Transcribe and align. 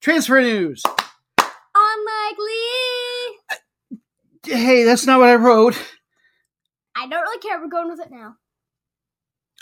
Transfer 0.00 0.40
news. 0.40 0.82
Unlikely. 1.74 2.54
Hey, 4.44 4.84
that's 4.84 5.06
not 5.06 5.18
what 5.18 5.28
I 5.28 5.34
wrote. 5.34 5.76
I 6.96 7.06
don't 7.08 7.20
really 7.22 7.38
care. 7.38 7.60
We're 7.60 7.68
going 7.68 7.88
with 7.88 8.00
it 8.00 8.10
now. 8.10 8.36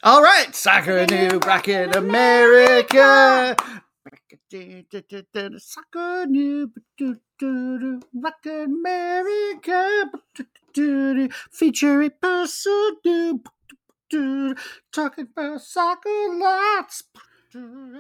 All 0.03 0.23
right, 0.23 0.55
Soccer 0.55 1.07
Noob 1.07 1.45
Rockin' 1.45 1.97
America. 1.97 3.57
Soccer 5.59 6.27
Noob 6.27 6.73
Rockin' 8.15 8.63
America. 8.65 10.11
Featuring 11.51 12.11
person 12.21 12.97
noob. 13.05 13.47
Talking 14.93 15.29
about 15.37 15.63
soccer 15.63 16.29
lots. 16.31 17.03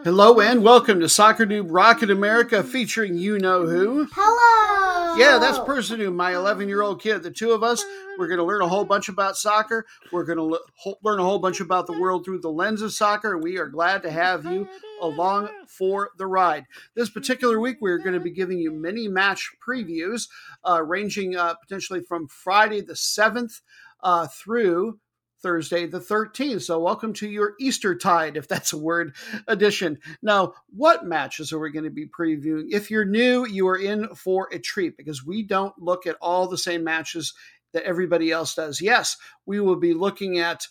Hello 0.04 0.38
and 0.38 0.62
welcome 0.62 1.00
to 1.00 1.08
Soccer 1.08 1.46
Noob 1.46 1.66
Rocket 1.68 2.10
America 2.10 2.62
featuring 2.62 3.16
you 3.16 3.38
know 3.38 3.66
who. 3.66 4.06
Hello. 4.12 5.16
Yeah, 5.16 5.38
that's 5.38 5.58
person 5.58 5.98
who 5.98 6.10
my 6.10 6.34
11 6.34 6.68
year 6.68 6.82
old 6.82 7.02
kid. 7.02 7.22
The 7.22 7.30
two 7.30 7.52
of 7.52 7.62
us, 7.62 7.84
we're 8.18 8.28
going 8.28 8.38
to 8.38 8.44
learn 8.44 8.60
a 8.60 8.68
whole 8.68 8.84
bunch 8.84 9.08
about 9.08 9.36
soccer. 9.36 9.86
We're 10.12 10.24
going 10.24 10.36
to 10.36 10.44
le- 10.44 10.94
learn 11.02 11.18
a 11.18 11.24
whole 11.24 11.38
bunch 11.38 11.60
about 11.60 11.86
the 11.86 11.98
world 11.98 12.24
through 12.24 12.40
the 12.40 12.50
lens 12.50 12.82
of 12.82 12.92
soccer, 12.92 13.34
and 13.34 13.42
we 13.42 13.56
are 13.58 13.66
glad 13.66 14.02
to 14.02 14.10
have 14.10 14.44
you 14.44 14.68
along 15.00 15.48
for 15.66 16.10
the 16.18 16.26
ride. 16.26 16.66
This 16.94 17.10
particular 17.10 17.58
week, 17.58 17.78
we're 17.80 17.98
going 17.98 18.14
to 18.14 18.20
be 18.20 18.30
giving 18.30 18.58
you 18.58 18.70
many 18.70 19.08
match 19.08 19.50
previews, 19.66 20.28
uh, 20.64 20.82
ranging 20.84 21.34
uh, 21.34 21.54
potentially 21.54 22.02
from 22.02 22.28
Friday 22.28 22.82
the 22.82 22.92
7th 22.92 23.62
uh, 24.02 24.26
through 24.28 25.00
Thursday 25.42 25.86
the 25.86 26.00
13th. 26.00 26.62
So, 26.62 26.78
welcome 26.78 27.12
to 27.14 27.28
your 27.28 27.54
Easter 27.60 27.94
tide, 27.94 28.36
if 28.36 28.48
that's 28.48 28.72
a 28.72 28.78
word 28.78 29.14
edition. 29.46 29.98
Now, 30.22 30.54
what 30.70 31.04
matches 31.04 31.52
are 31.52 31.58
we 31.58 31.70
going 31.70 31.84
to 31.84 31.90
be 31.90 32.06
previewing? 32.06 32.66
If 32.70 32.90
you're 32.90 33.04
new, 33.04 33.46
you 33.46 33.68
are 33.68 33.78
in 33.78 34.14
for 34.14 34.48
a 34.52 34.58
treat 34.58 34.96
because 34.96 35.24
we 35.24 35.42
don't 35.42 35.74
look 35.78 36.06
at 36.06 36.16
all 36.20 36.46
the 36.46 36.58
same 36.58 36.84
matches 36.84 37.34
that 37.72 37.84
everybody 37.84 38.30
else 38.30 38.54
does. 38.54 38.80
Yes, 38.80 39.16
we 39.44 39.60
will 39.60 39.76
be 39.76 39.94
looking 39.94 40.38
at 40.38 40.66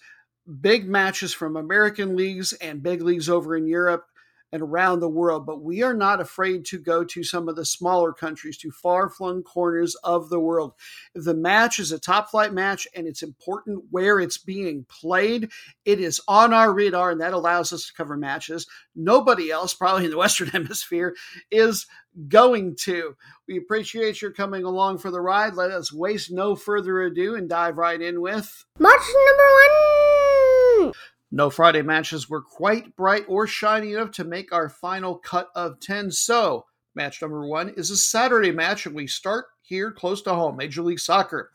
big 0.62 0.88
matches 0.88 1.34
from 1.34 1.56
American 1.56 2.16
leagues 2.16 2.54
and 2.54 2.84
big 2.84 3.02
leagues 3.02 3.30
over 3.30 3.56
in 3.56 3.68
Europe 3.68 4.06
and 4.52 4.62
around 4.62 5.00
the 5.00 5.10
world, 5.10 5.46
but 5.46 5.62
we 5.62 5.84
are 5.84 5.94
not 5.94 6.22
afraid 6.22 6.66
to 6.66 6.78
go 6.78 7.04
to 7.04 7.24
some 7.24 7.50
of 7.50 7.56
the 7.56 7.66
smaller 7.66 8.14
countries, 8.14 8.58
to 8.58 8.72
far 8.72 9.10
flung 9.10 9.44
corners 9.44 9.96
of 9.96 10.30
the 10.30 10.40
world. 10.40 10.74
If 11.14 11.26
the 11.26 11.34
match 11.34 11.80
is 11.80 11.92
a 11.92 12.00
top 12.00 12.30
flight 12.30 12.54
match 12.54 12.88
and 12.96 13.08
it's 13.08 13.24
important 13.24 13.84
where 13.92 14.20
it's 14.20 14.38
being 14.38 14.86
played, 14.88 15.52
it 15.84 16.00
is 16.00 16.22
on 16.28 16.54
our 16.54 16.74
radar, 16.74 17.12
and 17.12 17.22
that 17.22 17.34
allows 17.34 17.74
us 17.74 17.88
to 17.88 17.94
cover 17.94 18.18
matches 18.18 18.68
nobody 18.96 19.52
else, 19.52 19.74
probably 19.74 20.06
in 20.06 20.12
the 20.12 20.18
Western 20.26 20.48
Hemisphere, 20.48 21.16
is 21.52 21.86
going 22.28 22.76
to. 22.84 23.16
We 23.48 23.58
appreciate 23.58 24.22
your 24.22 24.32
coming 24.32 24.64
along 24.64 25.00
for 25.00 25.12
the 25.12 25.22
ride. 25.22 25.56
Let 25.56 25.72
us 25.72 25.92
waste 25.92 26.32
no 26.32 26.56
further 26.56 27.02
ado 27.02 27.36
and 27.36 27.50
dive 27.50 27.78
right 27.78 28.02
in 28.02 28.22
with. 28.22 28.66
Match 28.80 29.02
number 29.28 29.44
one. 30.84 30.94
No 31.36 31.50
Friday 31.50 31.82
matches 31.82 32.30
were 32.30 32.42
quite 32.42 32.96
bright 32.96 33.26
or 33.28 33.46
shiny 33.46 33.92
enough 33.92 34.12
to 34.12 34.24
make 34.24 34.54
our 34.54 34.70
final 34.70 35.18
cut 35.18 35.50
of 35.54 35.82
10. 35.82 36.10
So, 36.12 36.64
match 36.96 37.22
number 37.22 37.46
one 37.46 37.74
is 37.76 37.92
a 37.92 37.98
Saturday 37.98 38.54
match, 38.54 38.86
and 38.86 38.96
we 38.96 39.06
start 39.06 39.48
here 39.62 39.92
close 39.92 40.22
to 40.22 40.34
home 40.34 40.56
Major 40.56 40.82
League 40.82 41.02
Soccer. 41.02 41.52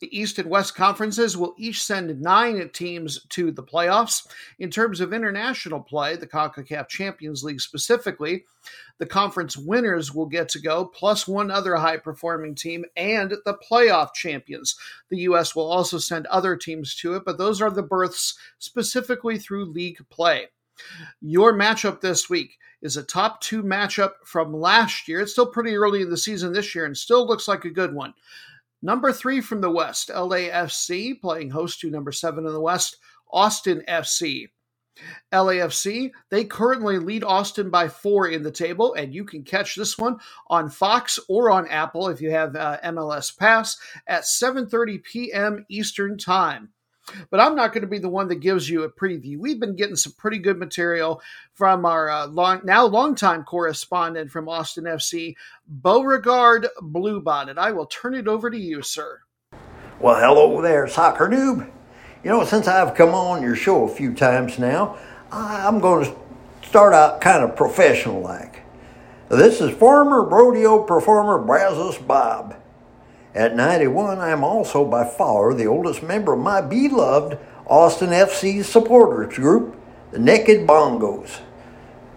The 0.00 0.18
East 0.18 0.38
and 0.38 0.48
West 0.48 0.74
conferences 0.74 1.36
will 1.36 1.54
each 1.58 1.82
send 1.82 2.20
nine 2.20 2.70
teams 2.70 3.22
to 3.30 3.52
the 3.52 3.62
playoffs. 3.62 4.26
In 4.58 4.70
terms 4.70 5.00
of 5.00 5.12
international 5.12 5.80
play, 5.80 6.16
the 6.16 6.26
CONCACAF 6.26 6.88
Champions 6.88 7.44
League 7.44 7.60
specifically, 7.60 8.44
the 8.98 9.06
conference 9.06 9.58
winners 9.58 10.14
will 10.14 10.26
get 10.26 10.48
to 10.50 10.58
go, 10.58 10.86
plus 10.86 11.28
one 11.28 11.50
other 11.50 11.76
high 11.76 11.98
performing 11.98 12.54
team, 12.54 12.84
and 12.96 13.30
the 13.44 13.58
playoff 13.70 14.14
champions. 14.14 14.76
The 15.10 15.18
U.S. 15.18 15.54
will 15.54 15.70
also 15.70 15.98
send 15.98 16.26
other 16.26 16.56
teams 16.56 16.94
to 16.96 17.14
it, 17.16 17.24
but 17.26 17.36
those 17.36 17.60
are 17.60 17.70
the 17.70 17.82
berths 17.82 18.38
specifically 18.58 19.38
through 19.38 19.66
league 19.66 19.98
play. 20.08 20.48
Your 21.20 21.52
matchup 21.52 22.00
this 22.00 22.30
week 22.30 22.58
is 22.80 22.96
a 22.96 23.02
top 23.02 23.40
two 23.42 23.62
matchup 23.62 24.12
from 24.24 24.54
last 24.54 25.08
year. 25.08 25.20
It's 25.20 25.32
still 25.32 25.46
pretty 25.46 25.76
early 25.76 26.00
in 26.00 26.10
the 26.10 26.16
season 26.16 26.52
this 26.52 26.74
year 26.74 26.86
and 26.86 26.96
still 26.96 27.26
looks 27.26 27.46
like 27.46 27.66
a 27.66 27.70
good 27.70 27.94
one. 27.94 28.14
Number 28.82 29.12
three 29.12 29.40
from 29.40 29.60
the 29.60 29.70
West, 29.70 30.08
LAFC, 30.08 31.20
playing 31.20 31.50
host 31.50 31.80
to 31.80 31.90
number 31.90 32.12
seven 32.12 32.46
in 32.46 32.52
the 32.52 32.60
West, 32.60 32.96
Austin 33.30 33.82
FC. 33.86 34.48
LAFC, 35.32 36.10
they 36.30 36.44
currently 36.44 36.98
lead 36.98 37.24
Austin 37.24 37.70
by 37.70 37.88
four 37.88 38.28
in 38.28 38.42
the 38.42 38.50
table, 38.50 38.94
and 38.94 39.14
you 39.14 39.24
can 39.24 39.44
catch 39.44 39.74
this 39.74 39.96
one 39.96 40.18
on 40.48 40.68
Fox 40.68 41.18
or 41.28 41.50
on 41.50 41.68
Apple 41.68 42.08
if 42.08 42.20
you 42.20 42.30
have 42.30 42.56
uh, 42.56 42.78
MLS 42.84 43.36
Pass 43.36 43.78
at 44.06 44.24
7:30 44.24 45.02
p.m. 45.02 45.64
Eastern 45.68 46.18
Time. 46.18 46.70
But 47.30 47.40
I'm 47.40 47.54
not 47.54 47.72
going 47.72 47.82
to 47.82 47.88
be 47.88 47.98
the 47.98 48.08
one 48.08 48.28
that 48.28 48.36
gives 48.36 48.68
you 48.68 48.82
a 48.84 48.90
preview. 48.90 49.38
We've 49.38 49.60
been 49.60 49.76
getting 49.76 49.96
some 49.96 50.12
pretty 50.12 50.38
good 50.38 50.58
material 50.58 51.20
from 51.54 51.84
our 51.84 52.10
uh, 52.10 52.26
long, 52.26 52.60
now 52.64 52.86
longtime 52.86 53.44
correspondent 53.44 54.30
from 54.30 54.48
Austin 54.48 54.84
FC, 54.84 55.34
Beauregard 55.66 56.68
Bluebonnet. 56.80 57.58
I 57.58 57.72
will 57.72 57.86
turn 57.86 58.14
it 58.14 58.28
over 58.28 58.50
to 58.50 58.58
you, 58.58 58.82
sir. 58.82 59.20
Well, 59.98 60.16
hello 60.16 60.62
there, 60.62 60.86
soccer 60.88 61.28
noob. 61.28 61.70
You 62.22 62.30
know, 62.30 62.44
since 62.44 62.68
I've 62.68 62.94
come 62.94 63.10
on 63.10 63.42
your 63.42 63.56
show 63.56 63.84
a 63.84 63.94
few 63.94 64.14
times 64.14 64.58
now, 64.58 64.98
I'm 65.32 65.80
going 65.80 66.04
to 66.04 66.16
start 66.68 66.92
out 66.92 67.20
kind 67.20 67.42
of 67.42 67.56
professional 67.56 68.20
like. 68.20 68.62
This 69.28 69.60
is 69.60 69.70
former 69.76 70.22
rodeo 70.22 70.82
performer 70.82 71.38
Brazos 71.38 71.98
Bob. 71.98 72.59
At 73.34 73.54
91, 73.54 74.18
I 74.18 74.30
am 74.30 74.42
also 74.42 74.84
by 74.84 75.04
far 75.04 75.54
the 75.54 75.66
oldest 75.66 76.02
member 76.02 76.32
of 76.32 76.40
my 76.40 76.60
beloved 76.60 77.38
Austin 77.66 78.10
FC 78.10 78.64
supporters 78.64 79.36
group, 79.36 79.76
the 80.10 80.18
Naked 80.18 80.66
Bongos. 80.66 81.40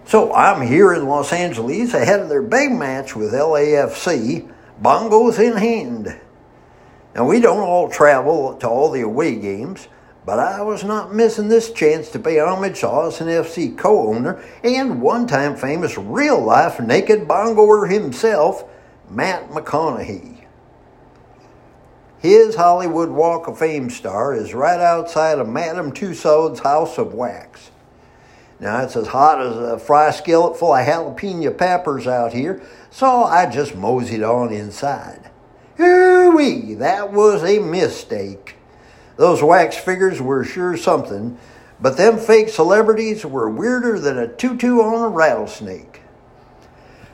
So 0.05 0.33
I'm 0.33 0.65
here 0.65 0.91
in 0.91 1.07
Los 1.07 1.31
Angeles 1.31 1.93
ahead 1.93 2.19
of 2.19 2.29
their 2.29 2.41
big 2.41 2.71
match 2.71 3.15
with 3.15 3.31
LAFC, 3.33 4.51
bongos 4.81 5.39
in 5.39 5.55
hand. 5.55 6.19
Now, 7.13 7.27
we 7.27 7.39
don't 7.39 7.59
all 7.59 7.89
travel 7.89 8.55
to 8.55 8.67
all 8.67 8.89
the 8.89 9.01
away 9.01 9.35
games, 9.35 9.87
but 10.25 10.39
I 10.39 10.63
was 10.63 10.83
not 10.83 11.13
missing 11.13 11.47
this 11.47 11.71
chance 11.71 12.09
to 12.09 12.19
pay 12.19 12.39
homage 12.39 12.79
to 12.79 12.89
Austin 12.89 13.27
FC 13.27 13.77
co 13.77 14.07
owner 14.07 14.43
and 14.63 14.99
one 14.99 15.27
time 15.27 15.55
famous 15.55 15.95
real 15.95 16.41
life 16.43 16.79
naked 16.79 17.27
bongoer 17.27 17.85
himself, 17.85 18.63
Matt 19.11 19.51
McConaughey. 19.51 20.32
His 22.23 22.55
Hollywood 22.55 23.09
Walk 23.09 23.49
of 23.49 23.59
Fame 23.59 23.89
star 23.89 24.33
is 24.33 24.53
right 24.53 24.79
outside 24.79 25.39
of 25.39 25.49
Madame 25.49 25.91
Tussauds 25.91 26.59
House 26.59 26.97
of 26.97 27.13
Wax. 27.13 27.69
Now, 28.61 28.81
it's 28.81 28.95
as 28.95 29.07
hot 29.07 29.41
as 29.41 29.57
a 29.57 29.77
fry 29.77 30.09
skillet 30.11 30.57
full 30.57 30.73
of 30.73 30.85
jalapeno 30.85 31.57
peppers 31.57 32.07
out 32.07 32.31
here, 32.31 32.61
so 32.89 33.25
I 33.25 33.49
just 33.49 33.75
moseyed 33.75 34.23
on 34.23 34.53
inside. 34.53 35.31
Ooh-wee, 35.77 36.75
that 36.75 37.11
was 37.11 37.43
a 37.43 37.59
mistake. 37.59 38.55
Those 39.17 39.43
wax 39.43 39.75
figures 39.75 40.21
were 40.21 40.45
sure 40.45 40.77
something, 40.77 41.37
but 41.81 41.97
them 41.97 42.17
fake 42.17 42.47
celebrities 42.47 43.25
were 43.25 43.49
weirder 43.49 43.99
than 43.99 44.17
a 44.17 44.29
tutu 44.29 44.79
on 44.79 45.03
a 45.03 45.09
rattlesnake. 45.09 45.99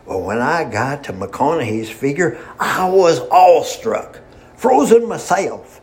Well, 0.05 0.21
when 0.21 0.37
I 0.39 0.69
got 0.69 1.03
to 1.05 1.13
McConaughey's 1.13 1.89
figure, 1.89 2.37
I 2.59 2.87
was 2.87 3.21
awestruck, 3.31 4.19
frozen 4.63 5.07
myself. 5.07 5.79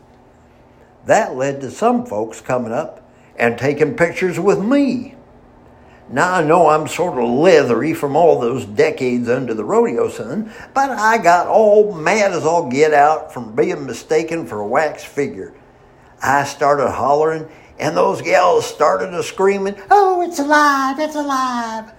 That 1.05 1.35
led 1.35 1.61
to 1.61 1.71
some 1.71 2.05
folks 2.05 2.41
coming 2.41 2.71
up 2.71 3.09
and 3.37 3.57
taking 3.57 3.95
pictures 3.95 4.39
with 4.39 4.59
me. 4.59 5.15
Now 6.09 6.35
I 6.35 6.43
know 6.43 6.69
I'm 6.69 6.87
sort 6.87 7.21
of 7.21 7.27
leathery 7.29 7.93
from 7.93 8.15
all 8.15 8.39
those 8.39 8.65
decades 8.65 9.27
under 9.27 9.53
the 9.53 9.63
rodeo 9.65 10.09
sun, 10.09 10.51
but 10.73 10.91
I 10.91 11.17
got 11.17 11.47
all 11.47 11.93
mad 11.93 12.31
as 12.31 12.45
all 12.45 12.69
get 12.69 12.93
out 12.93 13.33
from 13.33 13.55
being 13.55 13.85
mistaken 13.85 14.45
for 14.45 14.59
a 14.61 14.67
wax 14.67 15.03
figure. 15.03 15.53
I 16.21 16.45
started 16.45 16.89
hollering, 16.91 17.49
and 17.79 17.97
those 17.97 18.21
gals 18.21 18.65
started 18.65 19.13
a 19.13 19.23
screaming, 19.23 19.75
Oh, 19.89 20.21
it's 20.21 20.39
alive, 20.39 20.99
it's 20.99 21.15
alive. 21.15 21.91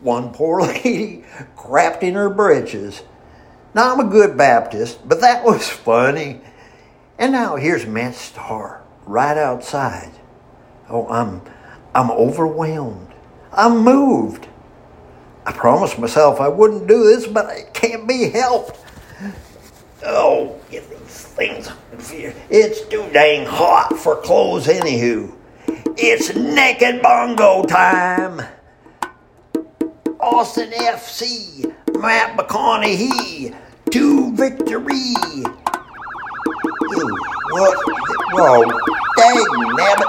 one 0.00 0.30
poor 0.32 0.60
lady 0.62 1.24
crapped 1.56 2.02
in 2.02 2.14
her 2.14 2.30
britches. 2.30 3.02
Now, 3.74 3.92
I'm 3.92 4.00
a 4.00 4.10
good 4.10 4.36
Baptist, 4.36 5.06
but 5.06 5.20
that 5.20 5.44
was 5.44 5.68
funny. 5.68 6.40
And 7.18 7.32
now 7.32 7.56
here's 7.56 7.86
Matt 7.86 8.14
Starr 8.14 8.82
right 9.06 9.36
outside. 9.36 10.12
Oh, 10.88 11.06
I'm, 11.08 11.42
I'm 11.94 12.10
overwhelmed. 12.10 13.12
I'm 13.52 13.78
moved. 13.78 14.46
I 15.44 15.52
promised 15.52 15.98
myself 15.98 16.40
I 16.40 16.48
wouldn't 16.48 16.86
do 16.86 17.04
this, 17.04 17.26
but 17.26 17.50
it 17.56 17.74
can't 17.74 18.06
be 18.06 18.30
helped. 18.30 18.78
Oh, 20.04 20.60
get 20.70 20.88
these 20.90 21.22
things! 21.22 21.70
It's 22.50 22.86
too 22.86 23.08
dang 23.12 23.46
hot 23.46 23.98
for 23.98 24.16
clothes, 24.16 24.66
anywho. 24.66 25.34
It's 25.96 26.34
naked 26.34 27.02
bongo 27.02 27.64
time. 27.64 28.42
Austin 30.30 30.70
FC, 30.72 31.64
Matt 31.98 32.36
McConaughey, 32.36 33.56
to 33.90 34.36
victory. 34.36 35.14
Ooh, 36.92 37.16
what? 37.50 37.78
Whoa, 38.32 38.62
dang 39.16 39.46
nabbit. 39.74 40.06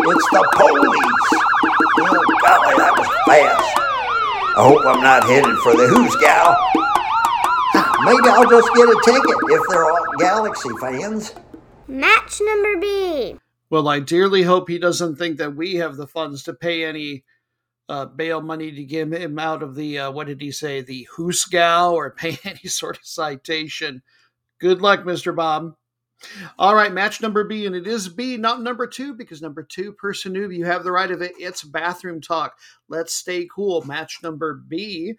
It's 0.00 0.28
the 0.30 0.48
police. 0.52 1.42
Oh, 1.96 2.24
golly, 2.42 2.74
that 2.76 2.94
was 2.98 3.08
fast. 3.26 3.78
I 4.56 4.68
hope 4.68 4.84
I'm 4.84 5.02
not 5.02 5.24
headed 5.24 5.56
for 5.58 5.74
the 5.74 5.88
Who's 5.88 6.14
Gal. 6.16 6.54
Ah, 7.74 8.02
maybe 8.04 8.28
I'll 8.28 8.48
just 8.48 8.68
get 8.74 8.86
a 8.86 9.00
ticket 9.02 9.36
if 9.48 9.62
they're 9.70 9.90
all 9.90 10.04
Galaxy 10.18 10.68
fans. 10.78 11.34
Match 11.88 12.38
number 12.42 12.78
B. 12.78 13.36
Well, 13.70 13.88
I 13.88 14.00
dearly 14.00 14.42
hope 14.42 14.68
he 14.68 14.78
doesn't 14.78 15.16
think 15.16 15.38
that 15.38 15.56
we 15.56 15.76
have 15.76 15.96
the 15.96 16.06
funds 16.06 16.42
to 16.44 16.52
pay 16.52 16.84
any 16.84 17.24
uh, 17.88 18.06
bail 18.06 18.40
money 18.40 18.72
to 18.72 18.84
get 18.84 19.12
him 19.12 19.38
out 19.38 19.62
of 19.62 19.74
the, 19.74 19.98
uh, 19.98 20.10
what 20.10 20.26
did 20.26 20.40
he 20.40 20.50
say, 20.50 20.80
the 20.80 21.06
Hoosgow 21.16 21.92
or 21.92 22.10
pay 22.10 22.38
any 22.44 22.68
sort 22.68 22.96
of 22.98 23.06
citation. 23.06 24.02
Good 24.58 24.80
luck, 24.80 25.00
Mr. 25.00 25.34
Bob. 25.34 25.74
All 26.58 26.74
right, 26.74 26.92
match 26.92 27.20
number 27.20 27.44
B, 27.44 27.66
and 27.66 27.76
it 27.76 27.86
is 27.86 28.08
B, 28.08 28.38
not 28.38 28.62
number 28.62 28.86
two, 28.86 29.12
because 29.12 29.42
number 29.42 29.62
two, 29.62 29.92
person 29.92 30.32
noob, 30.32 30.56
you 30.56 30.64
have 30.64 30.82
the 30.82 30.92
right 30.92 31.10
of 31.10 31.20
it. 31.20 31.32
It's 31.38 31.62
bathroom 31.62 32.20
talk. 32.20 32.56
Let's 32.88 33.12
stay 33.12 33.46
cool. 33.54 33.82
Match 33.82 34.20
number 34.22 34.54
B 34.54 35.14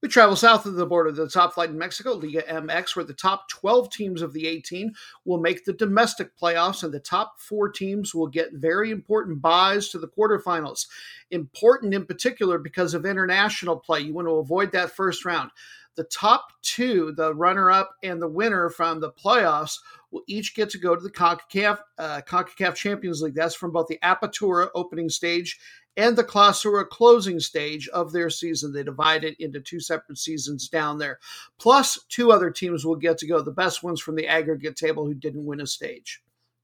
we 0.00 0.08
travel 0.08 0.36
south 0.36 0.64
of 0.64 0.74
the 0.74 0.86
border, 0.86 1.10
to 1.10 1.24
the 1.24 1.28
top 1.28 1.54
flight 1.54 1.70
in 1.70 1.78
Mexico, 1.78 2.12
Liga 2.12 2.42
MX, 2.42 2.94
where 2.94 3.04
the 3.04 3.12
top 3.12 3.48
12 3.48 3.90
teams 3.90 4.22
of 4.22 4.32
the 4.32 4.46
18 4.46 4.94
will 5.24 5.40
make 5.40 5.64
the 5.64 5.72
domestic 5.72 6.36
playoffs, 6.38 6.84
and 6.84 6.94
the 6.94 7.00
top 7.00 7.40
four 7.40 7.68
teams 7.68 8.14
will 8.14 8.28
get 8.28 8.52
very 8.52 8.92
important 8.92 9.42
buys 9.42 9.88
to 9.88 9.98
the 9.98 10.08
quarterfinals. 10.08 10.86
Important 11.30 11.94
in 11.94 12.06
particular 12.06 12.58
because 12.58 12.94
of 12.94 13.04
international 13.04 13.76
play. 13.76 14.00
You 14.00 14.14
want 14.14 14.28
to 14.28 14.36
avoid 14.36 14.70
that 14.72 14.92
first 14.92 15.24
round. 15.24 15.50
The 15.96 16.04
top 16.04 16.52
two, 16.62 17.12
the 17.16 17.34
runner 17.34 17.72
up 17.72 17.90
and 18.04 18.22
the 18.22 18.28
winner 18.28 18.70
from 18.70 19.00
the 19.00 19.10
playoffs, 19.10 19.78
will 20.12 20.22
each 20.28 20.54
get 20.54 20.70
to 20.70 20.78
go 20.78 20.94
to 20.94 21.02
the 21.02 21.10
CONCACAF, 21.10 21.78
uh, 21.98 22.20
CONCACAF 22.24 22.76
Champions 22.76 23.20
League. 23.20 23.34
That's 23.34 23.56
from 23.56 23.72
both 23.72 23.88
the 23.88 23.98
Apertura 24.02 24.68
opening 24.76 25.08
stage 25.08 25.58
and 25.98 26.16
the 26.16 26.24
Clausura 26.24 26.88
closing 26.88 27.40
stage 27.40 27.88
of 27.88 28.12
their 28.12 28.30
season. 28.30 28.72
They 28.72 28.84
divide 28.84 29.24
it 29.24 29.38
into 29.40 29.60
two 29.60 29.80
separate 29.80 30.16
seasons 30.16 30.68
down 30.68 30.98
there. 30.98 31.18
Plus, 31.58 31.98
two 32.08 32.30
other 32.30 32.50
teams 32.50 32.86
will 32.86 32.96
get 32.96 33.18
to 33.18 33.26
go, 33.26 33.42
the 33.42 33.50
best 33.50 33.82
ones 33.82 34.00
from 34.00 34.14
the 34.14 34.28
aggregate 34.28 34.76
table 34.76 35.04
who 35.04 35.12
didn't 35.12 35.44
win 35.44 35.60
a 35.60 35.66
stage. 35.66 36.22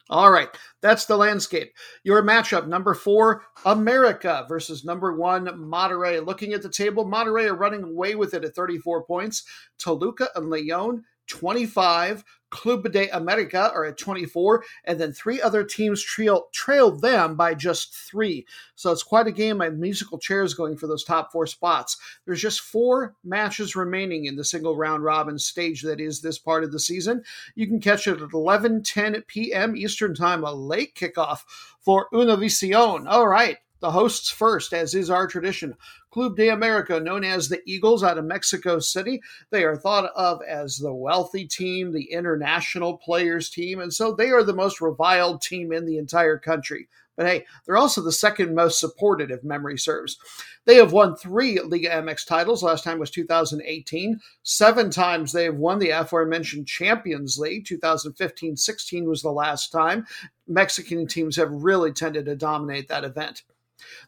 All 0.09 0.31
right, 0.31 0.49
that's 0.83 1.07
the 1.07 1.17
landscape. 1.17 1.75
Your 2.05 2.23
matchup 2.23 2.69
number 2.69 2.95
four, 2.95 3.43
America 3.65 4.45
versus 4.49 4.85
number 4.85 5.17
one, 5.17 5.47
Monterrey. 5.47 6.25
Looking 6.25 6.53
at 6.53 6.63
the 6.63 6.69
table, 6.69 7.05
Monterrey 7.05 7.47
are 7.47 7.57
running 7.57 7.83
away 7.83 8.15
with 8.15 8.35
it 8.35 8.45
at 8.45 8.55
34 8.55 9.05
points. 9.05 9.45
Toluca 9.79 10.29
and 10.37 10.49
Leon 10.49 11.05
25. 11.27 12.23
Club 12.55 12.91
de 12.93 13.09
America 13.09 13.73
are 13.75 13.85
at 13.85 13.99
24, 13.99 14.65
and 14.85 15.01
then 15.01 15.13
three 15.13 15.43
other 15.43 15.65
teams 15.65 16.01
trail, 16.01 16.47
trailed 16.53 17.03
them 17.03 17.35
by 17.35 17.53
just 17.53 17.93
three. 17.93 18.47
So 18.77 18.93
it's 18.93 19.03
quite 19.03 19.27
a 19.27 19.33
game 19.33 19.61
of 19.61 19.77
musical 19.77 20.19
chairs 20.19 20.55
going 20.55 20.77
for 20.77 20.87
those 20.87 21.03
top 21.03 21.33
four 21.33 21.49
spots. 21.49 21.97
There's 22.25 22.41
just 22.41 22.61
four 22.61 23.17
matches 23.25 23.75
remaining 23.75 24.27
in 24.27 24.37
the 24.37 24.45
single 24.45 24.77
round 24.77 25.03
robin 25.03 25.37
stage 25.37 25.83
that 25.83 26.01
is 26.01 26.21
this 26.21 26.39
part 26.39 26.63
of 26.63 26.71
the 26.71 26.79
season. 26.79 27.25
You 27.57 27.67
can 27.67 27.81
catch 27.81 28.07
it 28.07 28.23
at 28.23 28.33
11 28.33 28.85
10 28.85 29.23
p.m. 29.27 29.77
Eastern 29.77 30.15
Time, 30.15 30.45
a 30.45 30.53
late 30.53 30.95
kickoff 30.95 31.41
for 31.81 32.09
Univision. 32.13 33.07
All 33.09 33.27
right 33.27 33.59
the 33.85 33.91
hosts 33.91 34.31
first, 34.31 34.73
as 34.73 34.95
is 34.95 35.11
our 35.11 35.27
tradition. 35.27 35.77
Club 36.11 36.37
de 36.37 36.49
America, 36.49 36.99
known 36.99 37.23
as 37.23 37.51
the 37.51 37.61
Eagles 37.67 38.03
out 38.03 38.17
of 38.17 38.25
Mexico 38.25 38.79
City. 38.79 39.21
They 39.51 39.63
are 39.63 39.77
thought 39.77 40.11
of 40.17 40.41
as 40.49 40.79
the 40.79 40.95
wealthy 40.95 41.47
team, 41.47 41.93
the 41.93 42.11
international 42.11 42.97
players 42.97 43.51
team, 43.51 43.81
and 43.81 43.93
so 43.93 44.15
they 44.15 44.31
are 44.31 44.43
the 44.43 44.55
most 44.55 44.81
reviled 44.81 45.43
team 45.43 45.71
in 45.71 45.85
the 45.85 45.99
entire 45.99 46.39
country. 46.39 46.89
But 47.15 47.27
hey, 47.27 47.45
they're 47.67 47.77
also 47.77 48.01
the 48.01 48.11
second 48.11 48.55
most 48.55 48.81
supported, 48.81 49.31
if 49.31 49.45
memory 49.45 49.77
serves. 49.77 50.17
They 50.65 50.77
have 50.77 50.93
won 50.93 51.15
three 51.15 51.61
Liga 51.61 51.91
MX 51.91 52.27
titles. 52.27 52.63
Last 52.63 52.85
time 52.85 52.99
was 52.99 53.11
2018. 53.11 54.19
Seven 54.45 54.89
times 54.89 55.31
they 55.31 55.45
have 55.45 55.57
won 55.57 55.79
the 55.79 55.91
aforementioned 55.91 56.67
Champions 56.67 57.39
League. 57.39 57.67
2015 57.67 58.57
16 58.57 59.07
was 59.07 59.21
the 59.21 59.31
last 59.31 59.71
time. 59.71 60.07
Mexican 60.49 61.07
teams 61.07 61.37
have 61.37 61.53
really 61.53 61.93
tended 61.93 62.25
to 62.25 62.35
dominate 62.35 62.89
that 62.89 63.05
event. 63.05 63.43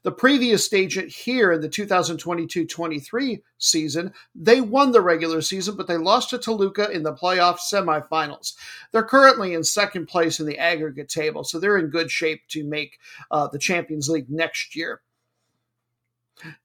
The 0.03 0.13
previous 0.13 0.65
stage 0.65 0.95
here 1.15 1.53
in 1.53 1.61
the 1.61 1.69
2022 1.69 2.67
23 2.67 3.43
season, 3.59 4.13
they 4.35 4.61
won 4.61 4.93
the 4.93 5.01
regular 5.01 5.41
season, 5.41 5.77
but 5.77 5.87
they 5.87 5.97
lost 5.97 6.31
to 6.31 6.39
Toluca 6.39 6.91
in 6.91 7.03
the 7.03 7.15
playoff 7.15 7.59
semifinals. 7.59 8.55
They're 8.93 9.03
currently 9.03 9.55
in 9.55 9.65
second 9.65 10.07
place 10.07 10.39
in 10.39 10.47
the 10.47 10.59
aggregate 10.59 11.09
table, 11.09 11.45
so 11.45 11.59
they're 11.59 11.79
in 11.79 11.91
good 11.91 12.11
shape 12.11 12.43
to 12.49 12.65
make 12.65 12.99
uh, 13.31 13.49
the 13.49 13.59
Champions 13.59 14.09
League 14.09 14.31
next 14.31 14.77
year. 14.77 15.03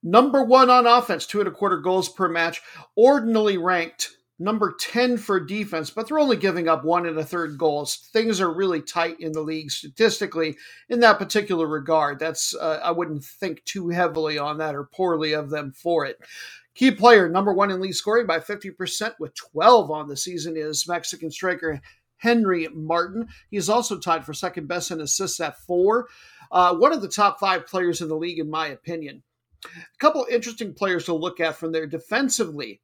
Number 0.04 0.44
one 0.44 0.70
on 0.70 0.86
offense, 0.86 1.26
two 1.26 1.40
and 1.40 1.48
a 1.48 1.52
quarter 1.52 1.78
goals 1.78 2.10
per 2.10 2.28
match, 2.28 2.62
ordinarily 2.98 3.58
ranked 3.58 4.18
number 4.42 4.76
10 4.80 5.18
for 5.18 5.40
defense, 5.40 5.90
but 5.90 6.08
they're 6.08 6.20
only 6.20 6.36
giving 6.36 6.68
up 6.68 6.84
one 6.84 7.06
and 7.06 7.18
a 7.18 7.24
third 7.24 7.58
goals. 7.58 8.10
Things 8.12 8.42
are 8.42 8.54
really 8.54 8.82
tight 8.82 9.20
in 9.20 9.32
the 9.32 9.42
league 9.42 9.72
statistically 9.72 10.58
in 10.90 11.00
that 11.02 11.20
particular 11.20 11.68
regard. 11.68 12.20
That's 12.20 12.56
uh, 12.56 12.80
I 12.84 12.92
wouldn't 12.92 13.24
think 13.24 13.64
too 13.64 13.90
heavily 13.90 14.38
on 14.38 14.58
that 14.58 14.76
or 14.76 14.86
poorly 14.86 15.34
of 15.34 15.50
them 15.50 15.72
for 15.72 16.06
it. 16.06 16.18
Key 16.74 16.92
player, 16.92 17.30
number 17.30 17.54
one 17.54 17.70
in 17.70 17.82
league 17.82 17.94
scoring 17.94 18.26
by 18.26 18.40
50% 18.40 19.14
with 19.20 19.36
12 19.36 19.92
on 19.92 20.08
the 20.08 20.18
season 20.18 20.56
is 20.58 20.88
Mexican 20.88 21.30
striker 21.30 21.82
Henry 22.18 22.68
Martin. 22.74 23.28
He's 23.50 23.68
also 23.68 23.98
tied 23.98 24.26
for 24.26 24.34
second 24.34 24.68
best 24.68 24.92
in 24.92 25.02
assists 25.02 25.40
at 25.40 25.60
four. 25.60 26.08
Uh, 26.52 26.76
one 26.76 26.94
of 26.94 27.02
the 27.02 27.08
top 27.08 27.40
five 27.40 27.66
players 27.66 28.02
in 28.02 28.08
the 28.08 28.16
league, 28.16 28.40
in 28.40 28.50
my 28.50 28.68
opinion. 28.68 29.24
A 29.66 29.70
couple 30.00 30.26
interesting 30.30 30.74
players 30.74 31.06
to 31.06 31.14
look 31.14 31.40
at 31.40 31.56
from 31.56 31.72
there 31.72 31.88
defensively. 31.88 32.82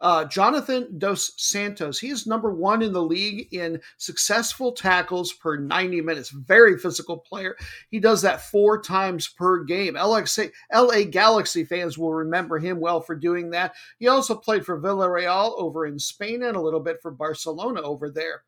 Uh, 0.00 0.24
Jonathan 0.24 0.98
Dos 0.98 1.32
Santos, 1.36 1.98
he 1.98 2.08
is 2.08 2.26
number 2.26 2.50
one 2.50 2.82
in 2.82 2.92
the 2.92 3.02
league 3.02 3.52
in 3.52 3.80
successful 3.98 4.72
tackles 4.72 5.32
per 5.32 5.56
90 5.56 6.00
minutes. 6.00 6.30
Very 6.30 6.78
physical 6.78 7.18
player. 7.18 7.56
He 7.90 8.00
does 8.00 8.22
that 8.22 8.40
four 8.40 8.80
times 8.80 9.28
per 9.28 9.62
game. 9.64 9.94
LXA, 9.94 10.52
LA 10.72 11.02
Galaxy 11.04 11.64
fans 11.64 11.98
will 11.98 12.14
remember 12.14 12.58
him 12.58 12.80
well 12.80 13.00
for 13.00 13.14
doing 13.14 13.50
that. 13.50 13.74
He 13.98 14.08
also 14.08 14.34
played 14.34 14.64
for 14.64 14.80
Villarreal 14.80 15.52
over 15.58 15.86
in 15.86 15.98
Spain 15.98 16.42
and 16.42 16.56
a 16.56 16.60
little 16.60 16.80
bit 16.80 17.02
for 17.02 17.10
Barcelona 17.10 17.82
over 17.82 18.10
there. 18.10 18.44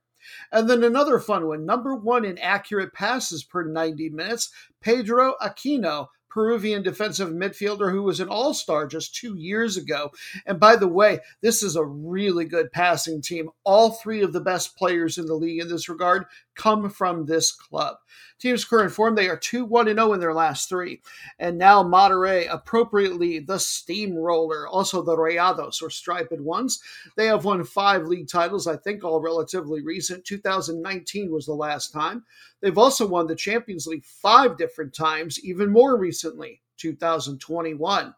And 0.53 0.71
then 0.71 0.85
another 0.85 1.19
fun 1.19 1.49
one, 1.49 1.67
number 1.67 1.97
one 1.97 2.25
in 2.25 2.39
accurate 2.39 2.95
passes 2.95 3.43
per 3.43 3.65
90 3.65 4.11
minutes, 4.11 4.51
Pedro 4.81 5.35
Aquino 5.43 6.07
Peruvian 6.33 6.83
defensive 6.83 7.29
midfielder 7.29 7.91
who 7.91 8.03
was 8.03 8.19
an 8.19 8.29
all 8.29 8.55
star 8.55 8.87
just 8.87 9.15
two 9.15 9.37
years 9.37 9.77
ago. 9.77 10.11
And 10.47 10.59
by 10.59 10.77
the 10.77 10.89
way, 10.89 11.19
this 11.43 11.63
is 11.63 11.77
a 11.77 11.85
really 11.85 12.47
good 12.47 12.73
passing 12.73 13.21
team. 13.21 13.51
All 13.65 13.91
three 13.91 14.23
of 14.23 14.33
the 14.33 14.41
best 14.41 14.77
players 14.77 15.19
in 15.19 15.27
the 15.27 15.35
league 15.35 15.61
in 15.61 15.69
this 15.69 15.91
regard 15.91 16.25
come 16.55 16.91
from 16.91 17.27
this 17.27 17.53
club. 17.53 17.97
Team's 18.39 18.65
current 18.65 18.93
form, 18.93 19.15
they 19.15 19.29
are 19.29 19.37
2 19.37 19.65
1 19.65 19.87
0 19.87 20.13
in 20.13 20.21
their 20.21 20.35
last 20.35 20.69
three. 20.69 21.01
And 21.39 21.59
now 21.59 21.83
Monterrey, 21.83 22.53
appropriately 22.53 23.39
the 23.39 23.59
steamroller, 23.59 24.67
also 24.67 25.03
the 25.03 25.17
Rayados 25.17 25.81
or 25.81 25.91
striped 25.91 26.33
ones. 26.41 26.81
They 27.17 27.27
have 27.27 27.45
won 27.45 27.63
five 27.65 28.07
league 28.07 28.29
titles, 28.29 28.67
I 28.67 28.77
think 28.77 29.05
all 29.05 29.21
relatively 29.21 29.83
recent. 29.83 30.25
2019 30.25 31.31
was 31.31 31.47
the 31.47 31.53
last 31.53 31.93
time. 31.93 32.25
They've 32.61 32.79
also 32.79 33.07
won 33.07 33.27
the 33.27 33.37
Champions 33.37 33.87
League 33.87 34.05
five 34.05 34.57
different 34.57 34.95
times, 34.95 35.39
even 35.45 35.71
more 35.71 35.97
recently, 35.97 36.63
2021. 36.79 38.15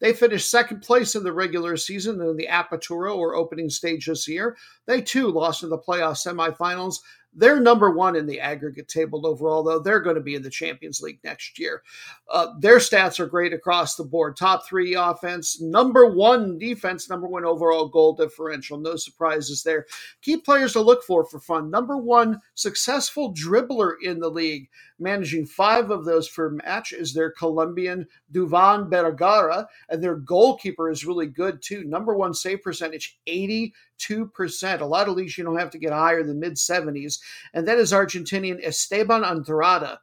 They 0.00 0.12
finished 0.12 0.50
second 0.50 0.80
place 0.80 1.14
in 1.14 1.24
the 1.24 1.32
regular 1.32 1.76
season 1.76 2.20
and 2.20 2.30
in 2.30 2.36
the 2.36 2.48
Apertura 2.50 3.14
or 3.14 3.34
opening 3.34 3.70
stage 3.70 4.06
this 4.06 4.28
year. 4.28 4.56
They 4.86 5.00
too 5.00 5.30
lost 5.30 5.62
in 5.62 5.70
the 5.70 5.78
playoff 5.78 6.16
semifinals 6.16 6.98
They're 7.36 7.60
number 7.60 7.90
one 7.90 8.16
in 8.16 8.26
the 8.26 8.40
aggregate 8.40 8.88
table 8.88 9.26
overall, 9.26 9.62
though. 9.62 9.78
They're 9.78 10.00
going 10.00 10.16
to 10.16 10.22
be 10.22 10.34
in 10.34 10.42
the 10.42 10.50
Champions 10.50 11.00
League 11.00 11.18
next 11.24 11.58
year. 11.58 11.82
Uh, 12.30 12.48
their 12.60 12.78
stats 12.78 13.18
are 13.18 13.26
great 13.26 13.52
across 13.52 13.96
the 13.96 14.04
board. 14.04 14.36
Top 14.36 14.66
three 14.66 14.94
offense, 14.94 15.60
number 15.60 16.06
one 16.06 16.58
defense, 16.58 17.10
number 17.10 17.26
one 17.26 17.44
overall 17.44 17.88
goal 17.88 18.14
differential. 18.14 18.78
No 18.78 18.96
surprises 18.96 19.62
there. 19.62 19.86
Key 20.22 20.38
players 20.38 20.72
to 20.74 20.80
look 20.80 21.02
for 21.02 21.24
for 21.24 21.40
fun. 21.40 21.70
Number 21.70 21.96
one 21.96 22.40
successful 22.54 23.34
dribbler 23.34 23.94
in 24.02 24.20
the 24.20 24.30
league, 24.30 24.68
managing 24.98 25.46
five 25.46 25.90
of 25.90 26.04
those 26.04 26.28
per 26.28 26.50
match, 26.50 26.92
is 26.92 27.12
their 27.12 27.30
Colombian 27.30 28.06
Duvan 28.32 28.88
Vergara, 28.88 29.66
and 29.88 30.02
their 30.02 30.16
goalkeeper 30.16 30.90
is 30.90 31.04
really 31.04 31.26
good 31.26 31.60
too. 31.62 31.84
Number 31.84 32.14
one 32.14 32.34
save 32.34 32.62
percentage, 32.62 33.18
82%. 33.28 33.72
A 34.80 34.84
lot 34.84 35.08
of 35.08 35.16
leagues 35.16 35.36
you 35.36 35.44
don't 35.44 35.58
have 35.58 35.70
to 35.70 35.78
get 35.78 35.92
higher 35.92 36.22
than 36.22 36.40
mid 36.40 36.54
70s. 36.54 37.18
And 37.52 37.66
that 37.68 37.78
is 37.78 37.92
Argentinian 37.92 38.64
Esteban 38.64 39.22
Andrada. 39.22 39.98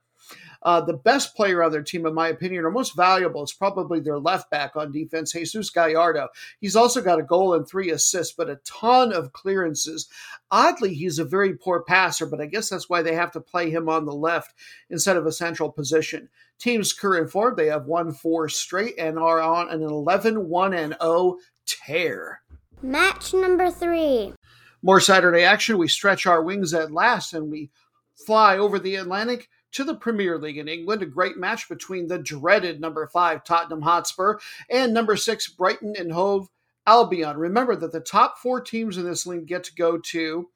Uh, 0.64 0.82
the 0.82 0.94
best 0.94 1.36
player 1.36 1.64
on 1.64 1.72
their 1.72 1.82
team, 1.82 2.06
in 2.06 2.14
my 2.14 2.28
opinion, 2.28 2.64
or 2.64 2.72
most 2.72 2.96
valuable, 2.96 3.44
is 3.44 3.54
probably 3.54 4.00
their 4.00 4.20
left 4.20 4.50
back 4.52 4.76
on 4.76 4.92
defense, 4.92 5.32
Jesus 5.32 5.70
Gallardo. 5.72 6.28
He's 6.60 6.76
also 6.76 7.02
got 7.02 7.20
a 7.20 7.24
goal 7.24 7.56
and 7.56 7.68
three 7.68 7.90
assists, 7.90 8.34
but 8.34 8.50
a 8.50 8.60
ton 8.64 9.12
of 9.12 9.34
clearances. 9.34 10.08
Oddly, 10.52 10.94
he's 10.94 11.18
a 11.18 11.26
very 11.26 11.56
poor 11.56 11.82
passer, 11.82 12.28
but 12.28 12.40
I 12.40 12.46
guess 12.46 12.70
that's 12.70 12.90
why 12.90 13.02
they 13.02 13.16
have 13.16 13.32
to 13.32 13.42
play 13.42 13.72
him 13.72 13.90
on 13.90 14.06
the 14.06 14.14
left 14.14 14.54
instead 14.90 15.18
of 15.18 15.26
a 15.26 15.32
central 15.32 15.72
position. 15.72 16.30
Team's 16.60 16.94
current 16.94 17.32
form, 17.32 17.56
they 17.56 17.68
have 17.68 17.88
won 17.88 18.14
four 18.14 18.48
straight 18.48 19.00
and 19.00 19.18
are 19.18 19.42
on 19.42 19.70
an 19.70 19.82
11 19.82 20.48
1 20.48 20.74
and 20.76 20.96
0 21.02 21.38
tear. 21.66 22.42
Match 22.84 23.34
number 23.34 23.72
three. 23.72 24.34
More 24.82 25.00
Saturday 25.00 25.44
action. 25.44 25.78
We 25.78 25.88
stretch 25.88 26.26
our 26.26 26.42
wings 26.42 26.74
at 26.74 26.92
last 26.92 27.34
and 27.34 27.52
we 27.52 27.70
fly 28.16 28.58
over 28.58 28.80
the 28.80 28.96
Atlantic 28.96 29.50
to 29.74 29.84
the 29.84 29.96
Premier 29.96 30.38
League 30.38 30.58
in 30.58 30.68
England. 30.68 31.02
A 31.02 31.06
great 31.06 31.38
match 31.38 31.70
between 31.70 32.08
the 32.08 32.18
dreaded 32.18 32.82
number 32.82 33.08
five 33.08 33.44
Tottenham 33.44 33.82
Hotspur 33.82 34.38
and 34.70 34.94
number 34.94 35.16
six 35.16 35.48
Brighton 35.48 35.96
and 35.98 36.12
Hove 36.12 36.50
Albion. 36.88 37.38
Remember 37.38 37.76
that 37.76 37.92
the 37.92 38.00
top 38.00 38.38
four 38.40 38.60
teams 38.60 38.98
in 38.98 39.06
this 39.06 39.26
league 39.26 39.46
get 39.46 39.64
to 39.66 39.76
go 39.76 39.98
to 39.98 40.50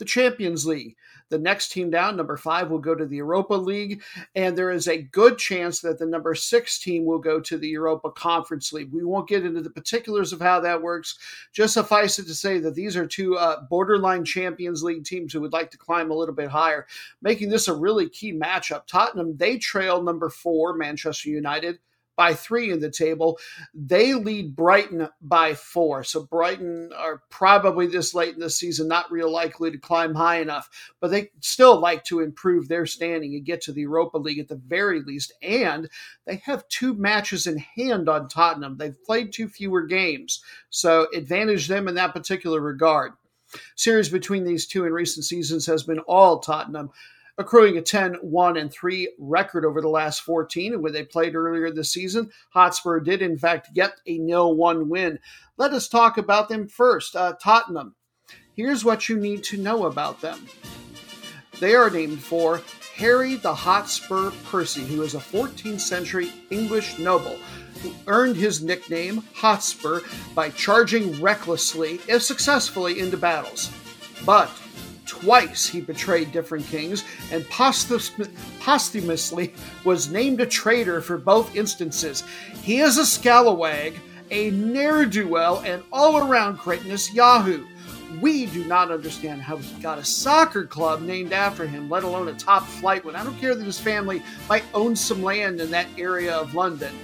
the 0.00 0.04
Champions 0.04 0.66
League. 0.66 0.96
The 1.28 1.38
next 1.38 1.70
team 1.70 1.90
down, 1.90 2.16
number 2.16 2.36
five, 2.36 2.70
will 2.70 2.80
go 2.80 2.96
to 2.96 3.06
the 3.06 3.18
Europa 3.18 3.54
League, 3.54 4.02
and 4.34 4.58
there 4.58 4.72
is 4.72 4.88
a 4.88 5.00
good 5.00 5.38
chance 5.38 5.78
that 5.80 6.00
the 6.00 6.06
number 6.06 6.34
six 6.34 6.80
team 6.80 7.04
will 7.04 7.20
go 7.20 7.38
to 7.38 7.56
the 7.56 7.68
Europa 7.68 8.10
Conference 8.10 8.72
League. 8.72 8.92
We 8.92 9.04
won't 9.04 9.28
get 9.28 9.46
into 9.46 9.60
the 9.60 9.70
particulars 9.70 10.32
of 10.32 10.40
how 10.40 10.58
that 10.60 10.82
works. 10.82 11.16
Just 11.52 11.74
suffice 11.74 12.18
it 12.18 12.24
to 12.24 12.34
say 12.34 12.58
that 12.58 12.74
these 12.74 12.96
are 12.96 13.06
two 13.06 13.36
uh, 13.36 13.62
borderline 13.70 14.24
Champions 14.24 14.82
League 14.82 15.04
teams 15.04 15.32
who 15.32 15.40
would 15.40 15.52
like 15.52 15.70
to 15.70 15.78
climb 15.78 16.10
a 16.10 16.14
little 16.14 16.34
bit 16.34 16.50
higher, 16.50 16.88
making 17.22 17.48
this 17.48 17.68
a 17.68 17.74
really 17.74 18.08
key 18.08 18.32
matchup. 18.32 18.86
Tottenham, 18.88 19.36
they 19.36 19.56
trail 19.56 20.02
number 20.02 20.30
four, 20.30 20.74
Manchester 20.74 21.28
United 21.28 21.78
by 22.20 22.34
three 22.34 22.70
in 22.70 22.80
the 22.80 22.90
table. 22.90 23.38
They 23.72 24.12
lead 24.12 24.54
Brighton 24.54 25.08
by 25.22 25.54
four. 25.54 26.04
So 26.04 26.22
Brighton 26.22 26.92
are 26.94 27.22
probably 27.30 27.86
this 27.86 28.12
late 28.12 28.34
in 28.34 28.40
the 28.40 28.50
season 28.50 28.88
not 28.88 29.10
real 29.10 29.32
likely 29.32 29.70
to 29.70 29.78
climb 29.78 30.14
high 30.14 30.42
enough, 30.42 30.68
but 31.00 31.10
they 31.10 31.30
still 31.40 31.80
like 31.80 32.04
to 32.04 32.20
improve 32.20 32.68
their 32.68 32.84
standing 32.84 33.34
and 33.34 33.46
get 33.46 33.62
to 33.62 33.72
the 33.72 33.80
Europa 33.80 34.18
League 34.18 34.38
at 34.38 34.48
the 34.48 34.60
very 34.66 35.00
least. 35.00 35.32
And 35.40 35.88
they 36.26 36.42
have 36.44 36.68
two 36.68 36.92
matches 36.92 37.46
in 37.46 37.56
hand 37.56 38.06
on 38.10 38.28
Tottenham. 38.28 38.76
They've 38.76 39.02
played 39.02 39.32
two 39.32 39.48
fewer 39.48 39.86
games, 39.86 40.44
so 40.68 41.06
advantage 41.14 41.68
them 41.68 41.88
in 41.88 41.94
that 41.94 42.12
particular 42.12 42.60
regard. 42.60 43.12
Series 43.76 44.10
between 44.10 44.44
these 44.44 44.66
two 44.66 44.84
in 44.84 44.92
recent 44.92 45.24
seasons 45.24 45.64
has 45.64 45.84
been 45.84 46.00
all 46.00 46.40
Tottenham 46.40 46.90
accruing 47.40 47.78
a 47.78 47.82
10 47.82 48.14
1 48.20 48.56
and 48.56 48.70
3 48.70 49.14
record 49.18 49.64
over 49.64 49.80
the 49.80 49.88
last 49.88 50.20
14. 50.22 50.74
And 50.74 50.82
when 50.82 50.92
they 50.92 51.04
played 51.04 51.34
earlier 51.34 51.70
this 51.70 51.92
season, 51.92 52.30
Hotspur 52.50 53.00
did, 53.00 53.22
in 53.22 53.38
fact, 53.38 53.74
get 53.74 53.94
a 54.06 54.18
nil 54.18 54.54
1 54.54 54.88
win. 54.88 55.18
Let 55.56 55.72
us 55.72 55.88
talk 55.88 56.18
about 56.18 56.48
them 56.48 56.68
first. 56.68 57.16
Uh, 57.16 57.34
Tottenham. 57.42 57.96
Here's 58.54 58.84
what 58.84 59.08
you 59.08 59.16
need 59.16 59.42
to 59.44 59.56
know 59.56 59.86
about 59.86 60.20
them 60.20 60.46
they 61.60 61.74
are 61.74 61.90
named 61.90 62.20
for 62.22 62.60
Harry 62.96 63.36
the 63.36 63.54
Hotspur 63.54 64.30
Percy, 64.50 64.84
who 64.84 65.02
is 65.02 65.14
a 65.14 65.18
14th 65.18 65.80
century 65.80 66.32
English 66.50 66.98
noble 66.98 67.38
who 67.82 67.92
earned 68.06 68.36
his 68.36 68.62
nickname 68.62 69.22
Hotspur 69.34 70.00
by 70.34 70.50
charging 70.50 71.20
recklessly, 71.20 72.00
if 72.08 72.22
successfully, 72.22 73.00
into 73.00 73.16
battles. 73.16 73.70
But 74.26 74.50
Twice 75.10 75.66
he 75.66 75.80
betrayed 75.80 76.30
different 76.30 76.64
kings 76.66 77.04
and 77.32 77.44
posthumously 77.50 79.52
was 79.84 80.08
named 80.08 80.40
a 80.40 80.46
traitor 80.46 81.00
for 81.00 81.18
both 81.18 81.56
instances. 81.56 82.22
He 82.62 82.78
is 82.78 82.96
a 82.96 83.02
scalawag, 83.02 83.96
a 84.30 84.52
ne'er 84.52 85.06
do 85.06 85.26
well, 85.26 85.64
and 85.66 85.82
all 85.92 86.18
around 86.18 86.58
cretinous 86.58 87.12
Yahoo. 87.12 87.66
We 88.20 88.46
do 88.46 88.64
not 88.66 88.92
understand 88.92 89.42
how 89.42 89.56
he 89.56 89.82
got 89.82 89.98
a 89.98 90.04
soccer 90.04 90.64
club 90.64 91.02
named 91.02 91.32
after 91.32 91.66
him, 91.66 91.90
let 91.90 92.04
alone 92.04 92.28
a 92.28 92.34
top 92.34 92.64
flight 92.64 93.04
one. 93.04 93.16
I 93.16 93.24
don't 93.24 93.40
care 93.40 93.56
that 93.56 93.64
his 93.64 93.80
family 93.80 94.22
might 94.48 94.62
own 94.74 94.94
some 94.94 95.24
land 95.24 95.60
in 95.60 95.72
that 95.72 95.88
area 95.98 96.36
of 96.36 96.54
London. 96.54 96.94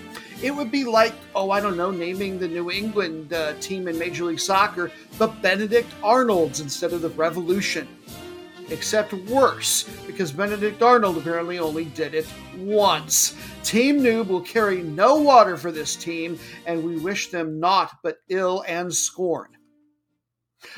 It 0.42 0.54
would 0.54 0.70
be 0.70 0.84
like, 0.84 1.14
oh, 1.34 1.50
I 1.50 1.60
don't 1.60 1.76
know, 1.76 1.90
naming 1.90 2.38
the 2.38 2.46
New 2.46 2.70
England 2.70 3.32
uh, 3.32 3.54
team 3.54 3.88
in 3.88 3.98
Major 3.98 4.26
League 4.26 4.38
Soccer 4.38 4.92
the 5.18 5.26
Benedict 5.28 5.90
Arnolds 6.04 6.60
instead 6.60 6.92
of 6.92 7.02
the 7.02 7.08
Revolution. 7.10 7.88
Except 8.68 9.12
worse, 9.12 9.84
because 10.06 10.32
Benedict 10.32 10.82
Arnold 10.82 11.18
apparently 11.18 11.58
only 11.58 11.84
did 11.84 12.14
it 12.14 12.26
once. 12.56 13.36
Team 13.62 14.00
Noob 14.00 14.26
will 14.26 14.40
carry 14.40 14.82
no 14.82 15.16
water 15.16 15.56
for 15.56 15.70
this 15.70 15.94
team, 15.94 16.38
and 16.66 16.82
we 16.82 16.96
wish 16.96 17.30
them 17.30 17.60
naught 17.60 17.92
but 18.02 18.18
ill 18.28 18.64
and 18.66 18.92
scorn. 18.92 19.56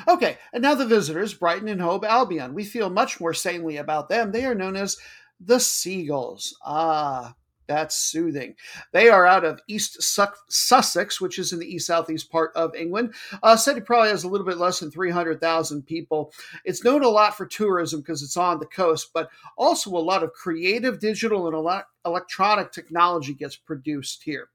Okay, 0.06 0.36
and 0.52 0.62
now 0.62 0.74
the 0.74 0.84
visitors, 0.84 1.32
Brighton 1.32 1.68
and 1.68 1.80
Hove 1.80 2.04
Albion. 2.04 2.52
We 2.52 2.64
feel 2.64 2.90
much 2.90 3.20
more 3.20 3.32
sanely 3.32 3.78
about 3.78 4.08
them. 4.08 4.32
They 4.32 4.44
are 4.44 4.54
known 4.54 4.76
as 4.76 4.98
the 5.40 5.58
Seagulls. 5.58 6.56
Ah, 6.62 7.34
that's 7.68 7.94
soothing. 7.94 8.56
They 8.92 9.08
are 9.08 9.26
out 9.26 9.44
of 9.44 9.60
East 9.68 10.02
Sussex, 10.02 11.20
which 11.20 11.38
is 11.38 11.52
in 11.52 11.58
the 11.58 11.72
east 11.72 11.86
southeast 11.86 12.30
part 12.32 12.50
of 12.56 12.74
England. 12.74 13.14
Uh, 13.42 13.56
city 13.56 13.80
probably 13.80 14.08
has 14.08 14.24
a 14.24 14.28
little 14.28 14.46
bit 14.46 14.56
less 14.56 14.80
than 14.80 14.90
300,000 14.90 15.82
people. 15.86 16.32
It's 16.64 16.82
known 16.82 17.04
a 17.04 17.08
lot 17.08 17.36
for 17.36 17.46
tourism 17.46 18.00
because 18.00 18.22
it's 18.22 18.36
on 18.36 18.58
the 18.58 18.66
coast, 18.66 19.10
but 19.12 19.28
also 19.56 19.90
a 19.90 19.98
lot 19.98 20.22
of 20.22 20.32
creative 20.32 20.98
digital 20.98 21.46
and 21.46 21.54
ele- 21.54 21.86
electronic 22.04 22.72
technology 22.72 23.34
gets 23.34 23.56
produced 23.56 24.22
here. 24.22 24.48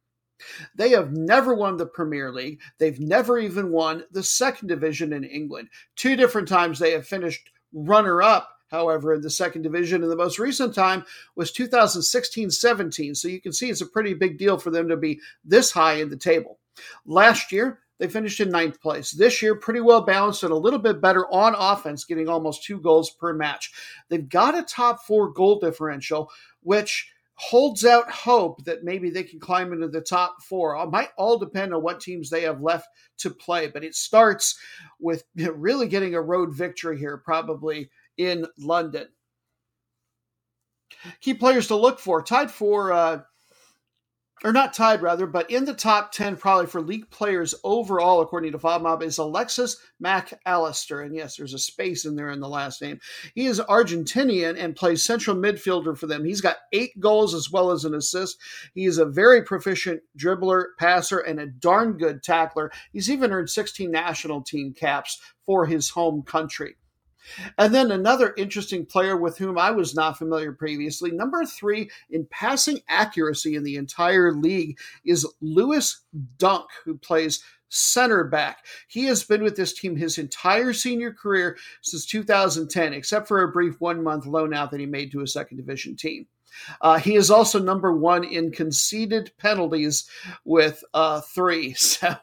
They 0.75 0.89
have 0.89 1.13
never 1.13 1.53
won 1.53 1.77
the 1.77 1.85
Premier 1.85 2.31
League. 2.31 2.59
They've 2.77 2.99
never 2.99 3.39
even 3.39 3.71
won 3.71 4.03
the 4.11 4.23
second 4.23 4.67
division 4.67 5.13
in 5.13 5.23
England. 5.23 5.69
Two 5.95 6.15
different 6.15 6.47
times 6.47 6.79
they 6.79 6.91
have 6.91 7.07
finished 7.07 7.51
runner 7.71 8.21
up 8.21 8.49
however, 8.73 9.13
in 9.13 9.21
the 9.21 9.29
second 9.29 9.61
division. 9.61 10.01
And 10.01 10.11
the 10.11 10.17
most 10.17 10.39
recent 10.39 10.75
time 10.75 11.05
was 11.35 11.53
2016 11.53 12.49
17. 12.49 13.15
So 13.15 13.29
you 13.29 13.39
can 13.39 13.53
see 13.53 13.69
it's 13.69 13.79
a 13.79 13.85
pretty 13.85 14.13
big 14.15 14.37
deal 14.37 14.57
for 14.57 14.71
them 14.71 14.89
to 14.89 14.97
be 14.97 15.21
this 15.45 15.71
high 15.71 15.93
in 15.93 16.09
the 16.09 16.17
table. 16.17 16.59
Last 17.05 17.51
year, 17.51 17.79
they 17.99 18.07
finished 18.07 18.39
in 18.39 18.49
ninth 18.49 18.81
place. 18.81 19.11
This 19.11 19.41
year, 19.41 19.55
pretty 19.55 19.79
well 19.79 20.01
balanced 20.01 20.43
and 20.43 20.51
a 20.51 20.57
little 20.57 20.79
bit 20.79 20.99
better 20.99 21.31
on 21.31 21.55
offense, 21.57 22.03
getting 22.03 22.27
almost 22.27 22.63
two 22.63 22.81
goals 22.81 23.11
per 23.11 23.31
match. 23.33 23.71
They've 24.09 24.27
got 24.27 24.57
a 24.57 24.63
top 24.63 25.03
four 25.03 25.31
goal 25.31 25.59
differential, 25.59 26.29
which 26.61 27.07
holds 27.35 27.83
out 27.83 28.09
hope 28.11 28.63
that 28.65 28.83
maybe 28.83 29.09
they 29.09 29.23
can 29.23 29.39
climb 29.39 29.73
into 29.73 29.87
the 29.87 30.01
top 30.01 30.41
four. 30.41 30.75
It 30.75 30.89
might 30.89 31.09
all 31.17 31.37
depend 31.37 31.73
on 31.73 31.83
what 31.83 31.99
teams 31.99 32.29
they 32.29 32.41
have 32.41 32.61
left 32.61 32.87
to 33.19 33.29
play, 33.29 33.67
but 33.67 33.83
it 33.83 33.95
starts 33.95 34.57
with 34.99 35.23
really 35.35 35.87
getting 35.87 36.15
a 36.15 36.21
road 36.21 36.55
victory 36.55 36.97
here, 36.97 37.17
probably 37.17 37.89
in 38.17 38.45
London. 38.57 39.07
Key 41.21 41.33
players 41.33 41.67
to 41.67 41.75
look 41.75 41.99
for 41.99 42.21
tied 42.21 42.51
for, 42.51 42.93
uh, 42.93 43.21
or 44.43 44.51
not 44.51 44.73
tied 44.73 45.01
rather, 45.01 45.25
but 45.25 45.49
in 45.49 45.63
the 45.63 45.73
top 45.73 46.11
10 46.11 46.35
probably 46.35 46.65
for 46.65 46.81
league 46.81 47.09
players 47.09 47.55
overall, 47.63 48.19
according 48.19 48.51
to 48.51 48.57
FotMob, 48.57 49.01
is 49.01 49.17
Alexis 49.17 49.77
Mac 50.01 50.33
Allister. 50.45 51.01
And 51.01 51.15
yes, 51.15 51.37
there's 51.37 51.53
a 51.53 51.59
space 51.59 52.05
in 52.05 52.15
there 52.15 52.29
in 52.29 52.41
the 52.41 52.49
last 52.49 52.81
name. 52.81 52.99
He 53.35 53.45
is 53.45 53.61
Argentinian 53.61 54.61
and 54.61 54.75
plays 54.75 55.03
central 55.03 55.37
midfielder 55.37 55.97
for 55.97 56.07
them. 56.07 56.25
He's 56.25 56.41
got 56.41 56.57
eight 56.73 56.99
goals 56.99 57.33
as 57.33 57.51
well 57.51 57.71
as 57.71 57.85
an 57.85 57.93
assist. 57.93 58.37
He 58.73 58.85
is 58.85 58.97
a 58.97 59.05
very 59.05 59.43
proficient 59.43 60.01
dribbler, 60.17 60.65
passer, 60.77 61.19
and 61.19 61.39
a 61.39 61.47
darn 61.47 61.93
good 61.93 62.21
tackler. 62.21 62.71
He's 62.91 63.09
even 63.09 63.31
earned 63.31 63.49
16 63.49 63.89
national 63.89 64.41
team 64.41 64.73
caps 64.73 65.21
for 65.45 65.65
his 65.65 65.89
home 65.89 66.21
country. 66.21 66.75
And 67.57 67.73
then 67.73 67.91
another 67.91 68.33
interesting 68.37 68.85
player 68.85 69.17
with 69.17 69.37
whom 69.37 69.57
I 69.57 69.71
was 69.71 69.95
not 69.95 70.17
familiar 70.17 70.51
previously, 70.51 71.11
number 71.11 71.45
three 71.45 71.89
in 72.09 72.27
passing 72.29 72.81
accuracy 72.87 73.55
in 73.55 73.63
the 73.63 73.75
entire 73.75 74.33
league, 74.33 74.77
is 75.05 75.27
Lewis 75.41 76.01
Dunk, 76.37 76.69
who 76.85 76.97
plays 76.97 77.43
center 77.69 78.23
back. 78.23 78.65
He 78.87 79.05
has 79.05 79.23
been 79.23 79.41
with 79.41 79.55
this 79.55 79.73
team 79.73 79.95
his 79.95 80.17
entire 80.17 80.73
senior 80.73 81.11
career 81.11 81.57
since 81.81 82.05
2010, 82.05 82.93
except 82.93 83.27
for 83.27 83.41
a 83.41 83.51
brief 83.51 83.81
one 83.81 84.03
month 84.03 84.25
loan 84.25 84.53
out 84.53 84.71
that 84.71 84.79
he 84.79 84.85
made 84.85 85.11
to 85.11 85.21
a 85.21 85.27
second 85.27 85.57
division 85.57 85.95
team. 85.95 86.27
Uh, 86.81 86.99
he 86.99 87.15
is 87.15 87.29
also 87.29 87.59
number 87.59 87.95
one 87.95 88.23
in 88.23 88.51
conceded 88.51 89.31
penalties 89.37 90.07
with 90.45 90.83
uh, 90.93 91.21
three. 91.21 91.75
So 92.03 92.17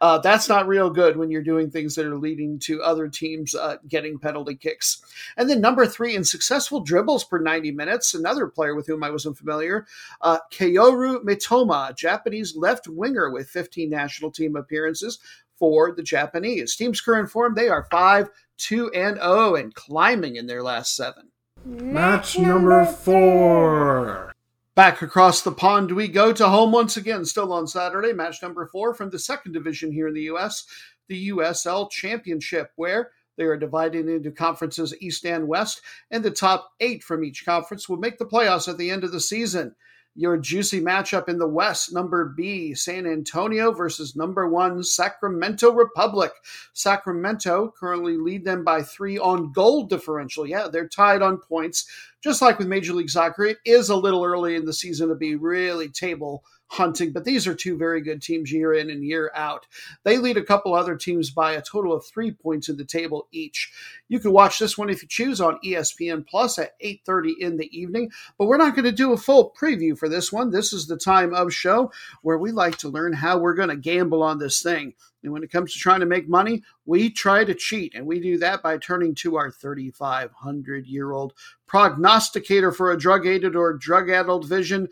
uh, 0.00 0.18
that's 0.18 0.48
not 0.48 0.66
real 0.66 0.90
good 0.90 1.16
when 1.16 1.30
you're 1.30 1.42
doing 1.42 1.70
things 1.70 1.94
that 1.94 2.04
are 2.04 2.18
leading 2.18 2.58
to 2.60 2.82
other 2.82 3.08
teams 3.08 3.54
uh, 3.54 3.76
getting 3.88 4.18
penalty 4.18 4.56
kicks. 4.56 5.00
And 5.36 5.48
then 5.48 5.60
number 5.60 5.86
three 5.86 6.16
in 6.16 6.24
successful 6.24 6.80
dribbles 6.80 7.24
per 7.24 7.38
90 7.38 7.70
minutes, 7.70 8.12
another 8.12 8.48
player 8.48 8.74
with 8.74 8.86
whom 8.86 9.04
I 9.04 9.10
wasn't 9.10 9.38
familiar, 9.38 9.86
uh, 10.20 10.38
Kaoru 10.52 11.22
Mitoma, 11.22 11.96
Japanese 11.96 12.56
left 12.56 12.88
winger 12.88 13.30
with 13.30 13.48
15 13.48 13.88
national 13.88 14.30
team 14.30 14.56
appearances 14.56 15.20
for 15.56 15.92
the 15.92 16.02
Japanese. 16.02 16.76
Team's 16.76 17.00
current 17.00 17.30
form, 17.30 17.54
they 17.54 17.68
are 17.68 17.86
5 17.90 18.28
2 18.56 18.90
and 18.92 19.16
0 19.16 19.56
and 19.56 19.74
climbing 19.74 20.36
in 20.36 20.46
their 20.46 20.62
last 20.62 20.94
seven. 20.94 21.30
Match 21.66 22.38
number 22.38 22.84
four. 22.84 24.32
Back 24.74 25.00
across 25.00 25.40
the 25.40 25.52
pond 25.52 25.92
we 25.92 26.08
go 26.08 26.30
to 26.30 26.48
home 26.48 26.72
once 26.72 26.98
again, 26.98 27.24
still 27.24 27.54
on 27.54 27.66
Saturday. 27.66 28.12
Match 28.12 28.42
number 28.42 28.66
four 28.66 28.92
from 28.92 29.08
the 29.08 29.18
second 29.18 29.52
division 29.52 29.90
here 29.90 30.08
in 30.08 30.14
the 30.14 30.22
U.S., 30.22 30.66
the 31.08 31.30
USL 31.30 31.90
Championship, 31.90 32.70
where 32.76 33.12
they 33.38 33.44
are 33.44 33.56
divided 33.56 34.08
into 34.08 34.30
conferences 34.30 34.94
East 35.00 35.24
and 35.24 35.48
West, 35.48 35.80
and 36.10 36.22
the 36.22 36.30
top 36.30 36.72
eight 36.80 37.02
from 37.02 37.24
each 37.24 37.46
conference 37.46 37.88
will 37.88 37.96
make 37.96 38.18
the 38.18 38.26
playoffs 38.26 38.68
at 38.68 38.76
the 38.76 38.90
end 38.90 39.02
of 39.02 39.12
the 39.12 39.20
season 39.20 39.74
your 40.14 40.36
juicy 40.36 40.80
matchup 40.80 41.28
in 41.28 41.38
the 41.38 41.48
West, 41.48 41.92
number 41.92 42.32
B, 42.36 42.74
San 42.74 43.06
Antonio 43.06 43.72
versus 43.72 44.14
number 44.14 44.48
one, 44.48 44.82
Sacramento 44.82 45.72
Republic. 45.72 46.32
Sacramento 46.72 47.74
currently 47.78 48.16
lead 48.16 48.44
them 48.44 48.62
by 48.64 48.82
three 48.82 49.18
on 49.18 49.52
goal 49.52 49.84
differential. 49.84 50.46
Yeah, 50.46 50.68
they're 50.70 50.88
tied 50.88 51.22
on 51.22 51.38
points. 51.38 51.86
Just 52.22 52.40
like 52.40 52.58
with 52.58 52.68
Major 52.68 52.94
League 52.94 53.10
Soccer, 53.10 53.44
it 53.44 53.58
is 53.64 53.88
a 53.90 53.96
little 53.96 54.24
early 54.24 54.54
in 54.54 54.64
the 54.64 54.72
season 54.72 55.08
to 55.08 55.14
be 55.14 55.34
really 55.34 55.88
table 55.88 56.44
hunting, 56.74 57.12
but 57.12 57.24
these 57.24 57.46
are 57.46 57.54
two 57.54 57.76
very 57.76 58.00
good 58.00 58.22
teams 58.22 58.52
year 58.52 58.74
in 58.74 58.90
and 58.90 59.04
year 59.04 59.30
out. 59.34 59.66
They 60.04 60.18
lead 60.18 60.36
a 60.36 60.44
couple 60.44 60.74
other 60.74 60.96
teams 60.96 61.30
by 61.30 61.52
a 61.52 61.62
total 61.62 61.92
of 61.92 62.04
three 62.04 62.30
points 62.30 62.68
in 62.68 62.76
the 62.76 62.84
table 62.84 63.28
each. 63.32 63.72
You 64.08 64.20
can 64.20 64.32
watch 64.32 64.58
this 64.58 64.76
one 64.76 64.90
if 64.90 65.02
you 65.02 65.08
choose 65.08 65.40
on 65.40 65.58
ESPN 65.64 66.26
Plus 66.26 66.58
at 66.58 66.78
8:30 66.80 67.34
in 67.40 67.56
the 67.56 67.70
evening, 67.76 68.10
but 68.38 68.46
we're 68.46 68.56
not 68.56 68.74
going 68.74 68.84
to 68.84 68.92
do 68.92 69.12
a 69.12 69.16
full 69.16 69.54
preview 69.58 69.96
for 69.96 70.08
this 70.08 70.32
one. 70.32 70.50
This 70.50 70.72
is 70.72 70.86
the 70.86 70.96
time 70.96 71.34
of 71.34 71.52
show 71.52 71.92
where 72.22 72.38
we 72.38 72.52
like 72.52 72.76
to 72.78 72.88
learn 72.88 73.12
how 73.12 73.38
we're 73.38 73.54
going 73.54 73.68
to 73.68 73.76
gamble 73.76 74.22
on 74.22 74.38
this 74.38 74.62
thing. 74.62 74.94
And 75.24 75.32
when 75.32 75.42
it 75.42 75.50
comes 75.50 75.72
to 75.72 75.78
trying 75.78 76.00
to 76.00 76.06
make 76.06 76.28
money, 76.28 76.62
we 76.84 77.10
try 77.10 77.44
to 77.44 77.54
cheat. 77.54 77.94
And 77.94 78.06
we 78.06 78.20
do 78.20 78.36
that 78.38 78.62
by 78.62 78.76
turning 78.76 79.14
to 79.16 79.36
our 79.36 79.50
3,500 79.50 80.86
year 80.86 81.12
old 81.12 81.32
prognosticator 81.66 82.70
for 82.70 82.92
a 82.92 82.98
drug 82.98 83.26
aided 83.26 83.56
or 83.56 83.72
drug 83.72 84.10
addled 84.10 84.46
vision, 84.46 84.88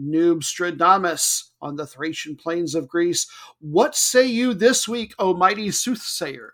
Noobstradamus 0.00 1.50
on 1.60 1.76
the 1.76 1.86
Thracian 1.86 2.36
plains 2.36 2.74
of 2.74 2.88
Greece. 2.88 3.26
What 3.60 3.94
say 3.94 4.26
you 4.26 4.54
this 4.54 4.86
week, 4.86 5.14
O 5.18 5.34
mighty 5.34 5.70
soothsayer? 5.70 6.52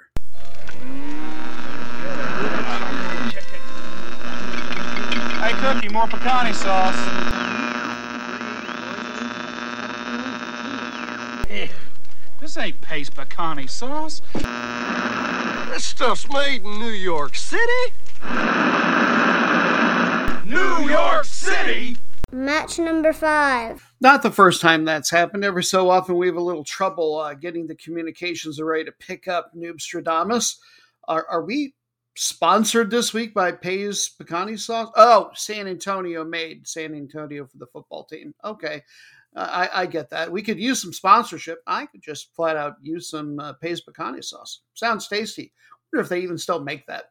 Hey, 5.40 5.52
Cookie, 5.54 5.88
more 5.88 6.06
picante 6.06 6.54
sauce. 6.54 6.96
Eh, 11.50 11.68
this 12.40 12.56
ain't 12.56 12.80
Pace 12.80 13.10
Picante 13.10 13.68
sauce. 13.68 14.22
This 15.70 15.84
stuff's 15.84 16.28
made 16.28 16.62
in 16.62 16.78
New 16.78 16.90
York 16.90 17.34
City. 17.34 17.92
New 20.44 20.88
York 20.88 21.24
City? 21.24 21.96
Match 22.32 22.78
number 22.78 23.12
five. 23.12 23.92
Not 24.00 24.22
the 24.22 24.30
first 24.30 24.62
time 24.62 24.86
that's 24.86 25.10
happened. 25.10 25.44
Every 25.44 25.62
so 25.62 25.90
often, 25.90 26.16
we 26.16 26.26
have 26.26 26.36
a 26.36 26.40
little 26.40 26.64
trouble 26.64 27.18
uh, 27.18 27.34
getting 27.34 27.66
the 27.66 27.74
communications 27.74 28.58
array 28.58 28.84
to 28.84 28.92
pick 28.92 29.28
up 29.28 29.52
Noobstradamus. 29.54 30.56
Are, 31.08 31.26
are 31.28 31.44
we 31.44 31.74
sponsored 32.16 32.90
this 32.90 33.12
week 33.12 33.34
by 33.34 33.52
Pace 33.52 34.10
Picante 34.18 34.58
Sauce? 34.58 34.90
Oh, 34.96 35.30
San 35.34 35.68
Antonio 35.68 36.24
made 36.24 36.66
San 36.66 36.94
Antonio 36.94 37.46
for 37.46 37.58
the 37.58 37.66
football 37.66 38.04
team. 38.04 38.34
Okay. 38.42 38.82
Uh, 39.36 39.68
I, 39.74 39.82
I, 39.82 39.86
get 39.86 40.10
that. 40.10 40.32
We 40.32 40.42
could 40.42 40.58
use 40.58 40.80
some 40.80 40.92
sponsorship. 40.92 41.62
I 41.66 41.86
could 41.86 42.02
just 42.02 42.34
flat 42.34 42.56
out 42.56 42.76
use 42.80 43.10
some 43.10 43.38
uh, 43.40 43.52
Pace 43.54 43.82
sauce. 44.22 44.60
Sounds 44.74 45.06
tasty. 45.06 45.52
Wonder 45.92 46.02
if 46.02 46.08
they 46.08 46.20
even 46.20 46.38
still 46.38 46.60
make 46.60 46.86
that. 46.86 47.10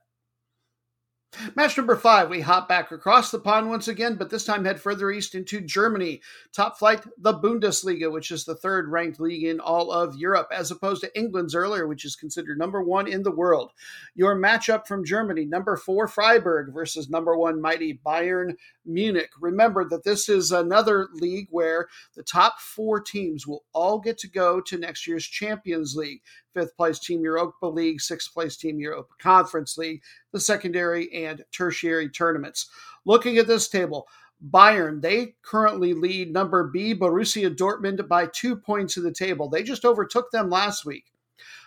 Match 1.56 1.78
number 1.78 1.96
five, 1.96 2.30
we 2.30 2.42
hop 2.42 2.68
back 2.68 2.92
across 2.92 3.32
the 3.32 3.40
pond 3.40 3.70
once 3.70 3.88
again, 3.88 4.16
but 4.16 4.30
this 4.30 4.44
time 4.44 4.66
head 4.66 4.82
further 4.82 5.10
east 5.10 5.34
into 5.34 5.62
Germany. 5.62 6.22
Top 6.52 6.78
flight, 6.78 7.04
the 7.18 7.34
Bundesliga, 7.34 8.12
which 8.12 8.32
is 8.32 8.44
the 8.44 8.56
third 8.56 8.90
ranked 8.90 9.18
league 9.18 9.46
in 9.46 9.62
all 9.62 9.94
of 9.94 10.18
Europe, 10.18 10.50
as 10.52 10.72
opposed 10.72 11.02
to 11.02 11.18
England's 11.18 11.56
earlier, 11.56 11.88
which 11.88 12.04
is 12.04 12.18
considered 12.18 12.58
number 12.58 12.84
one 12.84 13.08
in 13.08 13.24
the 13.24 13.32
world. 13.32 13.72
Your 14.14 14.36
matchup 14.36 14.86
from 14.86 15.06
Germany, 15.06 15.46
number 15.46 15.78
four, 15.78 16.10
Freiburg 16.10 16.74
versus 16.74 17.10
number 17.10 17.38
one, 17.38 17.62
mighty 17.62 18.00
Bayern 18.06 18.56
Munich. 18.86 19.32
Remember 19.40 19.88
that 19.88 20.04
this 20.04 20.28
is 20.28 20.52
another 20.52 21.08
league 21.14 21.48
where 21.50 21.88
the 22.14 22.24
top 22.24 22.60
four 22.60 23.00
teams 23.00 23.48
will 23.48 23.64
all 23.74 24.00
get 24.00 24.18
to 24.18 24.30
go 24.30 24.60
to 24.60 24.78
next 24.78 25.08
year's 25.08 25.26
Champions 25.26 25.96
League 25.96 26.22
fifth 26.54 26.76
place 26.76 27.00
team 27.00 27.22
Europa 27.22 27.66
League, 27.66 28.02
sixth 28.02 28.34
place 28.34 28.58
team 28.58 28.80
Europa 28.80 29.14
Conference 29.20 29.78
League, 29.78 30.02
the 30.32 30.40
secondary 30.40 31.12
and 31.14 31.44
tertiary 31.52 32.10
tournaments. 32.10 32.70
Looking 33.06 33.38
at 33.38 33.48
this 33.48 33.68
table, 33.68 34.08
Bayern, 34.50 35.02
they 35.02 35.36
currently 35.44 35.94
lead 35.94 36.34
number 36.34 36.64
B, 36.64 36.96
Borussia 36.96 37.56
Dortmund, 37.56 38.08
by 38.08 38.28
two 38.28 38.56
points 38.56 38.98
in 38.98 39.04
the 39.04 39.14
table. 39.14 39.50
They 39.50 39.64
just 39.64 39.86
overtook 39.86 40.32
them 40.32 40.50
last 40.50 40.86
week. 40.86 41.12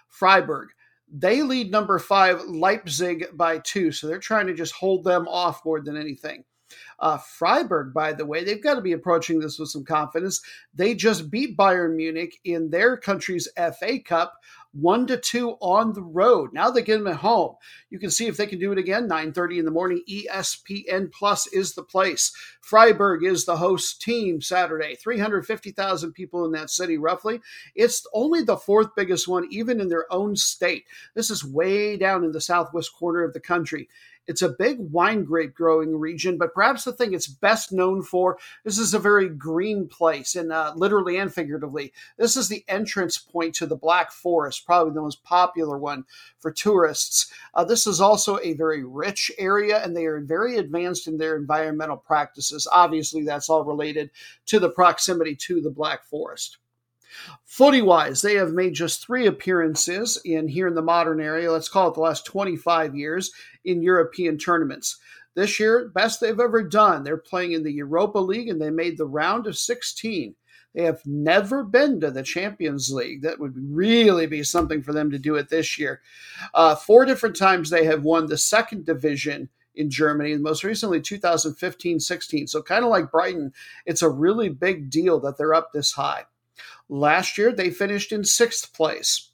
Freiburg, 0.09 0.70
they 1.12 1.42
lead 1.42 1.70
number 1.70 1.99
five, 1.99 2.42
Leipzig, 2.47 3.27
by 3.35 3.59
two. 3.59 3.92
So 3.92 4.07
they're 4.07 4.18
trying 4.18 4.47
to 4.49 4.55
just 4.55 4.75
hold 4.75 5.05
them 5.05 5.29
off 5.29 5.64
more 5.64 5.81
than 5.81 5.97
anything. 5.97 6.44
Uh, 6.99 7.18
Freiburg, 7.18 7.92
by 7.92 8.12
the 8.12 8.27
way, 8.27 8.42
they've 8.42 8.62
got 8.62 8.75
to 8.75 8.81
be 8.81 8.92
approaching 8.92 9.38
this 9.38 9.59
with 9.59 9.68
some 9.68 9.85
confidence. 9.85 10.40
They 10.75 10.94
just 10.94 11.31
beat 11.31 11.57
Bayern 11.57 11.94
Munich 11.94 12.38
in 12.44 12.70
their 12.70 12.97
country's 12.97 13.49
FA 13.57 14.01
Cup 14.01 14.35
one 14.74 15.06
to 15.06 15.16
two 15.16 15.52
on 15.60 15.92
the 15.92 16.02
road. 16.02 16.52
Now 16.52 16.70
they 16.70 16.82
get 16.82 16.98
them 16.98 17.06
at 17.06 17.16
home. 17.16 17.54
You 17.90 17.98
can 17.98 18.10
see 18.10 18.26
if 18.26 18.37
they 18.37 18.46
can 18.46 18.58
do 18.58 18.72
it 18.72 18.78
again. 18.78 19.08
9:30 19.08 19.58
in 19.58 19.64
the 19.64 19.70
morning. 19.70 20.02
ESPN 20.08 21.12
Plus 21.12 21.46
is 21.48 21.74
the 21.74 21.82
place. 21.82 22.32
Freiburg 22.60 23.24
is 23.24 23.44
the 23.44 23.56
host 23.56 24.02
team 24.02 24.40
Saturday. 24.40 24.96
350,000 24.96 26.12
people 26.12 26.44
in 26.44 26.52
that 26.52 26.70
city, 26.70 26.98
roughly. 26.98 27.40
It's 27.74 28.06
only 28.12 28.42
the 28.42 28.56
fourth 28.56 28.94
biggest 28.96 29.28
one, 29.28 29.46
even 29.50 29.80
in 29.80 29.88
their 29.88 30.12
own 30.12 30.34
state. 30.34 30.84
This 31.14 31.30
is 31.30 31.44
way 31.44 31.96
down 31.96 32.24
in 32.24 32.32
the 32.32 32.40
southwest 32.40 32.92
corner 32.94 33.22
of 33.22 33.32
the 33.32 33.40
country. 33.40 33.88
It's 34.26 34.42
a 34.42 34.48
big 34.48 34.78
wine 34.78 35.24
grape 35.24 35.54
growing 35.54 35.96
region, 35.98 36.38
but 36.38 36.54
perhaps 36.54 36.84
the 36.84 36.92
thing 36.92 37.12
it's 37.12 37.26
best 37.26 37.72
known 37.72 38.02
for 38.02 38.38
this 38.64 38.78
is 38.78 38.94
a 38.94 38.98
very 38.98 39.28
green 39.28 39.88
place, 39.88 40.34
and 40.34 40.52
uh, 40.52 40.72
literally 40.76 41.16
and 41.16 41.32
figuratively. 41.32 41.92
This 42.16 42.37
is 42.37 42.48
the 42.48 42.64
entrance 42.68 43.18
point 43.18 43.54
to 43.56 43.66
the 43.66 43.76
Black 43.76 44.12
Forest, 44.12 44.64
probably 44.64 44.94
the 44.94 45.02
most 45.02 45.22
popular 45.24 45.78
one 45.78 46.04
for 46.38 46.50
tourists. 46.50 47.32
Uh, 47.52 47.64
this 47.64 47.87
is 47.87 48.00
also 48.00 48.38
a 48.42 48.54
very 48.54 48.84
rich 48.84 49.30
area, 49.38 49.82
and 49.82 49.96
they 49.96 50.06
are 50.06 50.20
very 50.20 50.56
advanced 50.56 51.06
in 51.06 51.18
their 51.18 51.37
environmental 51.37 51.96
practices. 51.96 52.66
Obviously, 52.70 53.24
that's 53.24 53.48
all 53.48 53.64
related 53.64 54.10
to 54.46 54.58
the 54.58 54.70
proximity 54.70 55.37
to 55.37 55.60
the 55.60 55.70
Black 55.70 56.04
Forest. 56.04 56.58
Footy 57.44 57.83
wise, 57.83 58.22
they 58.22 58.35
have 58.35 58.53
made 58.53 58.74
just 58.74 59.05
three 59.05 59.27
appearances 59.27 60.20
in 60.24 60.48
here 60.48 60.66
in 60.66 60.74
the 60.74 60.83
modern 60.83 61.20
area, 61.20 61.53
let's 61.53 61.68
call 61.68 61.88
it 61.88 61.94
the 61.94 62.00
last 62.00 62.27
25 62.27 62.94
years, 62.94 63.33
in 63.64 63.83
European 63.83 64.38
tournaments. 64.38 64.98
This 65.35 65.59
year, 65.59 65.90
best 65.94 66.20
they've 66.20 66.38
ever 66.38 66.62
done. 66.62 67.03
They're 67.03 67.16
playing 67.16 67.53
in 67.53 67.64
the 67.64 67.72
Europa 67.72 68.18
League 68.18 68.48
and 68.48 68.61
they 68.61 68.70
made 68.70 68.98
the 68.98 69.07
round 69.07 69.46
of 69.46 69.59
16. 69.59 70.35
They 70.74 70.83
have 70.83 71.03
never 71.07 71.62
been 71.62 72.00
to 72.00 72.11
the 72.11 72.22
Champions 72.22 72.92
League. 72.92 73.22
That 73.22 73.38
would 73.38 73.55
really 73.57 74.27
be 74.27 74.42
something 74.42 74.83
for 74.83 74.92
them 74.92 75.11
to 75.11 75.18
do 75.18 75.37
it 75.37 75.48
this 75.48 75.79
year. 75.79 76.00
Uh, 76.53 76.74
four 76.74 77.05
different 77.05 77.37
times 77.37 77.70
they 77.70 77.85
have 77.85 78.03
won 78.03 78.27
the 78.27 78.38
second 78.38 78.85
division 78.85 79.48
in 79.77 79.90
Germany, 79.90 80.33
and 80.33 80.42
most 80.42 80.64
recently 80.64 81.00
2015 81.00 82.00
16. 82.00 82.46
So, 82.46 82.62
kind 82.62 82.85
of 82.85 82.90
like 82.90 83.11
Brighton, 83.11 83.53
it's 83.87 84.03
a 84.03 84.09
really 84.09 84.48
big 84.48 84.90
deal 84.90 85.20
that 85.20 85.37
they're 85.37 85.55
up 85.55 85.72
this 85.72 85.92
high. 85.92 86.24
Last 86.88 87.38
year, 87.38 87.53
they 87.53 87.71
finished 87.71 88.12
in 88.12 88.25
sixth 88.25 88.73
place. 88.73 89.31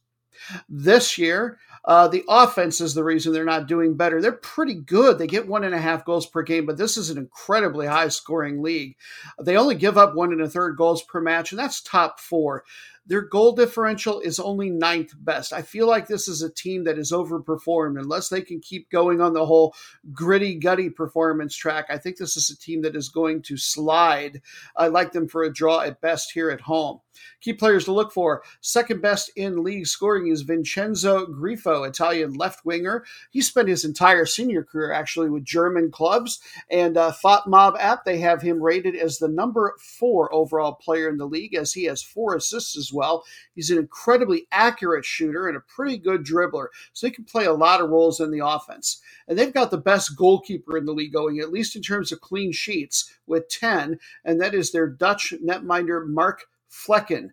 This 0.69 1.19
year, 1.19 1.59
Uh, 1.83 2.07
the 2.07 2.23
offense 2.29 2.79
is 2.83 2.93
the 2.93 3.03
reason 3.03 3.33
they're 3.33 3.43
not 3.43 3.67
doing 3.67 3.97
better. 3.97 4.21
They're 4.21 4.33
pretty 4.33 4.75
good. 4.75 5.17
They 5.17 5.27
get 5.27 5.49
one 5.49 5.65
and 5.65 5.75
a 5.75 5.81
half 5.81 6.05
goals 6.05 6.27
per 6.27 6.43
game, 6.43 6.67
but 6.67 6.77
this 6.77 6.99
is 6.99 7.09
an 7.09 7.17
incredibly 7.17 7.87
high 7.87 8.09
scoring 8.09 8.61
league. 8.63 8.97
They 9.43 9.57
only 9.57 9.77
give 9.77 9.97
up 9.97 10.15
one 10.15 10.31
and 10.31 10.43
a 10.43 10.49
third 10.51 10.77
goals 10.77 11.03
per 11.03 11.23
match, 11.23 11.53
and 11.53 11.59
that's 11.59 11.81
top 11.81 12.21
four. 12.21 12.65
Their 13.07 13.23
goal 13.23 13.53
differential 13.53 14.21
is 14.21 14.39
only 14.39 14.69
ninth 14.69 15.15
best. 15.21 15.55
I 15.55 15.63
feel 15.63 15.87
like 15.89 16.07
this 16.07 16.29
is 16.29 16.43
a 16.43 16.53
team 16.53 16.85
that 16.85 16.99
is 16.99 17.13
overperformed 17.13 17.99
unless 17.99 18.29
they 18.29 18.43
can 18.43 18.61
keep 18.61 18.91
going 18.91 19.23
on 19.23 19.33
the 19.33 19.47
whole 19.47 19.75
gritty, 20.13 20.57
gutty 20.57 20.91
performance 20.91 21.57
track. 21.57 21.87
I 21.89 21.97
think 21.97 22.19
this 22.19 22.37
is 22.37 22.51
a 22.51 22.59
team 22.59 22.83
that 22.83 22.95
is 22.95 23.09
going 23.09 23.41
to 23.45 23.57
slide. 23.57 24.43
I 24.77 24.89
like 24.89 25.13
them 25.13 25.29
for 25.29 25.45
a 25.45 25.53
draw 25.53 25.81
at 25.81 26.03
best 26.03 26.33
here 26.33 26.51
at 26.51 26.61
home. 26.61 27.01
Key 27.41 27.55
players 27.55 27.85
to 27.87 27.93
look 27.93 28.13
for. 28.13 28.43
Second 28.61 29.01
best 29.01 29.31
in 29.35 29.63
league 29.63 29.87
scoring 29.87 30.29
is 30.29 30.43
Vincenzo 30.43 31.27
Grifo, 31.27 31.89
Italian 31.89 32.35
left 32.35 32.65
winger. 32.65 33.05
He 33.31 33.41
spent 33.41 33.69
his 33.69 33.85
entire 33.85 34.27
senior 34.27 34.63
career 34.63 34.93
actually 34.93 35.31
with 35.31 35.45
German 35.45 35.91
clubs. 35.91 36.41
And 36.71 36.97
uh, 36.97 37.13
mob 37.47 37.77
app, 37.79 38.05
they 38.05 38.19
have 38.19 38.43
him 38.43 38.63
rated 38.63 38.95
as 38.95 39.19
the 39.19 39.29
number 39.29 39.75
four 39.79 40.33
overall 40.35 40.73
player 40.73 41.09
in 41.09 41.17
the 41.17 41.27
league, 41.27 41.55
as 41.55 41.73
he 41.73 41.85
has 41.85 42.03
four 42.03 42.35
assists 42.37 42.77
as 42.77 42.93
well. 42.93 43.25
He's 43.55 43.71
an 43.71 43.79
incredibly 43.79 44.47
accurate 44.53 45.05
shooter 45.05 45.49
and 45.49 45.57
a 45.57 45.61
pretty 45.61 45.99
good 45.99 46.25
dribbler. 46.25 46.67
So 46.93 47.07
he 47.07 47.13
can 47.13 47.25
play 47.25 47.47
a 47.47 47.53
lot 47.53 47.81
of 47.81 47.91
roles 47.91 48.21
in 48.21 48.31
the 48.31 48.45
offense. 48.47 49.01
And 49.29 49.39
they've 49.39 49.53
got 49.53 49.71
the 49.71 49.79
best 49.79 50.17
goalkeeper 50.17 50.77
in 50.77 50.85
the 50.85 50.93
league 50.93 51.13
going, 51.13 51.39
at 51.39 51.53
least 51.53 51.75
in 51.75 51.83
terms 51.83 52.13
of 52.13 52.21
clean 52.21 52.53
sheets, 52.53 53.15
with 53.27 53.49
10. 53.49 53.99
And 54.25 54.41
that 54.41 54.55
is 54.55 54.73
their 54.73 54.89
Dutch 54.89 55.33
netminder, 55.43 56.07
Mark 56.07 56.43
Flekken. 56.71 57.31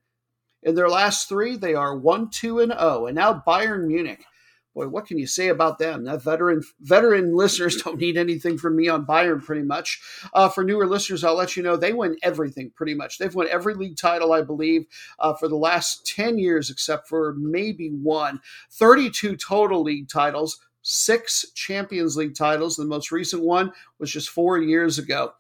In 0.64 0.76
their 0.76 0.90
last 0.90 1.30
three, 1.30 1.56
they 1.56 1.76
are 1.76 1.96
1 1.96 2.30
2 2.30 2.60
and 2.60 2.72
0. 2.72 3.06
And 3.08 3.16
now 3.16 3.44
Bayern 3.46 3.88
Munich. 3.88 4.26
Boy, 4.74 4.88
what 4.88 5.08
can 5.08 5.18
you 5.18 5.26
say 5.26 5.48
about 5.48 5.80
them? 5.80 6.04
That 6.04 6.22
veteran 6.22 6.62
veteran 6.80 7.36
listeners 7.36 7.78
don't 7.84 7.98
need 7.98 8.16
anything 8.16 8.60
from 8.60 8.76
me 8.76 8.88
on 8.88 9.08
Bayern 9.08 9.44
pretty 9.44 9.64
much. 9.64 10.00
Uh, 10.34 10.50
for 10.50 10.64
newer 10.64 10.86
listeners, 10.86 11.24
I'll 11.24 11.36
let 11.36 11.58
you 11.58 11.64
know 11.64 11.76
they 11.76 11.94
win 11.94 12.16
everything 12.22 12.72
pretty 12.76 12.94
much. 12.94 13.18
They've 13.18 13.34
won 13.34 13.48
every 13.50 13.74
league 13.74 13.98
title, 13.98 14.34
I 14.34 14.44
believe, 14.44 14.86
uh, 15.18 15.34
for 15.34 15.48
the 15.48 15.56
last 15.56 16.06
10 16.06 16.38
years, 16.38 16.70
except 16.70 17.08
for 17.08 17.34
maybe 17.40 17.90
one. 17.90 18.40
32 18.70 19.36
total 19.38 19.82
league 19.82 20.10
titles 20.10 20.60
six 20.88 21.46
Champions 21.54 22.16
League 22.16 22.36
titles. 22.36 22.78
The 22.78 22.86
most 22.86 23.12
recent 23.12 23.44
one 23.44 23.74
was 24.00 24.10
just 24.12 24.30
four 24.30 24.58
years 24.58 24.98
ago. 24.98 25.34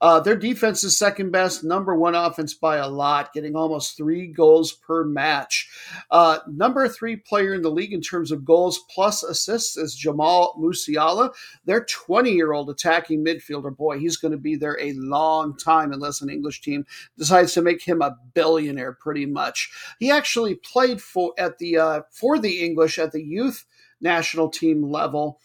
Uh, 0.00 0.20
their 0.20 0.36
defense 0.36 0.84
is 0.84 0.96
second 0.96 1.30
best, 1.30 1.64
number 1.64 1.94
one 1.94 2.14
offense 2.14 2.52
by 2.52 2.76
a 2.76 2.88
lot, 2.88 3.32
getting 3.32 3.56
almost 3.56 3.96
three 3.96 4.26
goals 4.26 4.72
per 4.72 5.04
match. 5.04 5.68
Uh, 6.10 6.38
number 6.46 6.86
three 6.88 7.16
player 7.16 7.54
in 7.54 7.62
the 7.62 7.70
league 7.70 7.92
in 7.92 8.00
terms 8.00 8.30
of 8.30 8.44
goals 8.44 8.80
plus 8.90 9.22
assists 9.22 9.76
is 9.76 9.94
Jamal 9.94 10.54
Musiala. 10.60 11.32
Their 11.64 11.84
20 11.84 12.30
year 12.30 12.52
old 12.52 12.68
attacking 12.68 13.24
midfielder. 13.24 13.74
Boy, 13.74 13.98
he's 13.98 14.16
going 14.16 14.32
to 14.32 14.38
be 14.38 14.56
there 14.56 14.78
a 14.80 14.92
long 14.94 15.56
time 15.56 15.92
unless 15.92 16.20
an 16.20 16.30
English 16.30 16.60
team 16.60 16.84
decides 17.16 17.54
to 17.54 17.62
make 17.62 17.82
him 17.82 18.02
a 18.02 18.16
billionaire. 18.34 18.92
Pretty 18.92 19.26
much, 19.26 19.70
he 19.98 20.10
actually 20.10 20.56
played 20.56 21.00
for 21.00 21.32
at 21.38 21.58
the 21.58 21.78
uh, 21.78 22.00
for 22.10 22.38
the 22.38 22.64
English 22.64 22.98
at 22.98 23.12
the 23.12 23.22
youth 23.22 23.64
national 24.00 24.48
team 24.48 24.82
level. 24.82 25.40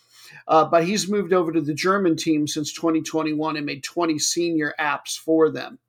Uh, 0.48 0.66
but 0.66 0.84
he's 0.84 1.10
moved 1.10 1.34
over 1.34 1.52
to 1.52 1.62
the 1.62 1.74
German 1.74 2.16
team 2.16 2.48
since 2.48 2.74
2021 2.74 3.58
and 3.58 3.66
made 3.66 3.84
20 3.84 4.20
senior 4.20 4.74
apps 4.80 5.18
for 5.18 5.50
them. 5.50 5.80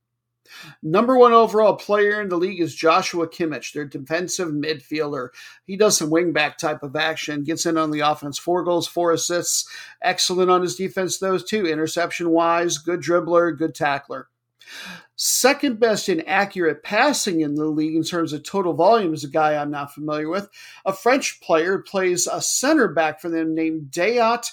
Number 0.83 1.17
one 1.17 1.33
overall 1.33 1.77
player 1.77 2.21
in 2.21 2.29
the 2.29 2.37
league 2.37 2.61
is 2.61 2.75
Joshua 2.75 3.27
Kimmich, 3.27 3.73
their 3.73 3.85
defensive 3.85 4.49
midfielder. 4.49 5.29
He 5.65 5.77
does 5.77 5.97
some 5.97 6.11
wingback 6.11 6.57
type 6.57 6.83
of 6.83 6.97
action, 6.97 7.43
gets 7.43 7.67
in 7.67 7.79
on 7.79 7.91
the 7.91 8.01
offense, 8.01 8.39
four 8.39 8.63
goals, 8.65 8.87
four 8.87 9.13
assists. 9.13 9.69
Excellent 10.03 10.51
on 10.51 10.63
his 10.63 10.77
defense, 10.77 11.19
those 11.19 11.45
two. 11.45 11.67
Interception 11.67 12.31
wise, 12.31 12.79
good 12.79 13.01
dribbler, 13.01 13.57
good 13.57 13.75
tackler. 13.75 14.29
Second 15.17 15.79
best 15.79 16.09
in 16.09 16.21
accurate 16.23 16.83
passing 16.83 17.41
in 17.41 17.55
the 17.55 17.67
league 17.67 17.95
in 17.95 18.03
terms 18.03 18.33
of 18.33 18.43
total 18.43 18.73
volume 18.73 19.15
is 19.15 19.25
a 19.25 19.29
guy 19.29 19.55
I'm 19.55 19.71
not 19.71 19.95
familiar 19.95 20.29
with. 20.29 20.49
A 20.85 20.93
French 20.93 21.41
player 21.41 21.79
plays 21.79 22.27
a 22.27 22.41
center 22.41 22.89
back 22.89 23.21
for 23.21 23.29
them 23.29 23.55
named 23.55 23.91
Dayot 23.91 24.47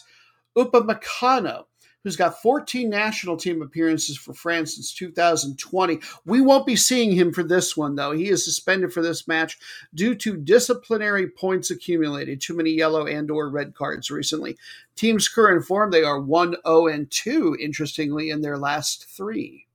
Upamecano 0.58 1.65
who's 2.03 2.15
got 2.15 2.41
14 2.41 2.89
national 2.89 3.38
team 3.38 3.62
appearances 3.62 4.17
for 4.17 4.34
France 4.34 4.75
since 4.75 4.93
2020. 4.93 5.99
We 6.25 6.41
won't 6.41 6.65
be 6.65 6.75
seeing 6.75 7.12
him 7.12 7.34
for 7.34 7.43
this 7.43 7.75
one, 7.75 7.95
though. 7.95 8.12
He 8.12 8.29
is 8.29 8.43
suspended 8.43 8.93
for 8.93 9.01
this 9.01 9.27
match 9.27 9.58
due 9.93 10.15
to 10.15 10.38
disciplinary 10.38 11.27
points 11.27 11.71
accumulated, 11.71 12.41
too 12.41 12.55
many 12.55 12.71
yellow 12.71 13.05
and 13.05 13.29
or 13.29 13.49
red 13.49 13.75
cards 13.75 14.10
recently. 14.10 14.58
Team's 14.95 15.27
current 15.27 15.65
form, 15.65 15.91
they 15.91 16.03
are 16.03 16.19
1-0 16.19 16.93
and 16.93 17.12
2, 17.12 17.58
interestingly, 17.60 18.29
in 18.29 18.41
their 18.41 18.58
last 18.58 19.05
three. 19.10 19.65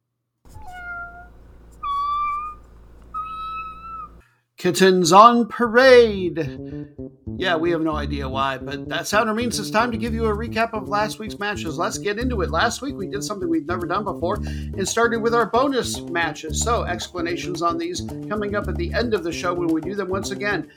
Kittens 4.64 5.12
on 5.12 5.46
parade. 5.46 6.88
Yeah, 7.36 7.54
we 7.54 7.70
have 7.72 7.82
no 7.82 7.96
idea 7.96 8.26
why, 8.26 8.56
but 8.56 8.88
that 8.88 9.06
sounder 9.06 9.34
means 9.34 9.58
it's 9.58 9.68
time 9.68 9.92
to 9.92 9.98
give 9.98 10.14
you 10.14 10.24
a 10.24 10.34
recap 10.34 10.72
of 10.72 10.88
last 10.88 11.18
week's 11.18 11.38
matches. 11.38 11.76
Let's 11.76 11.98
get 11.98 12.18
into 12.18 12.40
it. 12.40 12.50
Last 12.50 12.80
week 12.80 12.94
we 12.94 13.06
did 13.06 13.22
something 13.22 13.46
we've 13.46 13.66
never 13.66 13.86
done 13.86 14.04
before 14.04 14.36
and 14.36 14.88
started 14.88 15.20
with 15.20 15.34
our 15.34 15.44
bonus 15.44 16.00
matches. 16.00 16.62
So, 16.62 16.84
explanations 16.84 17.60
on 17.60 17.76
these 17.76 18.00
coming 18.26 18.54
up 18.54 18.66
at 18.66 18.76
the 18.76 18.90
end 18.94 19.12
of 19.12 19.22
the 19.22 19.32
show 19.32 19.52
when 19.52 19.68
we 19.68 19.82
do 19.82 19.94
them 19.94 20.08
once 20.08 20.30
again. 20.30 20.70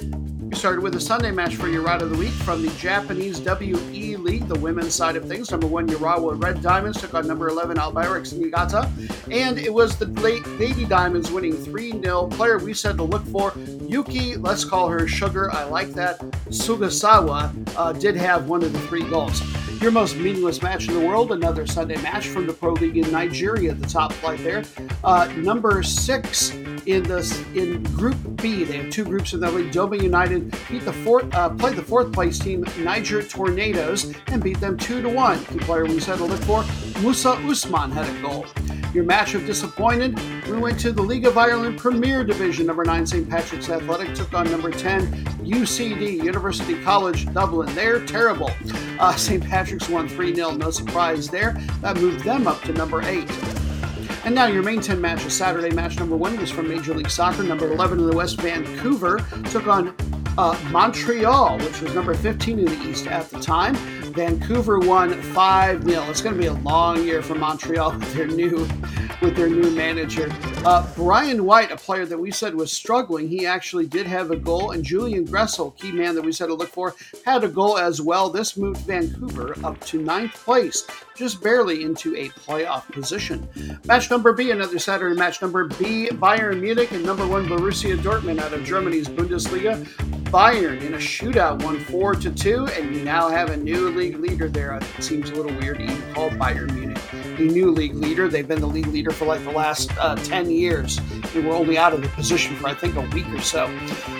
We 0.50 0.56
started 0.56 0.82
with 0.82 0.95
a 0.95 1.02
Sunday 1.02 1.32
match 1.32 1.56
for 1.56 1.67
your 1.67 1.82
ride 1.82 2.02
of 2.02 2.10
the 2.10 2.15
week 2.15 2.32
from 2.32 2.62
the 2.62 2.71
Japanese 2.78 3.41
WE 3.41 4.15
League, 4.15 4.47
the 4.47 4.58
women's 4.60 4.93
side 4.93 5.17
of 5.17 5.28
things. 5.28 5.52
Number 5.52 5.67
one, 5.67 5.88
Urawa 5.89 6.41
Red 6.41 6.62
Diamonds 6.62 7.02
took 7.02 7.13
on 7.13 7.28
number 7.28 7.50
11, 7.50 7.76
Albirex 7.76 8.34
Niigata. 8.34 8.89
And 9.30 9.58
it 9.58 9.73
was 9.73 9.97
the 9.97 10.06
late 10.21 10.47
Lady 10.58 10.86
Diamonds 10.86 11.32
winning 11.32 11.54
3 11.54 12.02
0. 12.02 12.28
Player 12.28 12.60
we 12.60 12.73
said 12.73 12.95
to 12.95 13.04
look 13.04 13.26
for, 13.26 13.52
Yuki, 13.81 14.35
let's 14.35 14.65
call 14.65 14.87
her 14.87 15.07
Sugar. 15.07 15.51
I 15.53 15.63
like 15.65 15.89
that. 15.93 16.19
Sugasawa 16.49 17.51
uh, 17.77 17.93
did 17.93 18.15
have 18.15 18.47
one 18.47 18.63
of 18.63 18.73
the 18.73 18.79
three 18.81 19.03
goals. 19.03 19.41
Your 19.81 19.91
most 19.91 20.15
meaningless 20.17 20.61
match 20.63 20.87
in 20.87 20.95
the 20.95 21.05
world, 21.05 21.31
another 21.31 21.67
Sunday 21.67 22.01
match 22.01 22.27
from 22.27 22.47
the 22.47 22.53
Pro 22.53 22.73
League 22.73 22.97
in 22.97 23.11
Nigeria, 23.11 23.73
the 23.75 23.87
top 23.87 24.11
flight 24.13 24.39
there. 24.39 24.63
Uh, 25.03 25.31
number 25.37 25.83
six 25.83 26.51
in 26.87 27.03
the 27.03 27.45
in 27.53 27.83
Group 27.83 28.17
B, 28.41 28.63
they 28.63 28.77
have 28.77 28.89
two 28.89 29.03
groups 29.03 29.33
in 29.33 29.39
the 29.41 29.51
league. 29.51 29.71
Doma 29.71 30.01
United 30.01 30.49
beat 30.69 30.83
the 30.83 30.93
fourth, 30.93 31.31
uh, 31.35 31.49
played 31.49 31.75
the 31.75 31.83
fourth 31.83 32.11
place 32.11 32.39
team 32.39 32.65
Niger 32.79 33.21
Tornadoes 33.21 34.15
and 34.27 34.41
beat 34.41 34.59
them 34.59 34.77
two 34.77 35.01
to 35.01 35.09
one. 35.09 35.37
The 35.51 35.59
player 35.59 35.85
we 35.85 35.99
said 35.99 36.17
to 36.17 36.25
look 36.25 36.39
for, 36.41 36.63
Musa 37.01 37.31
Usman 37.31 37.91
had 37.91 38.09
a 38.09 38.21
goal. 38.21 38.47
Your 38.93 39.03
match 39.03 39.35
of 39.35 39.45
disappointed, 39.45 40.17
we 40.47 40.57
went 40.57 40.79
to 40.79 40.91
the 40.91 41.01
League 41.01 41.25
of 41.25 41.37
Ireland 41.37 41.77
Premier 41.77 42.23
Division. 42.23 42.65
Number 42.65 42.83
nine 42.83 43.05
St 43.05 43.29
Patrick's 43.29 43.66
Athletic 43.69 44.15
took 44.15 44.34
on 44.34 44.49
number 44.49 44.71
ten 44.71 45.08
UCD 45.43 46.23
University 46.23 46.82
College 46.84 47.32
Dublin. 47.34 47.73
They're 47.75 48.06
terrible. 48.06 48.51
Uh, 48.99 49.15
St 49.15 49.43
Patrick's 49.43 49.89
won 49.89 50.08
three 50.10 50.34
0 50.34 50.51
No 50.51 50.71
surprise 50.71 51.30
there. 51.30 51.53
That 51.82 51.97
moved 51.97 52.23
them 52.23 52.47
up 52.47 52.62
to 52.63 52.73
number 52.73 53.01
eight. 53.03 53.30
And 54.25 54.36
now 54.36 54.47
your 54.47 54.62
main 54.62 54.82
10 54.82 54.99
matches. 54.99 55.34
Saturday 55.34 55.73
match 55.73 55.97
number 55.99 56.17
one 56.17 56.38
was 56.38 56.51
from 56.51 56.67
Major 56.67 56.93
League 56.93 57.10
Soccer. 57.10 57.43
Number 57.43 57.71
11 57.71 57.99
in 57.99 58.08
the 58.08 58.15
West, 58.15 58.41
Vancouver, 58.41 59.25
took 59.51 59.67
on 59.67 59.95
uh, 60.38 60.60
Montreal, 60.69 61.58
which 61.60 61.82
was 61.82 61.93
number 61.93 62.13
15 62.13 62.60
in 62.60 62.65
the 62.65 62.89
East 62.89 63.08
at 63.08 63.30
the 63.30 63.39
time. 63.39 63.75
Vancouver 64.13 64.80
won 64.80 65.21
5 65.21 65.84
0. 65.84 66.03
It's 66.10 66.21
going 66.21 66.36
to 66.36 66.41
be 66.41 66.47
a 66.47 66.53
long 66.53 67.03
year 67.03 67.21
for 67.21 67.36
Montreal 67.36 67.91
with 67.97 68.13
their 68.13 68.27
new 68.27 68.67
with 69.21 69.36
their 69.36 69.49
new 69.49 69.69
manager. 69.71 70.30
Uh, 70.65 70.86
Brian 70.95 71.45
White, 71.45 71.71
a 71.71 71.75
player 71.75 72.06
that 72.06 72.17
we 72.17 72.32
said 72.32 72.53
was 72.53 72.71
struggling, 72.71 73.27
he 73.27 73.45
actually 73.45 73.88
did 73.88 74.06
have 74.06 74.32
a 74.32 74.36
goal. 74.36 74.71
And 74.71 74.84
Julian 74.84 75.25
Gressel, 75.25 75.75
key 75.77 75.91
man 75.91 76.15
that 76.15 76.21
we 76.21 76.32
said 76.32 76.47
to 76.47 76.53
look 76.53 76.69
for, 76.69 76.95
had 77.25 77.43
a 77.43 77.47
goal 77.47 77.77
as 77.77 78.01
well. 78.01 78.30
This 78.30 78.58
moved 78.58 78.82
Vancouver 78.82 79.56
up 79.63 79.80
to 79.86 80.01
ninth 80.01 80.34
place, 80.34 80.86
just 81.15 81.41
barely 81.41 81.84
into 81.84 82.15
a 82.15 82.30
playoff 82.30 82.91
position. 82.91 83.47
Match 83.86 84.10
number 84.12 84.34
B, 84.34 84.51
another 84.51 84.80
Saturday 84.80 85.15
match 85.15 85.41
number 85.41 85.65
B, 85.65 86.10
Bayern 86.12 86.62
Munich 86.62 86.91
and 86.91 87.03
number 87.03 87.25
one 87.25 87.47
Borussia 87.47 87.97
Dortmund 87.97 88.39
out 88.39 88.53
of 88.53 88.63
Germany's 88.63 89.08
Bundesliga. 89.08 89.84
Bayern 90.25 90.82
in 90.82 90.93
a 90.93 90.97
shootout 90.97 91.63
won 91.63 91.80
4 91.80 92.15
to 92.15 92.32
2, 92.32 92.67
and 92.67 92.93
you 92.93 93.03
now 93.03 93.30
have 93.30 93.49
a 93.49 93.58
new 93.58 93.89
league 93.89 94.19
leader 94.19 94.49
there. 94.49 94.75
It 94.75 95.03
seems 95.03 95.30
a 95.30 95.36
little 95.36 95.58
weird 95.60 95.77
to 95.77 95.84
even 95.84 96.13
call 96.13 96.30
Bayern 96.32 96.73
Munich 96.73 96.97
a 97.39 97.43
new 97.43 97.71
league 97.71 97.93
leader. 97.93 98.27
They've 98.27 98.47
been 98.47 98.60
the 98.60 98.67
league 98.67 98.88
leader 98.88 99.07
for 99.12 99.26
like 99.26 99.43
the 99.43 99.52
last 99.52 99.91
uh, 100.00 100.15
10 100.15 100.50
years. 100.52 101.00
They 101.34 101.41
were 101.41 101.54
only 101.54 101.78
out 101.78 101.93
of 101.93 102.02
the 102.02 102.10
position 102.10 102.56
for, 102.56 102.67
I 102.67 102.74
think, 102.74 102.96
a 102.96 103.02
week 103.15 103.28
or 103.30 103.41
so. 103.41 103.67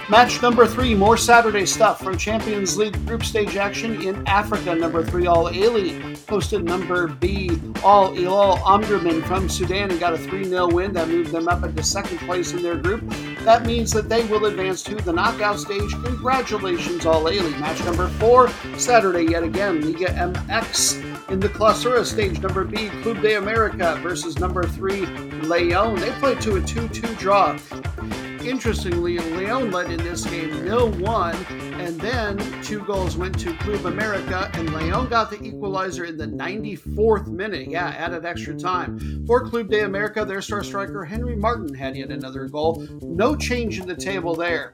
Match 0.10 0.42
number 0.42 0.66
three, 0.66 0.96
more 0.96 1.18
Saturday 1.18 1.66
stuff 1.66 2.02
from 2.02 2.18
Champions 2.18 2.78
League 2.78 2.94
group 3.06 3.24
stage 3.24 3.56
action 3.56 4.02
in 4.02 4.26
Africa. 4.28 4.74
Number 4.74 5.04
three, 5.04 5.28
Al 5.28 5.46
Ahly 5.46 6.16
hosted 6.28 6.64
number 6.64 7.08
B, 7.08 7.50
Al 7.84 8.14
Hilal 8.14 8.58
Omdurman 8.58 9.24
from 9.26 9.50
Sudan 9.50 9.92
and 9.92 10.00
got 10.00 10.14
a 10.14 10.18
3 10.18 10.44
0 10.46 10.68
win 10.72 10.94
that 10.94 11.08
moved 11.08 11.32
them 11.32 11.48
up 11.48 11.64
into 11.64 11.84
second 11.84 12.20
place 12.20 12.54
in 12.54 12.62
their 12.62 12.76
group. 12.76 13.04
That 13.44 13.66
means 13.66 13.92
that 13.92 14.10
they 14.10 14.26
will 14.26 14.46
advance 14.46 14.84
to 14.84 14.96
the 14.96 15.14
knockout 15.14 15.60
stage. 15.60 15.92
Congratulations, 16.04 17.06
Al 17.06 17.24
Ahly. 17.24 17.60
Match 17.60 17.84
number 17.84 18.08
four, 18.08 18.50
Saturday 18.78 19.24
yet 19.24 19.44
again. 19.44 19.82
Liga 19.82 20.08
MX 20.08 21.17
in 21.30 21.40
the 21.40 21.50
Clausura 21.50 22.06
stage. 22.06 22.40
Number 22.40 22.64
B, 22.64 22.90
Club 23.02 23.22
de 23.22 23.36
America 23.36 24.00
versus 24.02 24.40
number 24.40 24.64
three, 24.64 25.06
Leon. 25.06 26.00
They 26.00 26.12
played 26.12 26.42
to 26.42 26.56
a 26.56 26.62
2 26.62 26.90
2 26.90 27.16
draw 27.16 27.58
interestingly, 28.50 29.18
Leon 29.18 29.72
led 29.72 29.92
in 29.92 29.98
this 29.98 30.26
game 30.26 30.64
nil 30.64 30.92
one, 30.92 31.36
and 31.80 32.00
then 32.00 32.38
two 32.64 32.80
goals 32.80 33.18
went 33.18 33.38
to 33.40 33.54
Club 33.58 33.86
America, 33.86 34.50
and 34.54 34.74
Leon 34.74 35.10
got 35.10 35.30
the 35.30 35.42
equalizer 35.42 36.06
in 36.06 36.18
the 36.18 36.28
94th 36.28 37.28
minute. 37.28 37.70
Yeah, 37.70 37.88
added 37.90 38.26
extra 38.26 38.58
time. 38.58 39.26
For 39.26 39.48
Club 39.48 39.70
de 39.70 39.86
America, 39.86 40.26
their 40.26 40.42
star 40.42 40.64
striker 40.64 41.04
Henry 41.04 41.36
Martin 41.36 41.74
had 41.74 41.96
yet 41.96 42.10
another 42.10 42.48
goal. 42.48 42.88
No 43.02 43.36
change 43.36 43.80
in 43.80 43.88
the 43.88 43.96
table 43.96 44.36
there. 44.36 44.74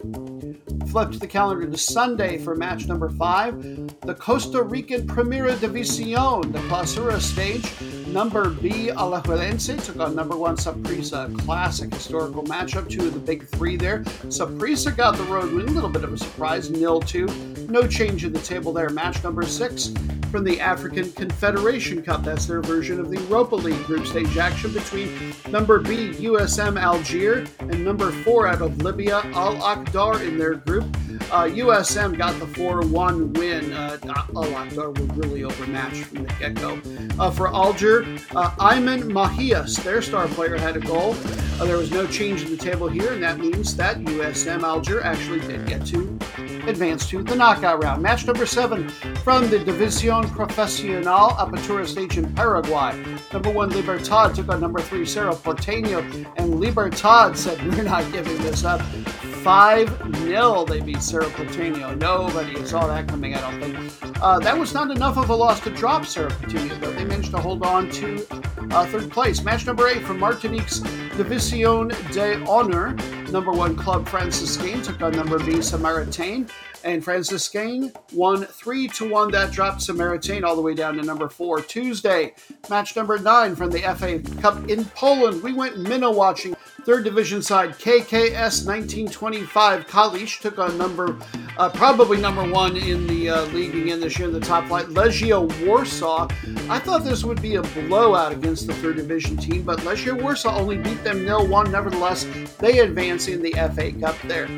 Flip 0.87 1.11
to 1.11 1.17
the 1.17 1.27
calendar 1.27 1.67
to 1.67 1.77
Sunday 1.77 2.37
for 2.37 2.55
match 2.55 2.85
number 2.85 3.09
five, 3.09 3.59
the 4.01 4.13
Costa 4.13 4.61
Rican 4.61 5.07
Primera 5.07 5.55
División, 5.55 6.51
the 6.51 6.59
Clausura 6.59 7.19
stage. 7.19 7.63
Number 8.07 8.51
B, 8.51 8.91
Alajuelense 8.93 9.83
took 9.83 9.99
on 9.99 10.13
number 10.13 10.37
one 10.37 10.55
Saprissa. 10.55 11.35
Classic 11.45 11.91
historical 11.91 12.43
matchup, 12.43 12.87
two 12.87 13.07
of 13.07 13.13
the 13.15 13.19
big 13.19 13.47
three 13.47 13.62
there. 13.63 13.99
Saprissa 14.27 14.95
got 14.95 15.15
the 15.17 15.23
road 15.23 15.53
win, 15.53 15.67
a 15.67 15.71
little 15.71 15.89
bit 15.89 16.03
of 16.03 16.11
a 16.13 16.17
surprise, 16.17 16.69
nil 16.69 16.99
two. 16.99 17.27
No 17.69 17.87
change 17.87 18.25
in 18.25 18.33
the 18.33 18.39
table 18.39 18.73
there. 18.73 18.89
Match 18.89 19.23
number 19.23 19.43
six 19.43 19.93
from 20.31 20.43
the 20.43 20.59
African 20.59 21.11
Confederation 21.13 22.03
Cup. 22.03 22.23
That's 22.23 22.45
their 22.45 22.61
version 22.61 22.99
of 22.99 23.09
the 23.09 23.19
Europa 23.21 23.55
League 23.55 23.83
group 23.85 24.05
stage 24.05 24.37
action 24.37 24.73
between 24.73 25.09
number 25.49 25.79
B, 25.79 26.11
USM 26.11 26.79
Alger, 26.79 27.45
and 27.59 27.85
number 27.85 28.11
four 28.11 28.47
out 28.47 28.61
of 28.61 28.81
Libya, 28.81 29.21
Al 29.33 29.55
Akhdar 29.57 30.27
in 30.27 30.37
their 30.37 30.55
group. 30.55 30.85
Uh, 31.31 31.45
USM 31.45 32.17
got 32.17 32.37
the 32.39 32.47
4 32.47 32.81
1 32.81 33.33
win. 33.33 33.73
Uh, 33.73 33.97
Al 34.03 34.45
Akhdar 34.45 34.97
were 34.97 35.13
really 35.15 35.43
overmatched 35.43 36.03
from 36.05 36.23
the 36.23 36.33
get 36.33 36.55
go. 36.55 36.81
Uh, 37.19 37.31
for 37.31 37.47
Alger, 37.47 38.03
uh, 38.35 38.51
Ayman 38.57 39.03
Mahias, 39.03 39.81
their 39.83 40.01
star 40.01 40.27
player, 40.27 40.57
had 40.57 40.75
a 40.75 40.79
goal. 40.79 41.15
Uh, 41.59 41.65
there 41.65 41.77
was 41.77 41.91
no 41.91 42.05
change 42.07 42.43
in 42.43 42.49
the 42.49 42.57
table 42.57 42.87
here, 42.87 43.13
and 43.13 43.23
that 43.23 43.39
means 43.39 43.52
that 43.61 43.99
USM 43.99 44.63
Alger 44.63 45.01
actually 45.03 45.39
did 45.41 45.65
get 45.67 45.85
to 45.85 46.17
advance 46.67 47.07
to 47.09 47.21
the 47.21 47.35
knockout 47.35 47.83
round. 47.83 48.01
Match 48.01 48.25
number 48.25 48.45
seven 48.45 48.89
from 49.23 49.49
the 49.49 49.59
División 49.59 50.29
Profesional 50.31 51.29
Apertura 51.29 51.85
stage 51.85 52.17
in 52.17 52.33
Paraguay. 52.33 52.99
Number 53.31 53.51
one, 53.51 53.69
Libertad 53.69 54.33
took 54.35 54.49
on 54.49 54.59
number 54.59 54.81
three, 54.81 55.05
Cerro 55.05 55.33
Porteño, 55.33 56.01
and 56.37 56.59
Libertad 56.59 57.37
said, 57.37 57.61
We're 57.67 57.83
not 57.83 58.11
giving 58.11 58.37
this 58.39 58.63
up. 58.63 58.81
5 59.43 60.15
0 60.15 60.63
they 60.63 60.79
beat 60.79 61.01
Cerro 61.01 61.25
Porteño. 61.25 61.97
Nobody 61.99 62.65
saw 62.65 62.87
that 62.87 63.09
coming, 63.09 63.35
I 63.35 63.41
don't 63.41 63.59
think. 63.59 64.21
Uh, 64.21 64.39
that 64.39 64.57
was 64.57 64.73
not 64.73 64.89
enough 64.89 65.17
of 65.17 65.29
a 65.29 65.35
loss 65.35 65.59
to 65.61 65.69
drop 65.69 66.05
Cerro 66.05 66.29
Porteño, 66.29 66.79
though. 66.79 66.93
They 66.93 67.03
managed 67.03 67.31
to 67.31 67.39
hold 67.39 67.65
on 67.65 67.89
to 67.91 68.25
uh, 68.71 68.85
third 68.85 69.11
place. 69.11 69.43
Match 69.43 69.65
number 69.65 69.89
eight 69.89 70.01
from 70.03 70.17
Martinique's 70.17 70.79
División 70.79 71.89
de 72.13 72.41
Honor. 72.45 72.95
Number 73.33 73.51
one 73.51 73.75
club 73.75 74.07
Franciscain 74.07 74.81
took 74.81 75.01
on 75.01 75.11
number 75.11 75.37
B 75.39 75.53
Samaritain, 75.55 76.49
and 76.85 77.03
Franciscain 77.03 77.93
won 78.13 78.45
three 78.45 78.87
to 78.89 79.09
one. 79.09 79.29
That 79.31 79.51
dropped 79.51 79.79
Samaritain 79.81 80.43
all 80.43 80.55
the 80.55 80.61
way 80.61 80.73
down 80.73 80.95
to 80.95 81.01
number 81.01 81.27
four. 81.27 81.59
Tuesday, 81.59 82.33
match 82.69 82.95
number 82.95 83.17
nine 83.19 83.57
from 83.57 83.71
the 83.71 83.79
FA 83.97 84.19
Cup 84.39 84.69
in 84.69 84.85
Poland. 84.85 85.43
We 85.43 85.51
went 85.51 85.79
minnow 85.79 86.11
watching. 86.11 86.55
Third 86.85 87.05
division 87.05 87.41
side 87.41 87.79
KKS 87.79 88.67
1925 88.67 89.87
Kalisz 89.87 90.41
took 90.41 90.59
on 90.59 90.77
number, 90.77 91.17
uh, 91.57 91.69
probably 91.69 92.17
number 92.19 92.43
one 92.43 92.75
in 92.75 93.07
the 93.07 93.29
uh, 93.29 93.45
league 93.47 93.73
again 93.73 94.01
this 94.01 94.19
year 94.19 94.27
in 94.27 94.33
the 94.33 94.41
top 94.41 94.67
flight, 94.67 94.87
Legia 94.87 95.39
Warsaw. 95.65 96.27
I 96.69 96.79
thought 96.79 97.05
this 97.05 97.23
would 97.23 97.41
be 97.41 97.55
a 97.55 97.61
blowout 97.61 98.33
against 98.33 98.67
the 98.67 98.73
third 98.73 98.97
division 98.97 99.37
team, 99.37 99.63
but 99.63 99.79
Legia 99.79 100.21
Warsaw 100.21 100.59
only 100.59 100.77
beat 100.77 101.01
them 101.05 101.19
0 101.19 101.45
1. 101.45 101.71
Nevertheless, 101.71 102.27
they 102.59 102.79
advance 102.79 103.29
in 103.29 103.41
the 103.41 103.53
FA 103.53 103.93
Cup 103.93 104.21
there. 104.23 104.49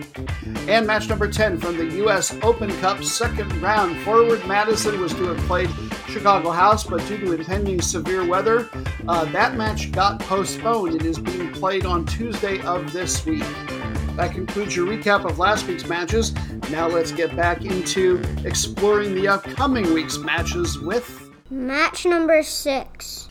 And 0.67 0.87
match 0.87 1.07
number 1.07 1.27
10 1.27 1.59
from 1.59 1.77
the 1.77 1.85
U.S. 1.97 2.35
Open 2.41 2.75
Cup 2.79 3.03
second 3.03 3.53
round. 3.61 3.97
Forward 3.99 4.43
Madison 4.47 4.99
was 4.99 5.13
to 5.13 5.25
have 5.25 5.37
played 5.45 5.69
Chicago 6.07 6.49
House, 6.49 6.83
but 6.83 7.05
due 7.07 7.19
to 7.19 7.33
impending 7.33 7.81
severe 7.81 8.25
weather, 8.25 8.69
uh, 9.07 9.25
that 9.25 9.55
match 9.55 9.91
got 9.91 10.19
postponed. 10.21 10.95
It 10.95 11.05
is 11.05 11.19
being 11.19 11.51
played 11.51 11.85
on 11.85 12.05
Tuesday 12.15 12.61
of 12.61 12.93
this 12.93 13.25
week. 13.25 13.43
That 14.15 14.31
concludes 14.31 14.73
your 14.73 14.87
recap 14.87 15.25
of 15.25 15.37
last 15.37 15.67
week's 15.67 15.85
matches. 15.85 16.33
Now 16.71 16.87
let's 16.87 17.11
get 17.11 17.35
back 17.35 17.65
into 17.65 18.23
exploring 18.45 19.15
the 19.15 19.27
upcoming 19.27 19.93
week's 19.93 20.17
matches 20.17 20.79
with 20.79 21.29
match 21.49 22.05
number 22.05 22.41
six. 22.41 23.27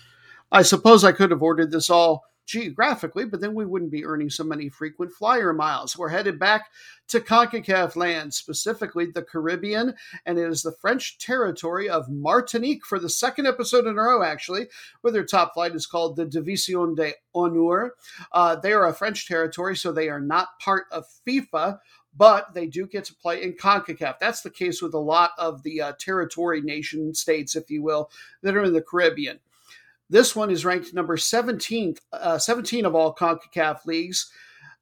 I 0.52 0.60
suppose 0.60 1.02
I 1.02 1.12
could 1.12 1.30
have 1.30 1.42
ordered 1.42 1.70
this 1.70 1.88
all 1.88 2.24
geographically, 2.46 3.24
but 3.24 3.40
then 3.40 3.54
we 3.54 3.64
wouldn't 3.64 3.90
be 3.90 4.04
earning 4.04 4.30
so 4.30 4.44
many 4.44 4.68
frequent 4.68 5.12
flyer 5.12 5.52
miles. 5.52 5.96
We're 5.96 6.08
headed 6.08 6.38
back 6.38 6.66
to 7.08 7.20
CONCACAF 7.20 7.96
land, 7.96 8.34
specifically 8.34 9.06
the 9.06 9.22
Caribbean, 9.22 9.94
and 10.26 10.38
it 10.38 10.48
is 10.48 10.62
the 10.62 10.72
French 10.72 11.18
territory 11.18 11.88
of 11.88 12.08
Martinique 12.08 12.84
for 12.84 12.98
the 12.98 13.08
second 13.08 13.46
episode 13.46 13.86
in 13.86 13.98
a 13.98 14.02
row, 14.02 14.22
actually, 14.22 14.66
where 15.00 15.12
their 15.12 15.24
top 15.24 15.54
flight 15.54 15.74
is 15.74 15.86
called 15.86 16.16
the 16.16 16.24
Division 16.24 16.94
de 16.94 17.14
Honneur. 17.34 17.94
Uh, 18.32 18.56
they 18.56 18.72
are 18.72 18.86
a 18.86 18.94
French 18.94 19.26
territory, 19.26 19.76
so 19.76 19.92
they 19.92 20.08
are 20.08 20.20
not 20.20 20.58
part 20.60 20.84
of 20.90 21.04
FIFA. 21.26 21.78
But 22.16 22.54
they 22.54 22.68
do 22.68 22.86
get 22.86 23.04
to 23.06 23.14
play 23.16 23.42
in 23.42 23.54
CONCACAF. 23.54 24.20
That's 24.20 24.42
the 24.42 24.50
case 24.50 24.80
with 24.80 24.94
a 24.94 25.00
lot 25.00 25.32
of 25.36 25.64
the 25.64 25.80
uh, 25.80 25.92
territory 25.98 26.60
nation 26.60 27.12
states, 27.12 27.56
if 27.56 27.68
you 27.70 27.82
will, 27.82 28.08
that 28.42 28.54
are 28.54 28.62
in 28.62 28.72
the 28.72 28.80
Caribbean. 28.80 29.40
This 30.10 30.36
one 30.36 30.50
is 30.50 30.64
ranked 30.64 30.94
number 30.94 31.16
17th, 31.16 31.98
uh, 32.12 32.38
17 32.38 32.84
of 32.84 32.94
all 32.94 33.14
CONCACAF 33.14 33.86
leagues. 33.86 34.30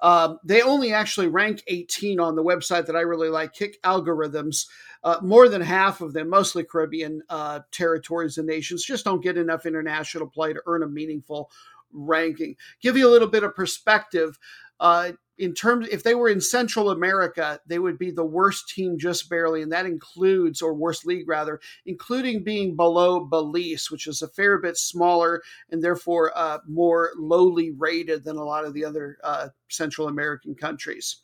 Um, 0.01 0.39
they 0.43 0.63
only 0.63 0.93
actually 0.93 1.29
rank 1.29 1.63
18 1.69 2.19
on 2.19 2.35
the 2.35 2.43
website 2.43 2.87
that 2.87 2.97
I 2.97 3.03
really 3.03 3.29
like, 3.29 3.53
Kick 3.53 3.81
Algorithms. 3.83 4.67
Uh, 5.05 5.19
more 5.23 5.49
than 5.49 5.63
half 5.63 6.01
of 6.01 6.13
them, 6.13 6.29
mostly 6.29 6.65
Caribbean 6.65 7.23
uh, 7.29 7.61
territories 7.71 8.39
and 8.39 8.47
nations, 8.47 8.85
just 8.85 9.05
don't 9.05 9.23
get 9.23 9.39
enough 9.39 9.65
international 9.65 10.27
play 10.27 10.53
to 10.53 10.63
earn 10.67 10.83
a 10.83 10.89
meaningful 10.89 11.51
ranking. 11.93 12.57
Give 12.81 12.97
you 12.97 13.09
a 13.09 13.11
little 13.11 13.29
bit 13.29 13.45
of 13.45 13.55
perspective. 13.55 14.39
Uh, 14.83 15.13
in 15.39 15.55
terms 15.55 15.89
if 15.91 16.03
they 16.03 16.15
were 16.15 16.29
in 16.29 16.41
Central 16.41 16.91
America, 16.91 17.61
they 17.67 17.79
would 17.79 17.99
be 17.99 18.11
the 18.11 18.25
worst 18.25 18.69
team 18.69 18.99
just 18.99 19.31
barely, 19.31 19.63
and 19.63 19.71
that 19.71 19.87
includes 19.87 20.61
or 20.61 20.75
worst 20.75 21.07
league 21.07 21.29
rather, 21.29 21.61
including 21.87 22.43
being 22.43 22.75
below 22.75 23.25
Belize, 23.25 23.91
which 23.91 24.09
is 24.09 24.23
a 24.23 24.29
fair 24.29 24.59
bit 24.59 24.77
smaller 24.77 25.41
and 25.71 25.83
therefore 25.83 26.33
uh, 26.37 26.59
more 26.69 27.13
lowly 27.17 27.71
rated 27.79 28.25
than 28.25 28.37
a 28.37 28.45
lot 28.45 28.65
of 28.65 28.75
the 28.75 28.85
other 28.85 29.19
uh, 29.23 29.49
Central 29.69 30.09
American 30.09 30.55
countries. 30.55 31.23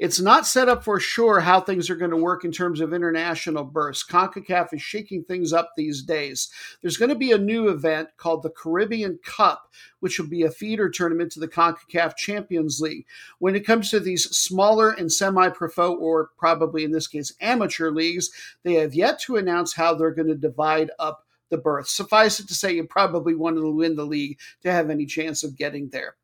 It's 0.00 0.18
not 0.18 0.46
set 0.46 0.70
up 0.70 0.82
for 0.82 0.98
sure 0.98 1.40
how 1.40 1.60
things 1.60 1.90
are 1.90 1.94
going 1.94 2.10
to 2.10 2.16
work 2.16 2.42
in 2.46 2.52
terms 2.52 2.80
of 2.80 2.94
international 2.94 3.64
bursts. 3.64 4.02
CONCACAF 4.10 4.72
is 4.72 4.80
shaking 4.80 5.24
things 5.24 5.52
up 5.52 5.72
these 5.76 6.02
days. 6.02 6.48
There's 6.80 6.96
going 6.96 7.10
to 7.10 7.14
be 7.14 7.32
a 7.32 7.38
new 7.38 7.68
event 7.68 8.08
called 8.16 8.42
the 8.42 8.48
Caribbean 8.48 9.18
Cup, 9.22 9.70
which 9.98 10.18
will 10.18 10.26
be 10.26 10.42
a 10.42 10.50
feeder 10.50 10.88
tournament 10.88 11.32
to 11.32 11.40
the 11.40 11.48
CONCACAF 11.48 12.16
Champions 12.16 12.80
League. 12.80 13.04
When 13.40 13.54
it 13.54 13.66
comes 13.66 13.90
to 13.90 14.00
these 14.00 14.24
smaller 14.34 14.90
and 14.90 15.12
semi 15.12 15.50
pro, 15.50 15.94
or 15.94 16.30
probably 16.38 16.82
in 16.82 16.92
this 16.92 17.06
case 17.06 17.34
amateur 17.42 17.90
leagues, 17.90 18.30
they 18.62 18.76
have 18.76 18.94
yet 18.94 19.20
to 19.20 19.36
announce 19.36 19.74
how 19.74 19.92
they're 19.92 20.12
going 20.12 20.28
to 20.28 20.34
divide 20.34 20.90
up 20.98 21.26
the 21.50 21.58
berths. 21.58 21.92
Suffice 21.92 22.40
it 22.40 22.48
to 22.48 22.54
say, 22.54 22.72
you 22.72 22.84
probably 22.84 23.34
want 23.34 23.58
to 23.58 23.70
win 23.70 23.96
the 23.96 24.06
league 24.06 24.38
to 24.62 24.72
have 24.72 24.88
any 24.88 25.04
chance 25.04 25.44
of 25.44 25.58
getting 25.58 25.90
there. 25.90 26.16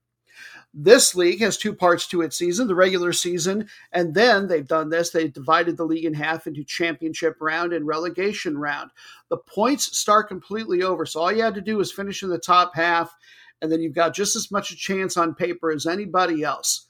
This 0.78 1.14
league 1.14 1.40
has 1.40 1.56
two 1.56 1.74
parts 1.74 2.06
to 2.08 2.20
its 2.20 2.36
season 2.36 2.68
the 2.68 2.74
regular 2.74 3.10
season, 3.14 3.66
and 3.92 4.14
then 4.14 4.46
they've 4.46 4.66
done 4.66 4.90
this. 4.90 5.08
They 5.08 5.28
divided 5.28 5.78
the 5.78 5.86
league 5.86 6.04
in 6.04 6.12
half 6.12 6.46
into 6.46 6.64
championship 6.64 7.36
round 7.40 7.72
and 7.72 7.86
relegation 7.86 8.58
round. 8.58 8.90
The 9.30 9.38
points 9.38 9.96
start 9.96 10.28
completely 10.28 10.82
over. 10.82 11.06
So 11.06 11.20
all 11.20 11.32
you 11.32 11.42
had 11.42 11.54
to 11.54 11.62
do 11.62 11.78
was 11.78 11.90
finish 11.90 12.22
in 12.22 12.28
the 12.28 12.36
top 12.36 12.74
half, 12.74 13.16
and 13.62 13.72
then 13.72 13.80
you've 13.80 13.94
got 13.94 14.14
just 14.14 14.36
as 14.36 14.50
much 14.50 14.70
a 14.70 14.76
chance 14.76 15.16
on 15.16 15.34
paper 15.34 15.72
as 15.72 15.86
anybody 15.86 16.44
else. 16.44 16.88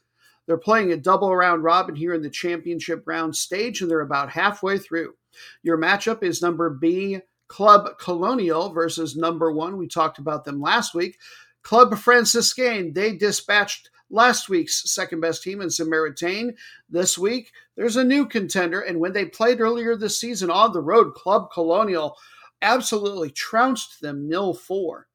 They're 0.49 0.59
playing 0.59 0.90
a 0.90 0.96
double 0.96 1.35
round 1.35 1.62
robin 1.62 1.94
here 1.94 2.12
in 2.12 2.22
the 2.22 2.31
championship 2.31 3.05
round 3.07 3.37
stage, 3.37 3.83
and 3.83 3.88
they're 3.88 4.01
about 4.01 4.31
halfway 4.31 4.79
through. 4.79 5.14
Your 5.62 5.79
matchup 5.79 6.25
is 6.25 6.42
number 6.42 6.70
B, 6.70 7.20
Club 7.46 7.99
Colonial 8.01 8.70
versus 8.70 9.16
number 9.16 9.53
one. 9.53 9.77
We 9.77 9.87
talked 9.87 10.18
about 10.18 10.44
them 10.44 10.61
last 10.61 10.92
week. 10.92 11.18
Club 11.66 11.90
Franciscain, 11.94 12.94
they 12.94 13.16
dispatched 13.16 13.90
last 14.09 14.48
week's 14.48 14.88
second 14.88 15.18
best 15.18 15.42
team 15.42 15.61
in 15.61 15.66
Samaritain. 15.66 16.55
This 16.88 17.18
week, 17.18 17.50
there's 17.74 17.96
a 17.96 18.05
new 18.05 18.24
contender, 18.24 18.83
and 18.83 19.00
when 19.00 19.12
they 19.12 19.24
played 19.24 19.61
earlier 19.61 19.96
this 19.96 20.20
season 20.20 20.48
on 20.48 20.72
the 20.72 20.81
road, 20.81 21.14
Club 21.14 21.48
Colonial 21.52 22.16
absolutely 22.62 23.31
trounced 23.31 24.00
them 24.00 24.29
nil 24.29 24.55
4. 24.55 25.09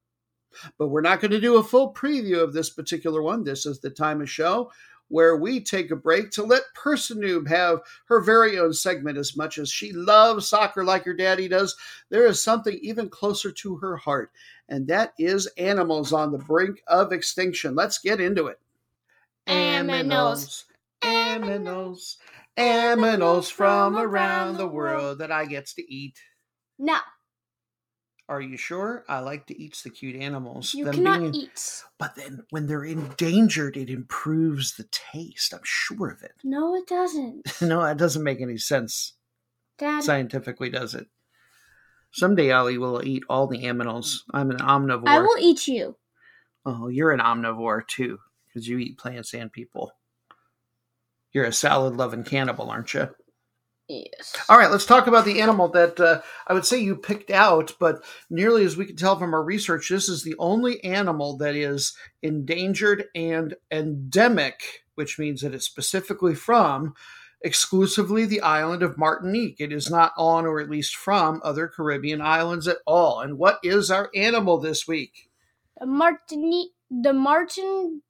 But 0.78 0.90
we're 0.90 1.00
not 1.00 1.22
going 1.22 1.32
to 1.32 1.40
do 1.40 1.56
a 1.56 1.64
full 1.64 1.94
preview 1.94 2.44
of 2.44 2.52
this 2.52 2.70
particular 2.70 3.22
one. 3.22 3.46
This 3.46 3.66
is 3.66 3.80
the 3.80 3.90
time 3.90 4.20
of 4.20 4.30
show 4.30 4.70
where 5.12 5.36
we 5.36 5.62
take 5.62 5.92
a 5.92 5.96
break 5.96 6.32
to 6.32 6.42
let 6.42 6.64
Person 6.74 7.20
Noob 7.20 7.48
have 7.50 7.80
her 8.06 8.22
very 8.22 8.58
own 8.58 8.74
segment. 8.74 9.18
As 9.18 9.36
much 9.36 9.58
as 9.58 9.70
she 9.70 9.92
loves 9.92 10.48
soccer 10.48 10.86
like 10.86 11.04
her 11.04 11.14
daddy 11.14 11.50
does, 11.50 11.76
there 12.10 12.26
is 12.26 12.42
something 12.42 12.80
even 12.82 13.10
closer 13.10 13.52
to 13.52 13.76
her 13.78 13.98
heart, 13.98 14.32
and 14.72 14.88
that 14.88 15.14
is 15.20 15.46
animals 15.58 16.14
on 16.14 16.32
the 16.32 16.40
brink 16.40 16.82
of 16.88 17.12
extinction. 17.14 17.76
Let's 17.76 18.00
get 18.00 18.20
into 18.20 18.48
it. 18.48 18.60
Aminals. 19.48 20.64
Aminals. 21.04 22.18
Aminals 22.58 23.52
from 23.52 23.98
around 23.98 24.58
the 24.58 24.68
world 24.68 25.20
that 25.20 25.32
I 25.32 25.46
gets 25.46 25.74
to 25.76 25.94
eat. 25.94 26.20
No, 26.80 26.98
Are 28.30 28.42
you 28.42 28.56
sure? 28.58 29.04
I 29.10 29.20
like 29.20 29.46
to 29.48 29.62
eat 29.62 29.80
the 29.84 29.90
cute 29.90 30.16
animals. 30.16 30.74
you 30.74 30.86
Them 30.86 30.94
cannot 30.96 31.20
being- 31.20 31.36
eat. 31.36 31.84
But 32.00 32.16
then 32.16 32.44
when 32.50 32.66
they're 32.68 32.86
endangered, 32.86 33.76
it 33.78 33.90
improves 33.90 34.76
the 34.76 34.86
taste. 34.86 35.54
I'm 35.54 35.60
sure 35.64 36.10
of 36.10 36.24
it. 36.24 36.34
No, 36.44 36.76
it 36.76 36.88
doesn't. 36.88 37.46
no, 37.62 37.84
that 37.84 37.98
doesn't 37.98 38.24
make 38.24 38.40
any 38.42 38.58
sense. 38.58 39.14
Dad, 39.78 40.04
Scientifically, 40.04 40.70
does 40.70 40.94
it? 40.96 41.08
Someday, 42.12 42.52
Ali 42.52 42.78
will 42.78 43.02
eat 43.06 43.24
all 43.30 43.48
the 43.48 43.64
aminals. 43.64 44.20
I'm 44.34 44.52
an 44.52 44.58
omnivore. 44.58 45.08
I 45.08 45.20
will 45.20 45.38
eat 45.40 45.68
you. 45.68 45.96
Oh, 46.66 46.90
you're 46.90 47.12
an 47.12 47.20
omnivore 47.20 47.88
too, 47.88 48.20
because 48.48 48.68
you 48.68 48.78
eat 48.78 48.98
plants 48.98 49.34
and 49.34 49.52
people. 49.52 49.92
You're 51.32 51.46
a 51.46 51.54
salad 51.54 51.96
loving 51.96 52.24
cannibal, 52.24 52.70
aren't 52.70 52.94
you? 52.94 53.10
Yes. 53.88 54.36
All 54.48 54.58
right, 54.58 54.72
let's 54.72 54.86
talk 54.86 55.08
about 55.08 55.26
the 55.26 55.42
animal 55.42 55.68
that 55.70 56.00
uh, 56.00 56.22
I 56.48 56.54
would 56.54 56.66
say 56.66 56.80
you 56.80 56.96
picked 56.96 57.30
out, 57.30 57.74
but 57.80 58.04
nearly 58.30 58.64
as 58.64 58.78
we 58.78 58.86
can 58.86 58.96
tell 58.96 59.18
from 59.18 59.34
our 59.34 59.44
research, 59.44 59.90
this 59.90 60.08
is 60.08 60.24
the 60.24 60.36
only 60.40 60.82
animal 60.84 61.36
that 61.38 61.56
is 61.56 61.94
endangered 62.22 63.06
and 63.16 63.56
endemic, 63.70 64.84
which 64.96 65.20
means 65.20 65.42
that 65.42 65.54
it's 65.54 65.66
specifically 65.66 66.36
from 66.36 66.94
exclusively 67.44 68.26
the 68.26 68.42
island 68.42 68.84
of 68.84 68.98
Martinique. 68.98 69.58
It 69.60 69.72
is 69.72 69.90
not 69.90 70.14
on 70.18 70.46
or 70.46 70.60
at 70.60 70.70
least 70.70 70.96
from 70.96 71.42
other 71.44 71.68
Caribbean 71.68 72.22
islands 72.22 72.68
at 72.68 72.78
all. 72.86 73.20
And 73.22 73.38
what 73.38 73.60
is 73.64 73.90
our 73.92 74.10
animal 74.16 74.58
this 74.60 74.88
week? 74.88 75.30
The 75.80 75.86
Martinique. 75.88 76.72
The 76.90 77.14
Martin. 77.14 78.02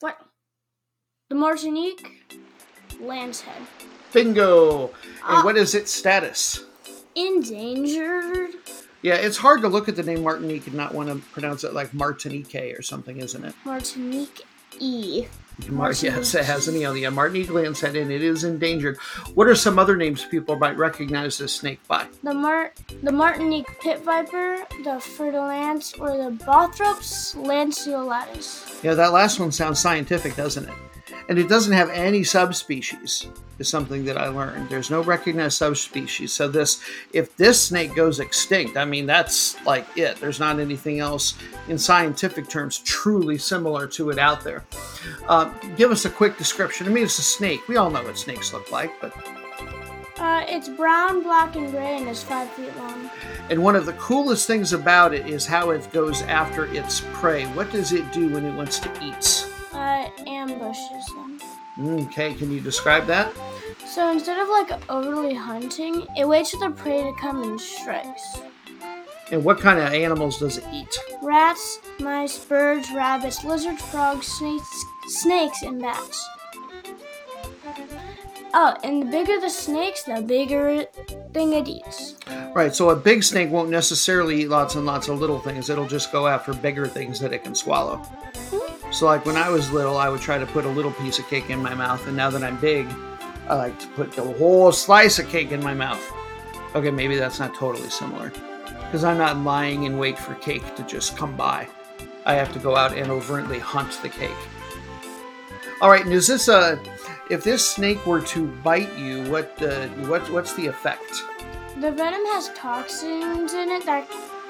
What? 0.00 0.18
The 1.28 1.34
Martinique 1.36 2.24
lancehead. 3.00 3.66
Bingo! 4.12 4.86
And 4.88 4.92
Ah. 5.22 5.42
what 5.44 5.56
is 5.56 5.74
its 5.74 5.92
status? 5.92 6.64
Endangered. 7.14 8.50
Yeah, 9.02 9.14
it's 9.16 9.36
hard 9.38 9.62
to 9.62 9.68
look 9.68 9.88
at 9.88 9.96
the 9.96 10.02
name 10.02 10.22
Martinique 10.22 10.66
and 10.66 10.76
not 10.76 10.94
want 10.94 11.08
to 11.08 11.16
pronounce 11.32 11.64
it 11.64 11.74
like 11.74 11.92
Martinique 11.94 12.54
or 12.78 12.82
something, 12.82 13.18
isn't 13.18 13.44
it? 13.44 13.54
Martinique 13.64 14.42
E. 14.78 15.26
Mar- 15.68 15.92
yes, 16.00 16.34
it 16.34 16.44
has 16.44 16.68
an 16.68 16.76
E 16.76 16.84
on 16.84 16.94
the 16.94 17.06
end. 17.06 17.14
Martinique 17.14 17.48
lancehead, 17.48 18.00
and 18.00 18.10
it 18.10 18.22
is 18.22 18.44
endangered. 18.44 18.98
What 19.34 19.46
are 19.46 19.54
some 19.54 19.78
other 19.78 19.96
names 19.96 20.24
people 20.24 20.56
might 20.56 20.76
recognize 20.76 21.38
this 21.38 21.54
snake 21.54 21.80
by? 21.86 22.06
The 22.22 22.34
Mar- 22.34 22.72
the 23.02 23.12
Martinique 23.12 23.68
pit 23.80 24.00
viper, 24.02 24.58
the 24.84 25.00
fer-de-lance, 25.00 25.94
or 25.94 26.16
the 26.16 26.30
Bothrops 26.44 27.34
lanceolatus. 27.36 28.82
Yeah, 28.82 28.94
that 28.94 29.12
last 29.12 29.38
one 29.38 29.52
sounds 29.52 29.80
scientific, 29.80 30.36
doesn't 30.36 30.68
it? 30.68 30.74
And 31.32 31.38
it 31.38 31.48
doesn't 31.48 31.72
have 31.72 31.88
any 31.88 32.24
subspecies. 32.24 33.26
Is 33.58 33.66
something 33.66 34.04
that 34.04 34.18
I 34.18 34.28
learned. 34.28 34.68
There's 34.68 34.90
no 34.90 35.02
recognized 35.02 35.56
subspecies. 35.56 36.30
So 36.30 36.46
this, 36.46 36.82
if 37.14 37.34
this 37.38 37.68
snake 37.68 37.94
goes 37.94 38.20
extinct, 38.20 38.76
I 38.76 38.84
mean 38.84 39.06
that's 39.06 39.58
like 39.64 39.86
it. 39.96 40.16
There's 40.16 40.38
not 40.38 40.60
anything 40.60 40.98
else 40.98 41.38
in 41.68 41.78
scientific 41.78 42.50
terms 42.50 42.80
truly 42.80 43.38
similar 43.38 43.86
to 43.86 44.10
it 44.10 44.18
out 44.18 44.44
there. 44.44 44.62
Uh, 45.26 45.50
give 45.74 45.90
us 45.90 46.04
a 46.04 46.10
quick 46.10 46.36
description. 46.36 46.86
I 46.86 46.90
mean, 46.90 47.04
it's 47.04 47.18
a 47.18 47.22
snake. 47.22 47.66
We 47.66 47.78
all 47.78 47.88
know 47.88 48.02
what 48.02 48.18
snakes 48.18 48.52
look 48.52 48.70
like, 48.70 48.92
but 49.00 49.16
Uh, 50.18 50.44
it's 50.46 50.68
brown, 50.68 51.22
black, 51.22 51.56
and 51.56 51.70
gray, 51.70 51.96
and 51.96 52.10
is 52.10 52.22
five 52.22 52.50
feet 52.50 52.76
long. 52.76 53.10
And 53.48 53.64
one 53.64 53.74
of 53.74 53.86
the 53.86 53.94
coolest 53.94 54.46
things 54.46 54.74
about 54.74 55.14
it 55.14 55.26
is 55.26 55.46
how 55.46 55.70
it 55.70 55.90
goes 55.92 56.20
after 56.22 56.66
its 56.74 57.00
prey. 57.14 57.46
What 57.54 57.72
does 57.72 57.92
it 57.92 58.12
do 58.12 58.28
when 58.28 58.44
it 58.44 58.52
wants 58.52 58.78
to 58.80 58.90
eat? 59.02 59.46
Uh, 59.72 60.08
ambushes 60.26 61.06
them. 61.06 61.40
Okay, 61.80 62.34
can 62.34 62.50
you 62.50 62.60
describe 62.60 63.06
that? 63.06 63.32
So 63.86 64.10
instead 64.10 64.38
of 64.38 64.48
like 64.48 64.90
overly 64.90 65.34
hunting, 65.34 66.06
it 66.16 66.28
waits 66.28 66.50
for 66.50 66.68
the 66.68 66.74
prey 66.74 67.02
to 67.02 67.12
come 67.18 67.42
and 67.42 67.60
strikes. 67.60 68.40
And 69.30 69.42
what 69.44 69.58
kind 69.58 69.78
of 69.78 69.92
animals 69.92 70.38
does 70.38 70.58
it 70.58 70.64
eat? 70.72 70.98
Rats, 71.22 71.80
mice, 71.98 72.38
birds, 72.44 72.90
rabbits, 72.92 73.44
lizards, 73.44 73.80
frogs, 73.82 74.26
snakes, 74.26 74.84
snakes, 75.06 75.62
and 75.62 75.80
bats. 75.80 76.28
Oh, 78.54 78.76
and 78.84 79.02
the 79.02 79.06
bigger 79.06 79.40
the 79.40 79.48
snakes, 79.48 80.02
the 80.02 80.20
bigger 80.20 80.84
thing 81.32 81.54
it 81.54 81.68
eats. 81.68 82.16
Right, 82.54 82.74
so 82.74 82.90
a 82.90 82.96
big 82.96 83.22
snake 83.22 83.50
won't 83.50 83.70
necessarily 83.70 84.42
eat 84.42 84.48
lots 84.48 84.74
and 84.74 84.84
lots 84.84 85.08
of 85.08 85.18
little 85.18 85.38
things. 85.38 85.70
It'll 85.70 85.88
just 85.88 86.12
go 86.12 86.26
after 86.26 86.52
bigger 86.52 86.86
things 86.86 87.18
that 87.20 87.32
it 87.32 87.44
can 87.44 87.54
swallow. 87.54 87.96
Hmm? 87.96 88.92
So, 88.92 89.06
like 89.06 89.24
when 89.24 89.36
I 89.36 89.48
was 89.48 89.72
little, 89.72 89.96
I 89.96 90.10
would 90.10 90.20
try 90.20 90.38
to 90.38 90.44
put 90.44 90.66
a 90.66 90.68
little 90.68 90.92
piece 90.92 91.18
of 91.18 91.26
cake 91.28 91.48
in 91.48 91.62
my 91.62 91.74
mouth, 91.74 92.06
and 92.06 92.14
now 92.14 92.28
that 92.28 92.42
I'm 92.42 92.58
big, 92.58 92.86
I 93.48 93.54
like 93.54 93.78
to 93.80 93.88
put 93.88 94.12
the 94.12 94.22
whole 94.22 94.70
slice 94.70 95.18
of 95.18 95.28
cake 95.28 95.50
in 95.50 95.62
my 95.62 95.72
mouth. 95.72 96.02
Okay, 96.74 96.90
maybe 96.90 97.16
that's 97.16 97.38
not 97.38 97.54
totally 97.54 97.88
similar. 97.88 98.30
Because 98.66 99.02
I'm 99.02 99.16
not 99.16 99.38
lying 99.38 99.84
in 99.84 99.96
wait 99.96 100.18
for 100.18 100.34
cake 100.34 100.74
to 100.76 100.82
just 100.82 101.16
come 101.16 101.36
by. 101.36 101.66
I 102.26 102.34
have 102.34 102.52
to 102.52 102.58
go 102.58 102.76
out 102.76 102.96
and 102.96 103.10
overtly 103.10 103.58
hunt 103.58 103.98
the 104.02 104.10
cake. 104.10 104.30
All 105.80 105.90
right, 105.90 106.04
and 106.04 106.12
is 106.12 106.26
this 106.26 106.48
a. 106.48 106.78
If 107.32 107.44
this 107.44 107.66
snake 107.66 108.04
were 108.04 108.20
to 108.20 108.46
bite 108.62 108.94
you, 108.98 109.24
what 109.30 109.56
uh, 109.62 109.88
what 110.10 110.20
what's 110.30 110.52
the 110.52 110.66
effect? 110.66 111.24
The 111.80 111.90
venom 111.90 112.26
has 112.26 112.50
toxins 112.54 113.54
in 113.54 113.70
it 113.70 113.86
that 113.86 114.06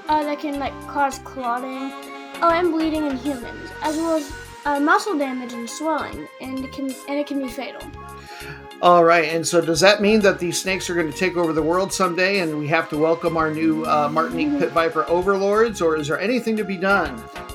uh, 0.08 0.24
that 0.24 0.40
can 0.40 0.58
like 0.58 0.72
cause 0.88 1.20
clotting, 1.20 1.92
oh, 2.42 2.50
and 2.52 2.72
bleeding 2.72 3.06
in 3.06 3.16
humans, 3.18 3.70
as 3.82 3.96
well 3.98 4.16
as 4.16 4.32
uh, 4.64 4.80
muscle 4.80 5.16
damage 5.16 5.52
and 5.52 5.70
swelling, 5.70 6.26
and 6.40 6.64
it 6.64 6.72
can 6.72 6.86
and 7.08 7.20
it 7.20 7.28
can 7.28 7.40
be 7.40 7.48
fatal. 7.48 7.88
All 8.82 9.04
right, 9.04 9.32
and 9.32 9.46
so 9.46 9.60
does 9.60 9.78
that 9.78 10.02
mean 10.02 10.18
that 10.22 10.40
these 10.40 10.60
snakes 10.60 10.90
are 10.90 10.96
going 10.96 11.08
to 11.08 11.16
take 11.16 11.36
over 11.36 11.52
the 11.52 11.62
world 11.62 11.92
someday, 11.92 12.40
and 12.40 12.58
we 12.58 12.66
have 12.66 12.88
to 12.88 12.98
welcome 12.98 13.36
our 13.36 13.54
new 13.54 13.84
uh, 13.84 14.08
Martinique 14.08 14.58
pit 14.58 14.72
viper 14.72 15.08
overlords, 15.08 15.80
or 15.80 15.94
is 15.94 16.08
there 16.08 16.18
anything 16.18 16.56
to 16.56 16.64
be 16.64 16.76
done? 16.76 17.14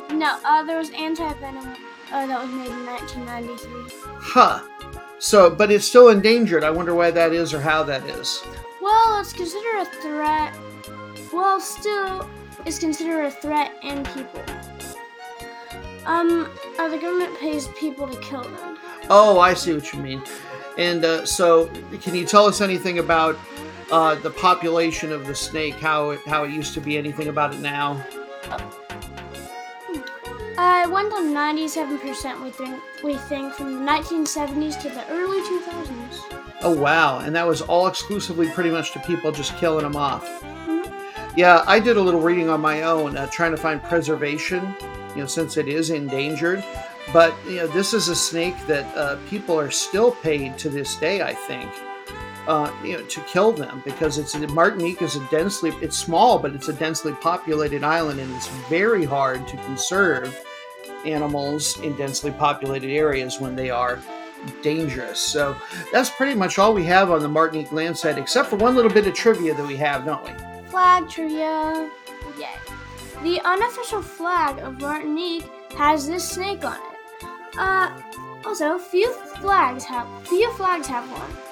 No, 0.10 0.40
uh, 0.46 0.64
there 0.64 0.78
was 0.78 0.92
anti 0.92 1.34
venom 1.34 1.76
uh, 2.14 2.28
that 2.28 2.42
was 2.42 2.50
made 2.50 2.72
in 2.72 2.86
1993. 2.86 4.08
Huh. 4.22 4.62
So, 5.20 5.50
but 5.50 5.72
it's 5.72 5.88
still 5.88 6.10
endangered. 6.10 6.64
I 6.64 6.70
wonder 6.70 6.94
why 6.94 7.12
that 7.12 7.34
is, 7.34 7.54
or 7.54 7.60
how 7.60 7.84
that 7.84 8.04
is. 8.06 8.44
Well, 8.82 9.20
it's 9.20 9.34
considered 9.34 9.82
a 9.82 9.86
threat. 9.86 10.54
Well, 11.34 11.60
still, 11.60 12.30
it's 12.66 12.80
considered 12.80 13.26
a 13.26 13.32
threat 13.32 13.74
and 13.84 14.08
people. 14.14 14.44
Um, 16.06 16.50
uh, 16.80 16.88
the 16.88 16.98
government 16.98 17.38
pays 17.40 17.68
people 17.80 18.08
to 18.08 18.20
kill 18.22 18.44
them. 18.44 18.78
Oh, 19.10 19.40
I 19.40 19.54
see 19.54 19.74
what 19.74 19.92
you 19.92 20.00
mean. 20.00 20.22
And 20.78 21.04
uh, 21.04 21.26
so, 21.26 21.68
can 22.02 22.16
you 22.16 22.26
tell 22.26 22.46
us 22.46 22.62
anything 22.62 23.00
about 23.00 23.38
uh, 23.92 24.16
the 24.16 24.30
population 24.30 25.12
of 25.12 25.26
the 25.26 25.36
snake? 25.36 25.76
How 25.76 26.12
it, 26.12 26.20
how 26.28 26.44
it 26.44 26.52
used 26.52 26.74
to 26.76 26.82
be? 26.82 26.98
Anything 26.98 27.28
about 27.28 27.54
it 27.54 27.60
now? 27.60 28.06
Uh, 30.58 30.84
it 30.84 30.92
went 30.92 31.14
on 31.14 31.26
97%, 31.26 32.44
we 32.44 32.50
think, 32.50 32.82
we 33.04 33.16
think, 33.16 33.54
from 33.54 33.74
the 33.76 33.92
1970s 33.92 34.82
to 34.82 34.90
the 34.90 35.08
early 35.12 35.40
2000s. 35.42 36.38
Oh 36.64 36.76
wow! 36.76 37.20
And 37.20 37.36
that 37.36 37.46
was 37.46 37.62
all 37.62 37.86
exclusively 37.86 38.50
pretty 38.50 38.72
much 38.72 38.92
to 38.94 39.00
people 39.02 39.32
just 39.32 39.56
killing 39.58 39.84
them 39.84 39.96
off. 39.96 40.24
Yeah, 41.36 41.64
I 41.68 41.80
did 41.80 41.98
a 41.98 42.02
little 42.02 42.22
reading 42.22 42.50
on 42.50 42.60
my 42.60 42.82
own, 42.82 43.16
uh, 43.16 43.28
trying 43.28 43.52
to 43.52 43.58
find 43.58 43.82
preservation. 43.84 44.74
You 45.16 45.22
know, 45.22 45.28
since 45.28 45.58
it 45.58 45.68
is 45.68 45.92
endangered, 45.92 46.64
but 47.14 47.36
you 47.48 47.58
know, 47.58 47.68
this 47.68 47.94
is 47.94 48.08
a 48.08 48.16
snake 48.16 48.56
that 48.66 48.86
uh, 48.98 49.18
people 49.30 49.60
are 49.60 49.70
still 49.70 50.12
paid 50.12 50.58
to 50.58 50.70
this 50.70 50.96
day. 50.96 51.22
I 51.22 51.36
think. 51.36 51.70
Uh, 52.48 52.72
you 52.82 52.94
know, 52.94 53.04
to 53.08 53.20
kill 53.22 53.52
them 53.52 53.82
because 53.84 54.18
it's 54.18 54.34
Martinique 54.54 55.02
is 55.02 55.18
a 55.18 55.30
densely 55.30 55.72
it's 55.82 55.98
small 55.98 56.40
but 56.40 56.56
it's 56.56 56.70
a 56.70 56.74
densely 56.74 57.12
populated 57.12 57.84
island 57.84 58.22
and 58.22 58.34
it's 58.34 58.48
very 58.70 59.04
hard 59.04 59.46
to 59.50 59.58
conserve 59.58 60.34
animals 61.06 61.78
in 61.82 61.96
densely 61.98 62.32
populated 62.32 62.90
areas 62.90 63.42
when 63.42 63.54
they 63.56 63.70
are 63.70 64.00
dangerous. 64.62 65.20
So 65.20 65.56
that's 65.92 66.10
pretty 66.10 66.36
much 66.36 66.60
all 66.60 66.74
we 66.74 66.84
have 66.86 67.12
on 67.12 67.22
the 67.22 67.28
Martinique 67.28 67.70
lancehead, 67.70 68.18
except 68.18 68.50
for 68.50 68.56
one 68.58 68.76
little 68.76 68.92
bit 68.92 69.08
of 69.08 69.14
trivia 69.14 69.54
that 69.54 69.68
we 69.68 69.78
have, 69.78 70.06
don't 70.06 70.24
we? 70.24 70.70
Flag 70.70 71.10
trivia. 71.10 71.90
Yay. 72.38 72.48
The 73.24 73.42
unofficial 73.44 74.02
flag 74.02 74.60
of 74.60 74.80
Martinique 74.80 75.50
has 75.76 76.08
this 76.08 76.28
snake 76.30 76.64
on 76.64 76.76
it. 76.76 77.28
Uh, 77.58 78.02
also, 78.46 78.78
few 78.78 79.12
flags 79.42 79.84
have 79.84 80.08
few 80.28 80.52
flags 80.54 80.88
have 80.88 81.10
one. 81.12 81.47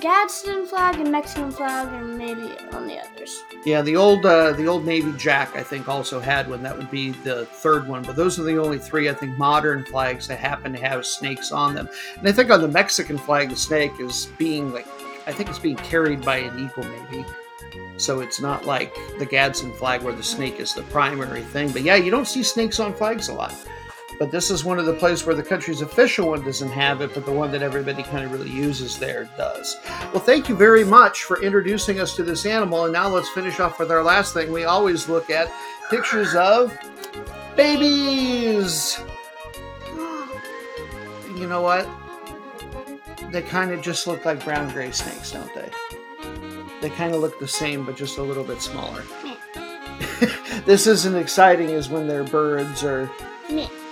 Gadsden 0.00 0.66
flag 0.66 0.96
and 1.00 1.10
Mexican 1.10 1.50
flag, 1.50 1.92
and 1.92 2.16
maybe 2.16 2.56
on 2.72 2.86
the 2.86 2.98
others. 2.98 3.42
Yeah, 3.64 3.82
the 3.82 3.96
old 3.96 4.24
uh, 4.24 4.52
the 4.52 4.66
old 4.66 4.84
Navy 4.84 5.12
Jack 5.16 5.56
I 5.56 5.62
think 5.62 5.88
also 5.88 6.20
had 6.20 6.48
one. 6.48 6.62
That 6.62 6.76
would 6.76 6.90
be 6.90 7.10
the 7.10 7.46
third 7.46 7.86
one. 7.88 8.02
But 8.02 8.16
those 8.16 8.38
are 8.38 8.42
the 8.42 8.58
only 8.58 8.78
three 8.78 9.08
I 9.08 9.14
think 9.14 9.36
modern 9.38 9.84
flags 9.84 10.26
that 10.28 10.38
happen 10.38 10.72
to 10.72 10.80
have 10.80 11.04
snakes 11.06 11.52
on 11.52 11.74
them. 11.74 11.88
And 12.16 12.28
I 12.28 12.32
think 12.32 12.50
on 12.50 12.60
the 12.60 12.68
Mexican 12.68 13.18
flag, 13.18 13.50
the 13.50 13.56
snake 13.56 13.92
is 13.98 14.26
being 14.38 14.72
like 14.72 14.86
I 15.26 15.32
think 15.32 15.48
it's 15.48 15.58
being 15.58 15.76
carried 15.76 16.22
by 16.22 16.38
an 16.38 16.58
eagle 16.58 16.84
maybe. 16.84 17.24
So 17.96 18.20
it's 18.20 18.40
not 18.40 18.66
like 18.66 18.94
the 19.18 19.26
Gadsden 19.26 19.72
flag 19.72 20.02
where 20.02 20.14
the 20.14 20.22
snake 20.22 20.60
is 20.60 20.74
the 20.74 20.82
primary 20.82 21.42
thing. 21.42 21.70
But 21.70 21.82
yeah, 21.82 21.96
you 21.96 22.10
don't 22.10 22.26
see 22.26 22.42
snakes 22.42 22.78
on 22.78 22.94
flags 22.94 23.28
a 23.28 23.34
lot. 23.34 23.54
But 24.18 24.30
this 24.30 24.50
is 24.50 24.64
one 24.64 24.78
of 24.78 24.86
the 24.86 24.94
places 24.94 25.26
where 25.26 25.34
the 25.34 25.42
country's 25.42 25.82
official 25.82 26.28
one 26.28 26.42
doesn't 26.42 26.70
have 26.70 27.00
it, 27.02 27.12
but 27.12 27.26
the 27.26 27.32
one 27.32 27.52
that 27.52 27.62
everybody 27.62 28.02
kind 28.02 28.24
of 28.24 28.32
really 28.32 28.50
uses 28.50 28.98
there 28.98 29.28
does. 29.36 29.76
Well, 30.12 30.22
thank 30.22 30.48
you 30.48 30.56
very 30.56 30.84
much 30.84 31.24
for 31.24 31.42
introducing 31.42 32.00
us 32.00 32.16
to 32.16 32.22
this 32.22 32.46
animal. 32.46 32.84
And 32.84 32.92
now 32.92 33.08
let's 33.08 33.28
finish 33.30 33.60
off 33.60 33.78
with 33.78 33.90
our 33.90 34.02
last 34.02 34.32
thing. 34.32 34.52
We 34.52 34.64
always 34.64 35.08
look 35.08 35.28
at 35.30 35.52
pictures 35.90 36.34
of 36.34 36.76
babies. 37.56 38.98
You 41.36 41.46
know 41.46 41.60
what? 41.60 41.86
They 43.30 43.42
kind 43.42 43.70
of 43.70 43.82
just 43.82 44.06
look 44.06 44.24
like 44.24 44.42
brown 44.42 44.72
gray 44.72 44.90
snakes, 44.90 45.32
don't 45.32 45.54
they? 45.54 45.70
They 46.80 46.88
kind 46.88 47.14
of 47.14 47.20
look 47.20 47.38
the 47.38 47.46
same, 47.46 47.84
but 47.84 47.94
just 47.94 48.16
a 48.16 48.22
little 48.22 48.42
bit 48.42 48.62
smaller. 48.62 49.02
this 50.64 50.86
isn't 50.86 51.14
exciting 51.14 51.70
as 51.72 51.90
when 51.90 52.08
they're 52.08 52.24
birds 52.24 52.82
or. 52.82 53.10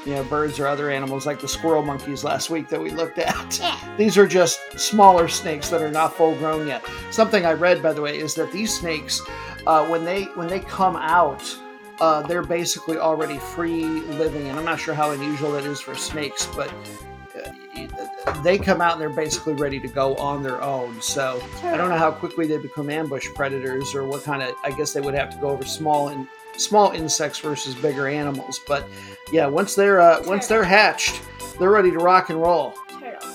You 0.05 0.14
know, 0.14 0.24
birds 0.24 0.59
or 0.59 0.66
other 0.66 0.90
animals 0.90 1.26
like 1.26 1.40
the 1.40 1.48
squirrel 1.48 1.82
monkeys 1.82 2.24
last 2.24 2.50
week 2.50 2.68
that 2.68 2.80
we 2.80 2.90
looked 2.90 3.18
at. 3.18 3.59
Yeah. 3.59 3.78
These 3.96 4.18
are 4.18 4.26
just 4.26 4.61
smaller 4.78 5.28
snakes 5.28 5.68
that 5.70 5.82
are 5.82 5.90
not 5.90 6.14
full 6.14 6.34
grown 6.36 6.66
yet. 6.66 6.84
Something 7.11 7.46
I 7.46 7.52
read, 7.52 7.82
by 7.82 7.92
the 7.92 8.02
way, 8.02 8.18
is 8.18 8.34
that 8.34 8.52
these 8.52 8.74
snakes, 8.78 9.22
uh, 9.66 9.86
when 9.86 10.05
they 10.05 10.24
when 10.34 10.48
they 10.48 10.61
come 10.61 10.96
out, 10.96 11.42
uh, 12.00 12.22
they're 12.22 12.42
basically 12.42 12.98
already 12.98 13.38
free 13.38 13.84
living, 13.84 14.48
and 14.48 14.59
I'm 14.59 14.64
not 14.64 14.80
sure 14.80 14.94
how 14.94 15.12
unusual 15.12 15.52
that 15.52 15.64
is 15.64 15.80
for 15.80 15.94
snakes, 15.94 16.46
but 16.55 16.72
uh, 17.36 18.42
they 18.42 18.59
come 18.59 18.80
out 18.80 18.92
and 18.92 19.00
they're 19.00 19.11
basically 19.11 19.55
ready 19.55 19.78
to 19.80 19.88
go 19.88 20.14
on 20.16 20.42
their 20.42 20.61
own. 20.62 21.00
So 21.00 21.42
I 21.62 21.76
don't 21.76 21.88
know 21.88 21.98
how 21.98 22.11
quickly 22.11 22.46
they 22.46 22.59
become 22.59 22.90
ambush 22.90 23.28
predators 23.34 23.94
or 23.94 24.05
what 24.05 24.24
kind 24.24 24.42
of. 24.42 24.55
I 24.64 24.70
guess 24.72 24.92
they 24.92 25.00
would 25.00 25.14
have 25.14 25.30
to 25.30 25.36
go 25.38 25.50
over 25.50 25.64
small 25.64 26.09
and 26.09 26.26
small 26.57 26.92
insects 26.92 27.38
versus 27.38 27.74
bigger 27.74 28.09
animals. 28.09 28.61
But 28.66 28.86
yeah, 29.32 29.46
once 29.46 29.74
they're 29.74 30.00
uh, 30.00 30.22
once 30.26 30.46
they're 30.46 30.64
hatched, 30.64 31.20
they're 31.59 31.70
ready 31.70 31.90
to 31.90 31.98
rock 31.98 32.30
and 32.30 32.40
roll. 32.40 32.74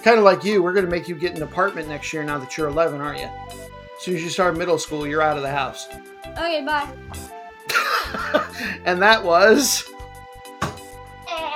Kind 0.04 0.18
of 0.18 0.24
like 0.24 0.44
you, 0.44 0.64
we're 0.64 0.74
going 0.74 0.86
to 0.86 0.92
make 0.92 1.08
you 1.08 1.16
get 1.16 1.36
an 1.36 1.44
apartment 1.44 1.90
next 1.90 2.14
year. 2.14 2.24
Now 2.24 2.38
that 2.40 2.58
you're 2.58 2.68
11, 2.68 3.02
aren't 3.02 3.20
you? 3.20 3.26
As 3.26 4.04
soon 4.04 4.16
as 4.16 4.24
you 4.24 4.30
start 4.30 4.58
middle 4.58 4.78
school, 4.78 5.06
you're 5.06 5.22
out 5.22 5.36
of 5.36 5.44
the 5.44 5.52
house. 5.52 5.88
Okay, 6.26 6.64
bye. 6.66 6.90
and 8.86 9.02
that 9.02 9.24
was 9.24 9.90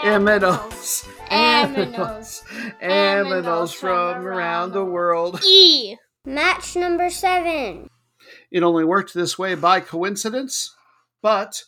Aminos. 0.03 1.07
Aminos. 1.31 2.43
Aminos 2.81 3.73
from 3.73 4.27
around 4.27 4.73
the 4.73 4.83
world. 4.83 5.41
E. 5.45 5.95
Match 6.25 6.75
number 6.75 7.09
seven. 7.09 7.87
It 8.51 8.63
only 8.63 8.83
worked 8.83 9.13
this 9.13 9.39
way 9.39 9.55
by 9.55 9.79
coincidence, 9.79 10.75
but 11.23 11.63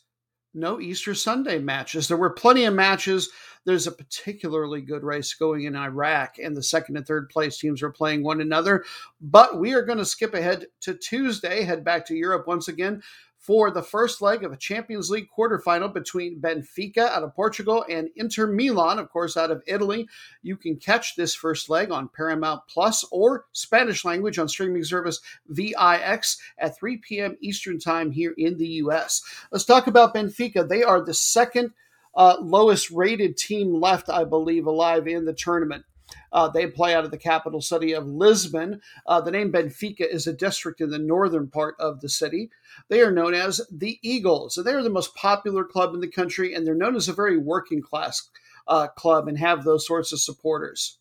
no 0.53 0.79
Easter 0.79 1.15
Sunday 1.15 1.57
matches. 1.57 2.07
There 2.07 2.17
were 2.17 2.29
plenty 2.29 2.65
of 2.65 2.73
matches. 2.75 3.29
There's 3.65 3.87
a 3.87 3.91
particularly 3.91 4.81
good 4.81 5.03
race 5.03 5.33
going 5.33 5.63
in 5.63 5.75
Iraq, 5.75 6.35
and 6.37 6.55
the 6.55 6.61
second 6.61 6.97
and 6.97 7.07
third 7.07 7.29
place 7.29 7.57
teams 7.57 7.81
are 7.81 7.89
playing 7.89 8.23
one 8.23 8.39
another. 8.39 8.85
But 9.19 9.59
we 9.59 9.73
are 9.73 9.81
going 9.81 9.97
to 9.97 10.05
skip 10.05 10.35
ahead 10.35 10.67
to 10.81 10.93
Tuesday, 10.93 11.63
head 11.63 11.83
back 11.83 12.05
to 12.05 12.15
Europe 12.15 12.45
once 12.45 12.67
again 12.67 13.01
for 13.45 13.69
the 13.69 13.83
first 13.83 14.23
leg 14.23 14.43
of 14.43 14.51
a 14.51 14.57
Champions 14.57 15.11
League 15.11 15.27
quarterfinal 15.37 15.93
between 15.93 16.41
Benfica 16.41 17.09
out 17.09 17.21
of 17.21 17.35
Portugal 17.35 17.85
and 17.87 18.09
Inter 18.15 18.47
Milan, 18.47 18.97
of 18.97 19.11
course, 19.11 19.37
out 19.37 19.51
of 19.51 19.61
Italy. 19.67 20.07
You 20.41 20.57
can 20.57 20.77
catch 20.77 21.15
this 21.15 21.35
first 21.35 21.69
leg 21.69 21.91
on 21.91 22.09
Paramount 22.09 22.63
Plus 22.67 23.05
or 23.11 23.45
Spanish 23.51 24.03
language 24.03 24.39
on 24.39 24.49
streaming 24.49 24.83
service 24.83 25.21
VIX 25.47 26.37
at 26.57 26.75
3 26.75 26.97
p.m. 26.97 27.37
Eastern 27.39 27.77
Time 27.77 28.09
here 28.09 28.33
in 28.35 28.57
the 28.57 28.67
U.S. 28.67 29.21
Let's 29.51 29.65
talk 29.65 29.85
about 29.85 30.15
Benfica. 30.15 30.67
They 30.67 30.81
are 30.81 31.05
the 31.05 31.13
second 31.13 31.71
uh, 32.15 32.37
lowest 32.41 32.89
rated 32.89 33.37
team 33.37 33.79
left, 33.79 34.09
I 34.09 34.23
believe, 34.23 34.65
alive 34.65 35.07
in 35.07 35.25
the 35.25 35.33
tournament. 35.33 35.85
Uh, 36.31 36.47
they 36.47 36.67
play 36.67 36.93
out 36.93 37.05
of 37.05 37.11
the 37.11 37.17
capital 37.17 37.61
city 37.61 37.93
of 37.93 38.07
Lisbon. 38.07 38.81
Uh, 39.07 39.21
the 39.21 39.31
name 39.31 39.51
Benfica 39.51 40.01
is 40.01 40.27
a 40.27 40.33
district 40.33 40.81
in 40.81 40.89
the 40.89 40.99
northern 40.99 41.47
part 41.47 41.75
of 41.79 42.01
the 42.01 42.09
city. 42.09 42.49
They 42.89 43.01
are 43.01 43.11
known 43.11 43.33
as 43.33 43.61
the 43.71 43.99
Eagles, 44.01 44.59
they 44.63 44.73
are 44.73 44.83
the 44.83 44.89
most 44.89 45.15
popular 45.15 45.63
club 45.63 45.93
in 45.93 46.01
the 46.01 46.07
country, 46.07 46.53
and 46.53 46.65
they're 46.65 46.75
known 46.75 46.95
as 46.95 47.07
a 47.07 47.13
very 47.13 47.37
working 47.37 47.81
class 47.81 48.29
uh, 48.67 48.87
club 48.87 49.27
and 49.27 49.37
have 49.37 49.63
those 49.63 49.85
sorts 49.85 50.11
of 50.11 50.19
supporters. 50.19 50.99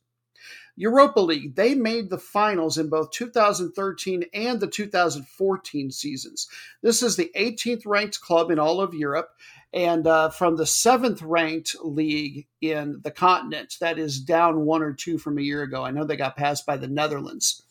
Europa 0.77 1.20
League, 1.20 1.55
they 1.55 1.75
made 1.75 2.11
the 2.11 2.18
finals 2.18 2.79
in 2.79 2.89
both 2.89 3.11
2013 3.12 4.25
and 4.35 4.61
the 4.61 4.66
2014 4.66 5.91
seasons. 5.91 6.49
This 6.83 7.03
is 7.03 7.16
the 7.16 7.31
18th 7.37 7.87
ranked 7.87 8.20
club 8.20 8.51
in 8.51 8.59
all 8.59 8.81
of 8.81 8.95
Europe, 8.95 9.31
and 9.72 10.07
uh, 10.07 10.31
from 10.31 10.57
the 10.57 10.66
seventh 10.66 11.22
ranked 11.22 11.77
league 11.83 12.47
in 12.61 13.01
the 13.03 13.11
continent, 13.11 13.77
that 13.81 13.99
is 13.99 14.20
down 14.20 14.64
one 14.64 14.83
or 14.83 14.93
two 14.93 15.18
from 15.18 15.39
a 15.39 15.43
year 15.43 15.62
ago. 15.62 15.85
I 15.85 15.91
know 15.91 16.05
they 16.05 16.16
got 16.16 16.37
passed 16.37 16.66
by 16.66 16.77
the 16.77 16.89
Netherlands. 16.89 17.62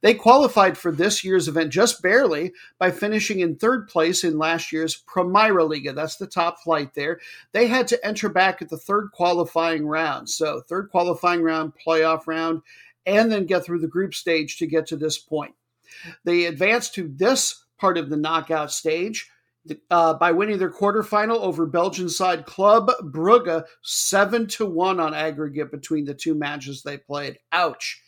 They 0.00 0.14
qualified 0.14 0.78
for 0.78 0.92
this 0.92 1.24
year's 1.24 1.48
event 1.48 1.72
just 1.72 2.02
barely 2.02 2.52
by 2.78 2.90
finishing 2.90 3.40
in 3.40 3.56
third 3.56 3.88
place 3.88 4.24
in 4.24 4.38
last 4.38 4.72
year's 4.72 5.02
Primera 5.02 5.68
Liga. 5.68 5.92
That's 5.92 6.16
the 6.16 6.26
top 6.26 6.60
flight 6.60 6.94
there. 6.94 7.20
They 7.52 7.66
had 7.66 7.88
to 7.88 8.06
enter 8.06 8.28
back 8.28 8.62
at 8.62 8.68
the 8.68 8.76
third 8.76 9.10
qualifying 9.12 9.86
round. 9.86 10.28
So, 10.30 10.60
third 10.60 10.90
qualifying 10.90 11.42
round, 11.42 11.72
playoff 11.84 12.26
round, 12.26 12.62
and 13.06 13.32
then 13.32 13.46
get 13.46 13.64
through 13.64 13.80
the 13.80 13.88
group 13.88 14.14
stage 14.14 14.58
to 14.58 14.66
get 14.66 14.86
to 14.88 14.96
this 14.96 15.18
point. 15.18 15.54
They 16.24 16.44
advanced 16.44 16.94
to 16.94 17.08
this 17.08 17.64
part 17.78 17.98
of 17.98 18.10
the 18.10 18.16
knockout 18.16 18.70
stage 18.70 19.30
uh, 19.90 20.14
by 20.14 20.32
winning 20.32 20.58
their 20.58 20.70
quarterfinal 20.70 21.40
over 21.40 21.66
Belgian 21.66 22.08
side 22.08 22.46
Club 22.46 22.90
Brugge, 23.02 23.64
seven 23.82 24.46
to 24.48 24.66
one 24.66 25.00
on 25.00 25.14
aggregate 25.14 25.70
between 25.70 26.04
the 26.04 26.14
two 26.14 26.34
matches 26.34 26.82
they 26.82 26.96
played. 26.96 27.38
Ouch. 27.52 28.02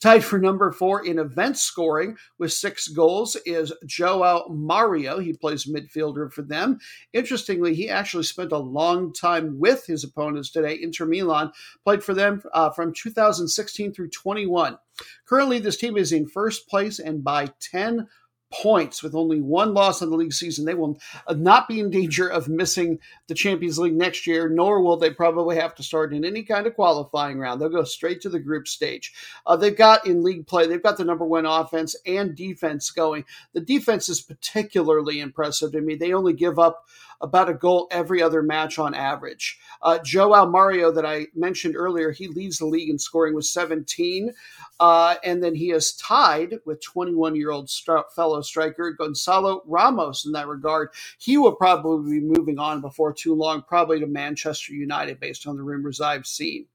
Tied 0.00 0.24
for 0.24 0.38
number 0.38 0.72
four 0.72 1.04
in 1.04 1.18
event 1.18 1.56
scoring 1.56 2.16
with 2.38 2.52
six 2.52 2.88
goals 2.88 3.36
is 3.46 3.72
Joao 3.86 4.48
Mario. 4.48 5.18
He 5.18 5.32
plays 5.32 5.66
midfielder 5.66 6.32
for 6.32 6.42
them. 6.42 6.78
Interestingly, 7.12 7.74
he 7.74 7.88
actually 7.88 8.24
spent 8.24 8.52
a 8.52 8.58
long 8.58 9.12
time 9.12 9.58
with 9.58 9.86
his 9.86 10.04
opponents 10.04 10.50
today. 10.50 10.78
Inter 10.80 11.06
Milan 11.06 11.52
played 11.84 12.02
for 12.02 12.14
them 12.14 12.42
uh, 12.52 12.70
from 12.70 12.92
2016 12.92 13.92
through 13.92 14.10
21. 14.10 14.78
Currently, 15.26 15.58
this 15.58 15.76
team 15.76 15.96
is 15.96 16.12
in 16.12 16.26
first 16.28 16.68
place 16.68 16.98
and 16.98 17.22
by 17.22 17.50
10 17.60 18.08
points 18.52 19.02
with 19.02 19.14
only 19.14 19.40
one 19.40 19.74
loss 19.74 20.02
in 20.02 20.10
the 20.10 20.16
league 20.16 20.32
season. 20.32 20.64
They 20.64 20.74
will 20.74 20.98
not 21.30 21.68
be 21.68 21.80
in 21.80 21.90
danger 21.90 22.28
of 22.28 22.48
missing 22.48 22.98
the 23.26 23.34
Champions 23.34 23.78
League 23.78 23.96
next 23.96 24.26
year, 24.26 24.48
nor 24.48 24.80
will 24.80 24.96
they 24.96 25.10
probably 25.10 25.56
have 25.56 25.74
to 25.76 25.82
start 25.82 26.14
in 26.14 26.24
any 26.24 26.42
kind 26.42 26.66
of 26.66 26.74
qualifying 26.74 27.38
round. 27.38 27.60
They'll 27.60 27.68
go 27.68 27.84
straight 27.84 28.20
to 28.22 28.28
the 28.28 28.38
group 28.38 28.68
stage. 28.68 29.12
Uh, 29.46 29.56
they've 29.56 29.76
got 29.76 30.06
in 30.06 30.22
league 30.22 30.46
play, 30.46 30.66
they've 30.66 30.82
got 30.82 30.96
the 30.96 31.04
number 31.04 31.24
one 31.24 31.46
offense 31.46 31.96
and 32.06 32.36
defense 32.36 32.90
going. 32.90 33.24
The 33.52 33.60
defense 33.60 34.08
is 34.08 34.20
particularly 34.20 35.20
impressive 35.20 35.72
to 35.72 35.80
me. 35.80 35.96
They 35.96 36.12
only 36.12 36.32
give 36.32 36.58
up 36.58 36.86
about 37.20 37.48
a 37.48 37.54
goal 37.54 37.88
every 37.90 38.22
other 38.22 38.42
match 38.42 38.78
on 38.78 38.94
average. 38.94 39.58
Uh, 39.82 39.98
Joao 40.04 40.46
Mario, 40.46 40.90
that 40.92 41.06
I 41.06 41.26
mentioned 41.34 41.76
earlier, 41.76 42.10
he 42.10 42.28
leads 42.28 42.58
the 42.58 42.66
league 42.66 42.90
in 42.90 42.98
scoring 42.98 43.34
with 43.34 43.46
17. 43.46 44.32
Uh, 44.78 45.14
and 45.24 45.42
then 45.42 45.54
he 45.54 45.70
is 45.70 45.94
tied 45.94 46.58
with 46.64 46.82
21 46.82 47.34
year 47.34 47.50
old 47.50 47.70
st- 47.70 48.12
fellow 48.14 48.42
striker 48.42 48.92
Gonzalo 48.92 49.62
Ramos 49.66 50.26
in 50.26 50.32
that 50.32 50.48
regard. 50.48 50.90
He 51.18 51.38
will 51.38 51.54
probably 51.54 52.20
be 52.20 52.26
moving 52.26 52.58
on 52.58 52.80
before 52.80 53.12
too 53.12 53.34
long, 53.34 53.62
probably 53.62 54.00
to 54.00 54.06
Manchester 54.06 54.74
United, 54.74 55.20
based 55.20 55.46
on 55.46 55.56
the 55.56 55.62
rumors 55.62 56.00
I've 56.00 56.26
seen. 56.26 56.66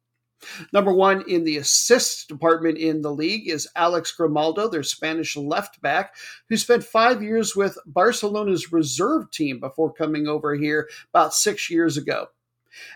Number 0.73 0.93
one 0.93 1.23
in 1.27 1.43
the 1.43 1.57
assist 1.57 2.27
department 2.27 2.77
in 2.77 3.01
the 3.01 3.11
league 3.11 3.47
is 3.47 3.67
Alex 3.75 4.11
Grimaldo, 4.11 4.67
their 4.67 4.83
Spanish 4.83 5.35
left 5.37 5.81
back, 5.81 6.15
who 6.49 6.57
spent 6.57 6.83
five 6.83 7.21
years 7.21 7.55
with 7.55 7.77
Barcelona's 7.85 8.71
reserve 8.71 9.31
team 9.31 9.59
before 9.59 9.93
coming 9.93 10.27
over 10.27 10.55
here 10.55 10.89
about 11.13 11.33
six 11.33 11.69
years 11.69 11.97
ago. 11.97 12.27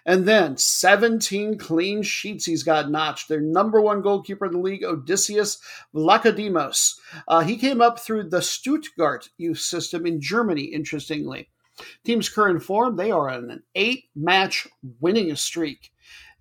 And 0.05 0.25
then 0.25 0.57
17 0.57 1.57
clean 1.57 2.01
sheets 2.01 2.45
he's 2.45 2.63
got 2.63 2.89
notched. 2.89 3.27
Their 3.27 3.41
number 3.41 3.81
one 3.81 4.01
goalkeeper 4.01 4.45
in 4.45 4.53
the 4.53 4.59
league, 4.59 4.83
Odysseus 4.83 5.59
Vlachodimos. 5.93 6.97
Uh, 7.27 7.41
he 7.41 7.57
came 7.57 7.81
up 7.81 7.99
through 7.99 8.29
the 8.29 8.41
Stuttgart 8.41 9.29
youth 9.37 9.59
system 9.59 10.05
in 10.05 10.21
Germany, 10.21 10.63
interestingly. 10.63 11.49
Team's 12.05 12.29
current 12.29 12.63
form, 12.63 12.95
they 12.95 13.11
are 13.11 13.29
on 13.29 13.51
an 13.51 13.63
eight 13.75 14.05
match 14.15 14.67
winning 15.01 15.35
streak. 15.35 15.91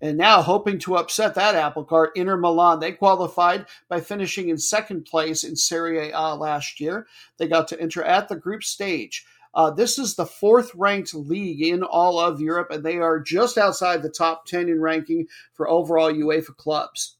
And 0.01 0.17
now, 0.17 0.41
hoping 0.41 0.77
to 0.79 0.97
upset 0.97 1.35
that 1.35 1.55
apple 1.55 1.85
cart, 1.85 2.11
Inter 2.15 2.37
Milan. 2.37 2.79
They 2.79 2.91
qualified 2.91 3.65
by 3.87 4.01
finishing 4.01 4.49
in 4.49 4.57
second 4.57 5.05
place 5.05 5.43
in 5.43 5.55
Serie 5.55 6.11
A 6.11 6.35
last 6.35 6.79
year. 6.81 7.07
They 7.37 7.47
got 7.47 7.67
to 7.69 7.79
enter 7.79 8.03
at 8.03 8.27
the 8.27 8.35
group 8.35 8.63
stage. 8.63 9.25
Uh, 9.53 9.71
this 9.71 9.97
is 9.97 10.15
the 10.15 10.25
fourth 10.25 10.71
ranked 10.75 11.13
league 11.13 11.61
in 11.61 11.81
all 11.81 12.19
of 12.19 12.41
Europe, 12.41 12.71
and 12.71 12.83
they 12.83 12.97
are 12.97 13.21
just 13.21 13.57
outside 13.57 14.03
the 14.03 14.09
top 14.09 14.45
10 14.45 14.67
in 14.67 14.81
ranking 14.81 15.27
for 15.53 15.69
overall 15.69 16.11
UEFA 16.11 16.55
clubs. 16.57 17.17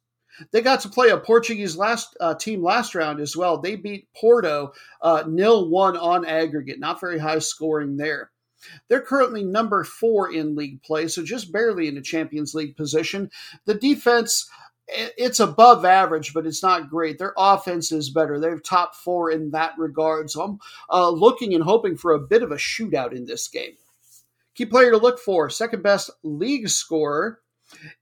They 0.51 0.61
got 0.61 0.81
to 0.81 0.89
play 0.89 1.09
a 1.09 1.17
Portuguese 1.17 1.77
last 1.77 2.17
uh, 2.19 2.35
team 2.35 2.61
last 2.61 2.93
round 2.93 3.21
as 3.21 3.37
well. 3.37 3.57
They 3.57 3.77
beat 3.77 4.09
Porto 4.13 4.73
uh, 5.01 5.23
nil 5.25 5.69
one 5.69 5.95
on 5.95 6.25
aggregate, 6.25 6.77
not 6.77 6.99
very 6.99 7.19
high 7.19 7.39
scoring 7.39 7.95
there. 7.95 8.31
They're 8.87 9.01
currently 9.01 9.43
number 9.43 9.83
four 9.83 10.31
in 10.31 10.55
league 10.55 10.81
play, 10.83 11.07
so 11.07 11.23
just 11.23 11.51
barely 11.51 11.87
in 11.87 11.97
a 11.97 12.01
Champions 12.01 12.53
League 12.53 12.77
position. 12.77 13.29
The 13.65 13.73
defense, 13.73 14.49
it's 14.87 15.39
above 15.39 15.85
average, 15.85 16.33
but 16.33 16.45
it's 16.45 16.63
not 16.63 16.89
great. 16.89 17.17
Their 17.17 17.33
offense 17.37 17.91
is 17.91 18.09
better. 18.09 18.39
They're 18.39 18.59
top 18.59 18.95
four 18.95 19.31
in 19.31 19.51
that 19.51 19.73
regard. 19.77 20.29
So 20.29 20.41
I'm 20.41 20.59
uh, 20.89 21.09
looking 21.09 21.53
and 21.53 21.63
hoping 21.63 21.97
for 21.97 22.13
a 22.13 22.19
bit 22.19 22.43
of 22.43 22.51
a 22.51 22.57
shootout 22.57 23.13
in 23.13 23.25
this 23.25 23.47
game. 23.47 23.73
Key 24.55 24.65
player 24.65 24.91
to 24.91 24.97
look 24.97 25.19
for, 25.19 25.49
second 25.49 25.83
best 25.83 26.09
league 26.23 26.69
scorer 26.69 27.39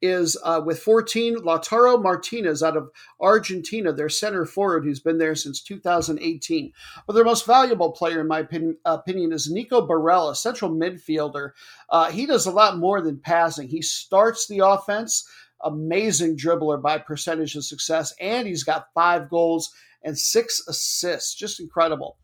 is 0.01 0.37
uh, 0.43 0.61
with 0.63 0.79
14, 0.79 1.37
Lautaro 1.37 2.01
Martinez 2.01 2.63
out 2.63 2.77
of 2.77 2.89
Argentina, 3.19 3.93
their 3.93 4.09
center 4.09 4.45
forward 4.45 4.83
who's 4.83 4.99
been 4.99 5.17
there 5.17 5.35
since 5.35 5.61
2018. 5.61 6.71
But 7.05 7.13
their 7.13 7.23
most 7.23 7.45
valuable 7.45 7.91
player, 7.91 8.21
in 8.21 8.27
my 8.27 8.39
opinion, 8.39 8.77
opinion 8.85 9.31
is 9.31 9.51
Nico 9.51 9.85
Barella, 9.85 10.35
central 10.35 10.71
midfielder. 10.71 11.51
Uh, 11.89 12.11
he 12.11 12.25
does 12.25 12.45
a 12.45 12.51
lot 12.51 12.77
more 12.77 13.01
than 13.01 13.19
passing. 13.19 13.67
He 13.67 13.81
starts 13.81 14.47
the 14.47 14.59
offense, 14.59 15.27
amazing 15.63 16.37
dribbler 16.37 16.81
by 16.81 16.97
percentage 16.97 17.55
of 17.55 17.65
success, 17.65 18.13
and 18.19 18.47
he's 18.47 18.63
got 18.63 18.93
five 18.93 19.29
goals 19.29 19.73
and 20.03 20.17
six 20.17 20.61
assists. 20.67 21.33
Just 21.35 21.59
incredible. 21.59 22.17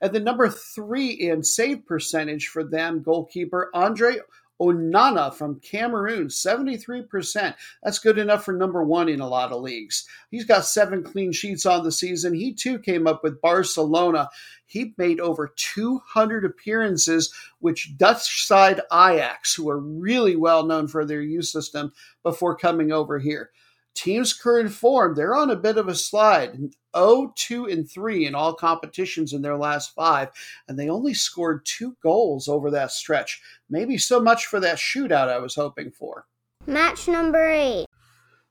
And 0.00 0.12
the 0.12 0.20
number 0.20 0.48
three 0.48 1.10
in 1.10 1.42
save 1.42 1.86
percentage 1.86 2.48
for 2.48 2.64
them, 2.64 3.02
goalkeeper 3.02 3.70
Andre 3.74 4.18
Onana 4.60 5.34
from 5.34 5.60
Cameroon, 5.60 6.28
73%. 6.28 7.54
That's 7.82 7.98
good 7.98 8.18
enough 8.18 8.44
for 8.44 8.52
number 8.52 8.82
one 8.84 9.08
in 9.08 9.20
a 9.20 9.28
lot 9.28 9.52
of 9.52 9.62
leagues. 9.62 10.06
He's 10.30 10.44
got 10.44 10.64
seven 10.64 11.02
clean 11.02 11.32
sheets 11.32 11.66
on 11.66 11.84
the 11.84 11.92
season. 11.92 12.34
He 12.34 12.52
too 12.52 12.78
came 12.78 13.06
up 13.06 13.22
with 13.22 13.40
Barcelona. 13.40 14.28
He 14.66 14.94
made 14.96 15.20
over 15.20 15.52
200 15.56 16.44
appearances, 16.44 17.32
which 17.58 17.96
Dutch 17.96 18.46
side 18.46 18.80
Ajax, 18.92 19.54
who 19.54 19.68
are 19.68 19.80
really 19.80 20.36
well 20.36 20.64
known 20.64 20.88
for 20.88 21.04
their 21.04 21.22
youth 21.22 21.46
system, 21.46 21.92
before 22.22 22.56
coming 22.56 22.92
over 22.92 23.18
here. 23.18 23.50
Team's 23.94 24.32
current 24.32 24.72
form, 24.72 25.14
they're 25.14 25.36
on 25.36 25.50
a 25.50 25.56
bit 25.56 25.78
of 25.78 25.88
a 25.88 25.94
slide. 25.94 26.58
0, 26.96 27.32
2, 27.36 27.66
and 27.66 27.90
3 27.90 28.26
in 28.26 28.34
all 28.34 28.54
competitions 28.54 29.32
in 29.32 29.42
their 29.42 29.56
last 29.56 29.94
five, 29.94 30.30
and 30.68 30.78
they 30.78 30.88
only 30.88 31.14
scored 31.14 31.64
two 31.64 31.96
goals 32.02 32.48
over 32.48 32.70
that 32.70 32.92
stretch. 32.92 33.40
Maybe 33.68 33.98
so 33.98 34.20
much 34.20 34.46
for 34.46 34.60
that 34.60 34.78
shootout 34.78 35.28
I 35.28 35.38
was 35.38 35.54
hoping 35.54 35.90
for. 35.90 36.26
Match 36.66 37.08
number 37.08 37.48
8. 37.48 37.86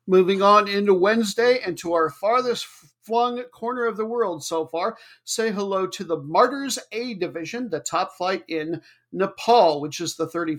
Moving 0.05 0.41
on 0.41 0.67
into 0.67 0.93
Wednesday 0.93 1.59
and 1.65 1.77
to 1.77 1.93
our 1.93 2.09
farthest 2.09 2.67
flung 3.03 3.43
corner 3.51 3.85
of 3.85 3.97
the 3.97 4.05
world 4.05 4.43
so 4.43 4.65
far, 4.65 4.97
say 5.23 5.51
hello 5.51 5.87
to 5.87 6.03
the 6.03 6.17
Martyrs 6.17 6.79
A 6.91 7.13
Division, 7.15 7.69
the 7.69 7.79
top 7.79 8.13
flight 8.17 8.43
in 8.47 8.81
Nepal, 9.11 9.79
which 9.79 10.01
is 10.01 10.15
the 10.15 10.27
30, 10.27 10.57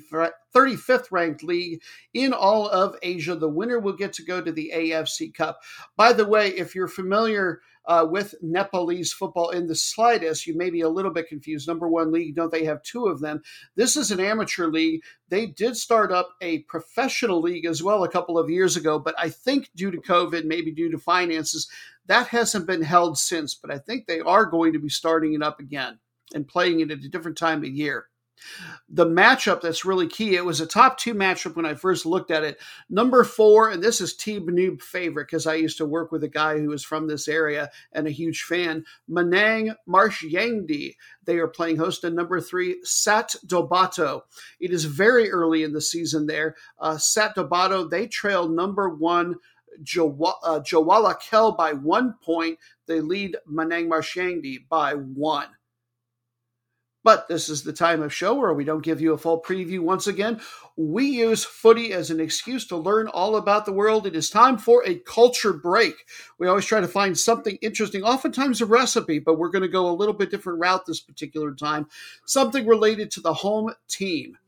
35th 0.54 1.10
ranked 1.10 1.42
league 1.42 1.82
in 2.12 2.32
all 2.32 2.68
of 2.68 2.96
Asia. 3.02 3.34
The 3.34 3.48
winner 3.48 3.80
will 3.80 3.94
get 3.94 4.12
to 4.14 4.24
go 4.24 4.40
to 4.40 4.52
the 4.52 4.72
AFC 4.74 5.34
Cup. 5.34 5.60
By 5.96 6.12
the 6.12 6.26
way, 6.26 6.48
if 6.48 6.74
you're 6.74 6.88
familiar 6.88 7.60
uh, 7.86 8.06
with 8.08 8.34
Nepalese 8.40 9.12
football 9.12 9.50
in 9.50 9.66
the 9.66 9.74
slightest, 9.74 10.46
you 10.46 10.56
may 10.56 10.70
be 10.70 10.80
a 10.80 10.88
little 10.88 11.10
bit 11.10 11.28
confused. 11.28 11.68
Number 11.68 11.88
one 11.88 12.12
league, 12.12 12.34
don't 12.34 12.50
they 12.50 12.64
have 12.64 12.82
two 12.82 13.06
of 13.06 13.20
them? 13.20 13.42
This 13.76 13.96
is 13.96 14.10
an 14.10 14.20
amateur 14.20 14.68
league. 14.68 15.02
They 15.28 15.46
did 15.46 15.76
start 15.76 16.10
up 16.12 16.30
a 16.40 16.60
professional 16.60 17.42
league 17.42 17.66
as 17.66 17.82
well 17.82 18.04
a 18.04 18.10
couple 18.10 18.38
of 18.38 18.48
years 18.48 18.76
ago, 18.76 18.98
but 18.98 19.14
I 19.18 19.28
think 19.28 19.70
due 19.74 19.90
to 19.90 19.98
COVID, 19.98 20.44
maybe 20.44 20.70
due 20.70 20.90
to 20.90 20.98
finances, 20.98 21.68
that 22.06 22.28
hasn't 22.28 22.66
been 22.66 22.82
held 22.82 23.18
since. 23.18 23.54
But 23.54 23.70
I 23.70 23.78
think 23.78 24.06
they 24.06 24.20
are 24.20 24.46
going 24.46 24.72
to 24.72 24.78
be 24.78 24.88
starting 24.88 25.34
it 25.34 25.42
up 25.42 25.60
again 25.60 25.98
and 26.34 26.46
playing 26.46 26.80
it 26.80 26.90
at 26.90 26.98
a 26.98 27.08
different 27.08 27.38
time 27.38 27.58
of 27.58 27.70
year. 27.70 28.06
The 28.88 29.06
matchup 29.06 29.62
that's 29.62 29.84
really 29.84 30.06
key, 30.06 30.34
it 30.34 30.44
was 30.44 30.60
a 30.60 30.66
top 30.66 30.98
two 30.98 31.14
matchup 31.14 31.56
when 31.56 31.64
I 31.64 31.74
first 31.74 32.04
looked 32.04 32.30
at 32.30 32.44
it. 32.44 32.58
Number 32.90 33.24
four, 33.24 33.70
and 33.70 33.82
this 33.82 34.00
is 34.00 34.14
T 34.14 34.38
Noob 34.38 34.82
favorite 34.82 35.28
because 35.28 35.46
I 35.46 35.54
used 35.54 35.78
to 35.78 35.86
work 35.86 36.12
with 36.12 36.22
a 36.24 36.28
guy 36.28 36.58
who 36.58 36.68
was 36.68 36.84
from 36.84 37.06
this 37.06 37.26
area 37.28 37.70
and 37.92 38.06
a 38.06 38.10
huge 38.10 38.42
fan, 38.42 38.84
Manang 39.08 39.74
Marsyangdi. 39.88 40.96
They 41.24 41.38
are 41.38 41.48
playing 41.48 41.76
host 41.76 42.02
to 42.02 42.10
number 42.10 42.40
three, 42.40 42.80
Sat 42.82 43.34
Dobato. 43.46 44.22
It 44.60 44.72
is 44.72 44.84
very 44.84 45.30
early 45.30 45.62
in 45.62 45.72
the 45.72 45.80
season 45.80 46.26
there. 46.26 46.56
Uh, 46.78 46.98
Sat 46.98 47.36
Dobato, 47.36 47.88
they 47.88 48.06
trail 48.06 48.48
number 48.48 48.90
one. 48.90 49.36
Jawala 49.82 51.10
uh, 51.10 51.14
Kel 51.14 51.52
by 51.52 51.72
one 51.72 52.14
point. 52.22 52.58
They 52.86 53.00
lead 53.00 53.36
Manang 53.50 53.88
Marsyangdi 53.88 54.68
by 54.68 54.94
one. 54.94 55.48
But 57.04 57.28
this 57.28 57.50
is 57.50 57.62
the 57.62 57.72
time 57.74 58.02
of 58.02 58.14
show 58.14 58.32
where 58.32 58.54
we 58.54 58.64
don't 58.64 58.82
give 58.82 58.98
you 58.98 59.12
a 59.12 59.18
full 59.18 59.42
preview 59.42 59.80
once 59.80 60.06
again. 60.06 60.40
We 60.74 61.04
use 61.04 61.44
footy 61.44 61.92
as 61.92 62.10
an 62.10 62.18
excuse 62.18 62.66
to 62.68 62.78
learn 62.78 63.08
all 63.08 63.36
about 63.36 63.66
the 63.66 63.74
world. 63.74 64.06
It 64.06 64.16
is 64.16 64.30
time 64.30 64.56
for 64.56 64.82
a 64.86 64.94
culture 64.94 65.52
break. 65.52 65.94
We 66.38 66.48
always 66.48 66.64
try 66.64 66.80
to 66.80 66.88
find 66.88 67.16
something 67.16 67.58
interesting, 67.60 68.02
oftentimes 68.02 68.62
a 68.62 68.66
recipe, 68.66 69.18
but 69.18 69.38
we're 69.38 69.50
going 69.50 69.62
to 69.62 69.68
go 69.68 69.86
a 69.86 69.92
little 69.92 70.14
bit 70.14 70.30
different 70.30 70.60
route 70.60 70.86
this 70.86 71.00
particular 71.00 71.54
time. 71.54 71.88
Something 72.24 72.66
related 72.66 73.10
to 73.12 73.20
the 73.20 73.34
home 73.34 73.74
team. 73.86 74.38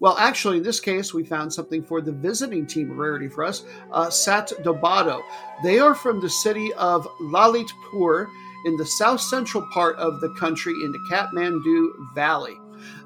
Well, 0.00 0.16
actually, 0.18 0.58
in 0.58 0.62
this 0.62 0.80
case, 0.80 1.12
we 1.12 1.24
found 1.24 1.52
something 1.52 1.82
for 1.82 2.00
the 2.00 2.12
visiting 2.12 2.66
team—a 2.66 2.94
rarity 2.94 3.28
for 3.28 3.44
us, 3.44 3.64
uh, 3.92 4.10
Sat 4.10 4.52
Dobato. 4.62 5.20
They 5.62 5.78
are 5.78 5.94
from 5.94 6.20
the 6.20 6.30
city 6.30 6.72
of 6.74 7.06
Lalitpur 7.20 8.26
in 8.64 8.76
the 8.76 8.86
south 8.86 9.20
central 9.20 9.66
part 9.72 9.96
of 9.96 10.20
the 10.20 10.30
country 10.34 10.72
in 10.72 10.92
the 10.92 10.98
Kathmandu 11.10 12.14
Valley. 12.14 12.58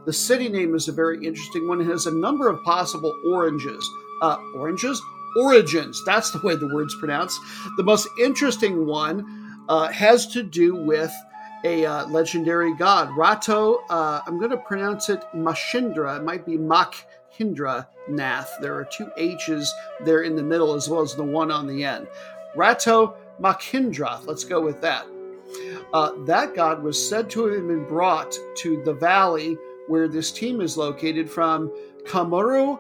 The 0.07 0.13
city 0.13 0.49
name 0.49 0.75
is 0.75 0.89
a 0.89 0.93
very 0.93 1.25
interesting 1.25 1.69
one. 1.69 1.81
It 1.81 1.87
has 1.87 2.07
a 2.07 2.15
number 2.15 2.49
of 2.49 2.63
possible 2.65 3.15
oranges. 3.27 3.89
Uh, 4.23 4.39
oranges? 4.55 5.03
Origins. 5.37 6.03
That's 6.05 6.31
the 6.31 6.41
way 6.41 6.57
the 6.57 6.73
word's 6.73 6.95
pronounced. 6.97 7.39
The 7.77 7.83
most 7.83 8.09
interesting 8.19 8.87
one 8.87 9.65
uh, 9.69 9.89
has 9.89 10.27
to 10.29 10.43
do 10.43 10.75
with 10.75 11.13
a 11.65 11.85
uh, 11.85 12.07
legendary 12.07 12.75
god, 12.75 13.11
Rato. 13.11 13.79
Uh, 13.91 14.21
I'm 14.27 14.39
going 14.39 14.51
to 14.51 14.57
pronounce 14.57 15.09
it 15.09 15.23
Mashindra. 15.35 16.19
It 16.19 16.25
might 16.25 16.47
be 16.47 16.57
Makhindra 16.57 17.87
Nath. 18.09 18.53
There 18.61 18.75
are 18.75 18.85
two 18.85 19.11
H's 19.17 19.73
there 20.05 20.23
in 20.23 20.37
the 20.37 20.43
middle 20.43 20.75
as 20.75 20.89
well 20.89 21.01
as 21.01 21.15
the 21.15 21.25
one 21.25 21.51
on 21.51 21.67
the 21.67 21.85
end. 21.85 22.07
Rato 22.57 23.15
Makhindra. 23.41 24.25
Let's 24.27 24.45
go 24.45 24.61
with 24.61 24.81
that. 24.81 25.07
Uh, 25.95 26.13
that 26.25 26.55
god 26.55 26.83
was 26.83 27.09
said 27.09 27.31
to 27.31 27.47
have 27.47 27.67
been 27.67 27.89
brought 27.89 28.37
to 28.57 28.83
the 28.85 28.93
valley 28.93 29.57
where 29.87 30.07
this 30.07 30.31
team 30.31 30.61
is 30.61 30.77
located 30.77 31.31
from 31.31 31.73
Kamuru 32.05 32.79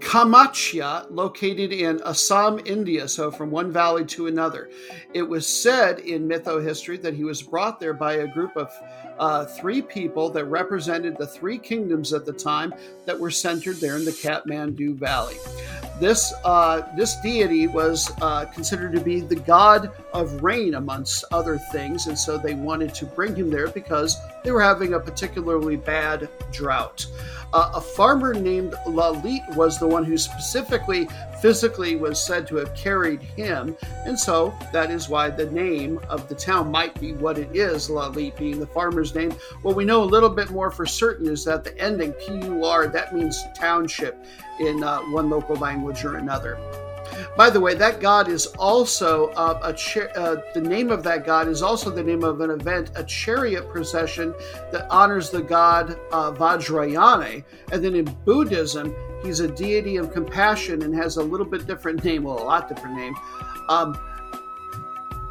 Kamachya, 0.00 1.06
located 1.10 1.72
in 1.72 2.00
Assam, 2.04 2.60
India, 2.64 3.08
so 3.08 3.30
from 3.30 3.50
one 3.50 3.72
valley 3.72 4.04
to 4.06 4.26
another. 4.26 4.70
It 5.12 5.22
was 5.22 5.46
said 5.46 6.00
in 6.00 6.28
mytho 6.28 6.62
history 6.62 6.96
that 6.98 7.14
he 7.14 7.24
was 7.24 7.42
brought 7.42 7.80
there 7.80 7.94
by 7.94 8.14
a 8.14 8.26
group 8.26 8.56
of 8.56 8.70
uh, 9.18 9.44
three 9.44 9.82
people 9.82 10.30
that 10.30 10.44
represented 10.46 11.16
the 11.16 11.26
three 11.26 11.58
kingdoms 11.58 12.12
at 12.12 12.24
the 12.24 12.32
time 12.32 12.72
that 13.04 13.18
were 13.18 13.30
centered 13.30 13.76
there 13.76 13.96
in 13.96 14.04
the 14.04 14.12
Kathmandu 14.12 14.94
Valley. 14.94 15.36
This 16.00 16.32
uh, 16.44 16.82
this 16.96 17.16
deity 17.22 17.66
was 17.66 18.12
uh, 18.22 18.44
considered 18.46 18.92
to 18.92 19.00
be 19.00 19.20
the 19.20 19.34
god 19.34 19.90
of 20.12 20.42
rain, 20.44 20.74
amongst 20.74 21.24
other 21.32 21.58
things, 21.58 22.06
and 22.06 22.16
so 22.16 22.38
they 22.38 22.54
wanted 22.54 22.94
to 22.94 23.04
bring 23.04 23.34
him 23.34 23.50
there 23.50 23.68
because 23.68 24.16
they 24.44 24.52
were 24.52 24.62
having 24.62 24.94
a 24.94 25.00
particularly 25.00 25.76
bad 25.76 26.28
drought. 26.52 27.04
Uh, 27.52 27.72
a 27.74 27.80
farmer 27.80 28.34
named 28.34 28.74
Lalit 28.86 29.56
was 29.56 29.78
the 29.78 29.86
one 29.86 30.04
who 30.04 30.18
specifically 30.18 31.08
physically 31.40 31.96
was 31.96 32.22
said 32.22 32.46
to 32.48 32.56
have 32.56 32.74
carried 32.74 33.22
him, 33.22 33.76
and 34.04 34.18
so 34.18 34.54
that 34.72 34.90
is 34.90 35.08
why 35.08 35.30
the 35.30 35.50
name 35.50 36.00
of 36.08 36.28
the 36.28 36.34
town 36.34 36.70
might 36.70 36.98
be 37.00 37.12
what 37.12 37.38
it 37.38 37.54
is, 37.54 37.88
Lalit 37.88 38.36
being 38.36 38.58
the 38.58 38.66
farmer's 38.66 39.14
name. 39.14 39.32
What 39.62 39.76
we 39.76 39.84
know 39.84 40.02
a 40.02 40.04
little 40.04 40.30
bit 40.30 40.50
more 40.50 40.70
for 40.70 40.86
certain 40.86 41.28
is 41.28 41.44
that 41.44 41.64
the 41.64 41.76
ending 41.78 42.12
PUR 42.14 42.88
that 42.88 43.14
means 43.14 43.42
township 43.54 44.24
in 44.60 44.82
uh, 44.82 45.00
one 45.00 45.30
local 45.30 45.56
language 45.56 46.04
or 46.04 46.16
another. 46.16 46.58
By 47.36 47.50
the 47.50 47.60
way, 47.60 47.74
that 47.74 48.00
god 48.00 48.28
is 48.28 48.46
also 48.58 49.28
uh, 49.30 49.60
a 49.62 49.72
cha- 49.72 50.12
uh, 50.14 50.42
the 50.54 50.60
name 50.60 50.90
of 50.90 51.02
that 51.04 51.24
god 51.24 51.48
is 51.48 51.62
also 51.62 51.90
the 51.90 52.02
name 52.02 52.22
of 52.22 52.40
an 52.40 52.50
event, 52.50 52.90
a 52.96 53.04
chariot 53.04 53.68
procession 53.68 54.34
that 54.72 54.86
honors 54.90 55.30
the 55.30 55.42
god 55.42 55.98
uh, 56.12 56.32
Vajrayana. 56.32 57.44
And 57.72 57.84
then 57.84 57.94
in 57.94 58.04
Buddhism, 58.24 58.94
He's 59.22 59.40
a 59.40 59.48
deity 59.48 59.96
of 59.96 60.12
compassion 60.12 60.82
and 60.82 60.94
has 60.94 61.16
a 61.16 61.22
little 61.22 61.46
bit 61.46 61.66
different 61.66 62.04
name, 62.04 62.24
well, 62.24 62.38
a 62.40 62.44
lot 62.44 62.68
different 62.68 62.96
name. 62.96 63.14
Um, 63.68 63.98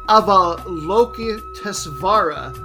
Avalokitesvara. 0.08 2.64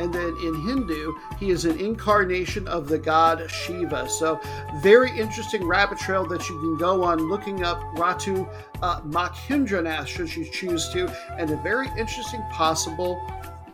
And 0.00 0.14
then 0.14 0.36
in 0.42 0.54
Hindu, 0.66 1.12
he 1.38 1.50
is 1.50 1.66
an 1.66 1.78
incarnation 1.78 2.66
of 2.66 2.88
the 2.88 2.98
god 2.98 3.50
Shiva. 3.50 4.08
So, 4.08 4.40
very 4.82 5.10
interesting 5.10 5.66
rabbit 5.66 5.98
trail 5.98 6.24
that 6.28 6.48
you 6.48 6.58
can 6.58 6.78
go 6.78 7.04
on 7.04 7.28
looking 7.28 7.64
up 7.64 7.82
Ratu 7.96 8.48
uh, 8.80 9.02
Makhindranath, 9.02 10.06
should 10.06 10.34
you 10.34 10.46
choose 10.46 10.88
to, 10.90 11.06
and 11.36 11.50
a 11.50 11.56
very 11.58 11.88
interesting 11.98 12.40
possible 12.50 13.20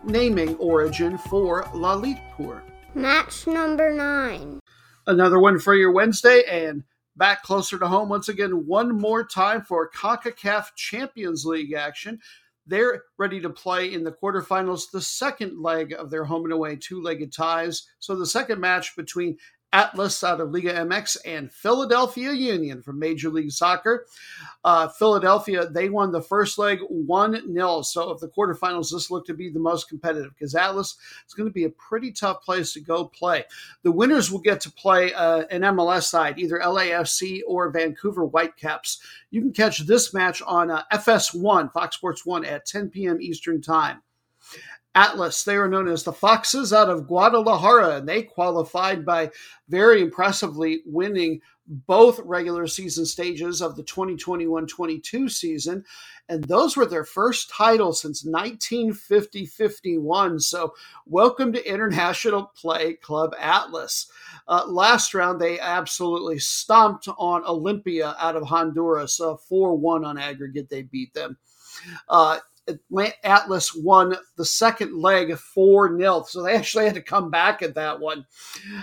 naming 0.03 0.57
origin 0.57 1.17
for 1.17 1.63
Lalitpur. 1.67 2.61
Match 2.95 3.47
number 3.47 3.93
nine. 3.93 4.59
Another 5.09 5.39
one 5.39 5.61
for 5.61 5.75
your 5.75 5.93
Wednesday, 5.93 6.43
and 6.51 6.83
back 7.17 7.45
closer 7.45 7.79
to 7.79 7.87
home 7.87 8.09
once 8.09 8.29
again, 8.29 8.67
one 8.67 9.01
more 9.01 9.25
time 9.25 9.63
for 9.63 9.89
CONCACAF 9.91 10.75
Champions 10.75 11.47
League 11.47 11.75
action. 11.75 12.19
They're 12.67 13.05
ready 13.17 13.41
to 13.41 13.51
play 13.51 13.93
in 13.93 14.03
the 14.03 14.11
quarterfinals, 14.11 14.91
the 14.91 15.01
second 15.01 15.63
leg 15.63 15.93
of 15.93 16.11
their 16.11 16.25
home 16.25 16.43
and 16.43 16.53
away 16.53 16.75
two 16.75 17.01
legged 17.01 17.33
ties. 17.33 17.87
So 18.01 18.17
the 18.17 18.27
second 18.27 18.61
match 18.61 18.97
between 18.97 19.39
Atlas 19.77 20.24
out 20.24 20.41
of 20.41 20.53
Liga 20.53 20.72
MX 20.72 21.18
and 21.27 21.53
Philadelphia 21.53 22.33
Union 22.33 22.81
from 22.81 22.99
Major 22.99 23.29
League 23.29 23.51
Soccer. 23.51 24.07
Uh, 24.64 24.89
Philadelphia, 24.89 25.68
they 25.68 25.91
won 25.91 26.11
the 26.11 26.22
first 26.22 26.57
leg 26.57 26.79
1 26.89 27.53
0. 27.53 27.83
So, 27.83 28.09
of 28.09 28.18
the 28.18 28.29
quarterfinals, 28.29 28.91
this 28.91 29.11
looked 29.11 29.27
to 29.27 29.35
be 29.35 29.51
the 29.51 29.61
most 29.61 29.91
competitive 29.91 30.33
because 30.33 30.55
Atlas 30.55 30.97
is 31.29 31.35
going 31.35 31.51
to 31.51 31.53
be 31.53 31.64
a 31.64 31.70
pretty 31.70 32.11
tough 32.11 32.41
place 32.43 32.72
to 32.72 32.81
go 32.81 33.05
play. 33.05 33.45
The 33.83 33.93
winners 33.93 34.33
will 34.33 34.41
get 34.41 34.62
to 34.62 34.72
play 34.72 35.12
uh, 35.12 35.45
an 35.51 35.61
MLS 35.61 36.05
side, 36.05 36.39
either 36.39 36.59
LAFC 36.59 37.43
or 37.47 37.70
Vancouver 37.70 38.24
Whitecaps. 38.24 39.03
You 39.31 39.43
can 39.43 39.53
catch 39.53 39.81
this 39.81 40.14
match 40.14 40.41
on 40.41 40.70
uh, 40.70 40.85
FS1, 40.91 41.70
Fox 41.74 41.97
Sports 41.97 42.24
1 42.24 42.47
at 42.47 42.64
10 42.64 42.89
p.m. 42.89 43.20
Eastern 43.20 43.61
Time. 43.61 44.01
Atlas. 44.97 45.45
They 45.45 45.57
are 45.57 45.69
known 45.69 45.89
as 45.89 46.05
the 46.05 46.13
Foxes 46.13 46.73
out 46.73 46.89
of 46.89 47.07
Guadalajara, 47.07 47.97
and 47.97 48.09
they 48.09 48.23
qualified 48.23 49.05
by 49.05 49.31
very 49.69 50.01
impressively 50.01 50.81
winning 50.87 51.43
both 51.67 52.19
regular 52.21 52.67
season 52.67 53.05
stages 53.05 53.61
of 53.61 53.77
the 53.77 53.83
2021 53.83 54.67
22 54.67 55.29
season. 55.29 55.85
And 56.31 56.43
those 56.45 56.79
were 56.79 56.87
their 56.87 57.05
first 57.05 57.51
titles 57.51 58.01
since 58.01 58.25
1950 58.25 59.45
51. 59.45 60.41
So, 60.41 60.73
welcome 61.05 61.53
to 61.53 61.71
International 61.71 62.51
Play 62.57 62.95
Club 62.95 63.35
Atlas. 63.39 64.11
Uh, 64.49 64.65
last 64.67 65.13
round, 65.13 65.39
they 65.39 65.61
absolutely 65.61 66.39
stomped 66.39 67.07
on 67.19 67.45
Olimpia 67.45 68.17
out 68.19 68.35
of 68.35 68.45
Honduras, 68.45 69.21
uh, 69.21 69.37
4 69.37 69.73
uh, 69.73 69.75
1 69.75 70.05
on 70.07 70.17
aggregate. 70.17 70.71
They 70.71 70.83
beat 70.85 71.13
them. 71.13 71.37
Uh, 72.09 72.39
Atlas 73.23 73.75
won 73.75 74.17
the 74.37 74.45
second 74.45 74.97
leg 74.97 75.37
4 75.37 75.99
0. 75.99 76.25
So 76.25 76.43
they 76.43 76.55
actually 76.55 76.85
had 76.87 76.95
to 76.95 77.03
come 77.03 77.31
back 77.31 77.62
at 77.62 77.75
that 77.75 78.01
one. 78.01 78.27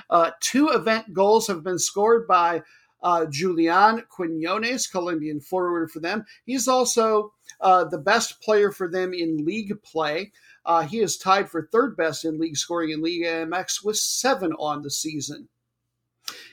Uh, 0.10 0.32
two 0.40 0.70
event 0.70 1.14
goals 1.14 1.48
have 1.48 1.64
been 1.64 1.80
scored 1.80 2.28
by 2.28 2.62
uh, 3.04 3.26
Julian 3.26 4.04
Quinones, 4.10 4.88
Colombian 4.88 5.40
forward 5.42 5.92
for 5.92 6.00
them. 6.00 6.26
He's 6.46 6.68
also 6.68 7.34
uh, 7.60 7.84
the 7.86 7.98
best 7.98 8.42
player 8.42 8.72
for 8.72 8.88
them 8.88 9.14
in 9.14 9.46
league 9.46 9.74
play. 9.84 10.32
Uh, 10.66 10.82
he 10.82 11.00
is 11.00 11.18
tied 11.18 11.50
for 11.50 11.68
third 11.72 11.98
best 11.98 12.24
in 12.24 12.40
league 12.40 12.58
scoring 12.58 12.92
in 12.92 13.02
Liga 13.02 13.46
MX 13.46 13.84
with 13.84 13.98
seven 13.98 14.54
on 14.54 14.82
the 14.82 14.90
season. 14.90 15.50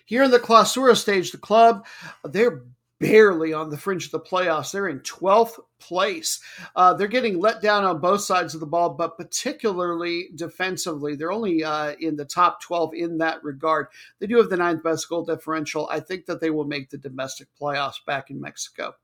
Here 0.05 0.25
in 0.25 0.33
the 0.33 0.41
Clausura 0.41 0.97
stage, 0.97 1.31
the 1.31 1.39
club, 1.39 1.87
they're 2.25 2.65
barely 3.01 3.53
on 3.53 3.71
the 3.71 3.79
fringe 3.79 4.05
of 4.05 4.11
the 4.13 4.21
playoffs. 4.21 4.71
They're 4.71 4.89
in 4.89 5.01
12th 5.01 5.59
place. 5.81 6.41
Uh, 6.77 6.95
they're 6.95 7.09
getting 7.09 7.41
let 7.41 7.63
down 7.63 7.85
on 7.85 8.01
both 8.01 8.21
sides 8.21 8.55
of 8.55 8.61
the 8.61 8.67
ball, 8.67 8.91
but 8.91 9.17
particularly 9.17 10.29
defensively. 10.35 11.17
They're 11.17 11.33
only 11.33 11.65
uh, 11.65 11.95
in 11.99 12.17
the 12.17 12.27
top 12.27 12.61
12 12.61 12.95
in 12.95 13.19
that 13.19 13.43
regard. 13.43 13.87
They 14.21 14.27
do 14.27 14.37
have 14.37 14.51
the 14.51 14.59
ninth 14.59 14.83
best 14.83 15.09
goal 15.09 15.25
differential. 15.25 15.89
I 15.91 16.01
think 16.01 16.27
that 16.27 16.41
they 16.41 16.51
will 16.51 16.67
make 16.67 16.91
the 16.91 16.99
domestic 16.99 17.49
playoffs 17.61 18.05
back 18.07 18.31
in 18.31 18.41
Mexico. 18.41 18.95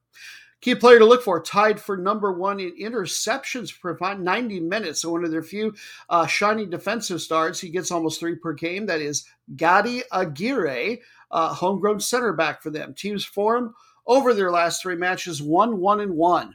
Key 0.62 0.74
player 0.74 0.98
to 0.98 1.04
look 1.04 1.22
for, 1.22 1.40
tied 1.40 1.78
for 1.78 1.96
number 1.96 2.32
one 2.32 2.60
in 2.60 2.74
interceptions 2.76 3.78
per 3.78 3.96
90 4.16 4.60
minutes. 4.60 5.02
So 5.02 5.12
one 5.12 5.22
of 5.22 5.30
their 5.30 5.42
few 5.42 5.74
uh, 6.08 6.26
shiny 6.26 6.64
defensive 6.64 7.20
stars. 7.20 7.60
He 7.60 7.68
gets 7.68 7.90
almost 7.90 8.18
three 8.18 8.36
per 8.36 8.54
game. 8.54 8.86
That 8.86 9.00
is 9.00 9.26
Gaddi 9.54 10.02
Aguirre, 10.10 10.98
uh, 11.30 11.52
homegrown 11.54 12.00
center 12.00 12.32
back 12.32 12.62
for 12.62 12.70
them. 12.70 12.94
Teams 12.94 13.24
form 13.24 13.74
over 14.06 14.34
their 14.34 14.50
last 14.50 14.82
three 14.82 14.96
matches, 14.96 15.42
one, 15.42 15.78
one, 15.78 16.00
and 16.00 16.12
one. 16.12 16.54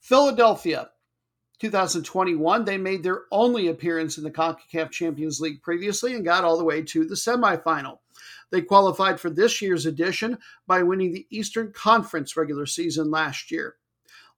Philadelphia, 0.00 0.90
2021, 1.58 2.64
they 2.64 2.78
made 2.78 3.02
their 3.02 3.22
only 3.32 3.68
appearance 3.68 4.16
in 4.16 4.24
the 4.24 4.30
CONCACAF 4.30 4.90
Champions 4.90 5.40
League 5.40 5.62
previously 5.62 6.14
and 6.14 6.24
got 6.24 6.44
all 6.44 6.56
the 6.56 6.64
way 6.64 6.82
to 6.82 7.04
the 7.04 7.14
semifinal. 7.14 7.98
They 8.50 8.62
qualified 8.62 9.20
for 9.20 9.30
this 9.30 9.60
year's 9.60 9.86
edition 9.86 10.38
by 10.66 10.82
winning 10.82 11.12
the 11.12 11.26
Eastern 11.30 11.72
Conference 11.72 12.36
regular 12.36 12.66
season 12.66 13.10
last 13.10 13.50
year. 13.50 13.76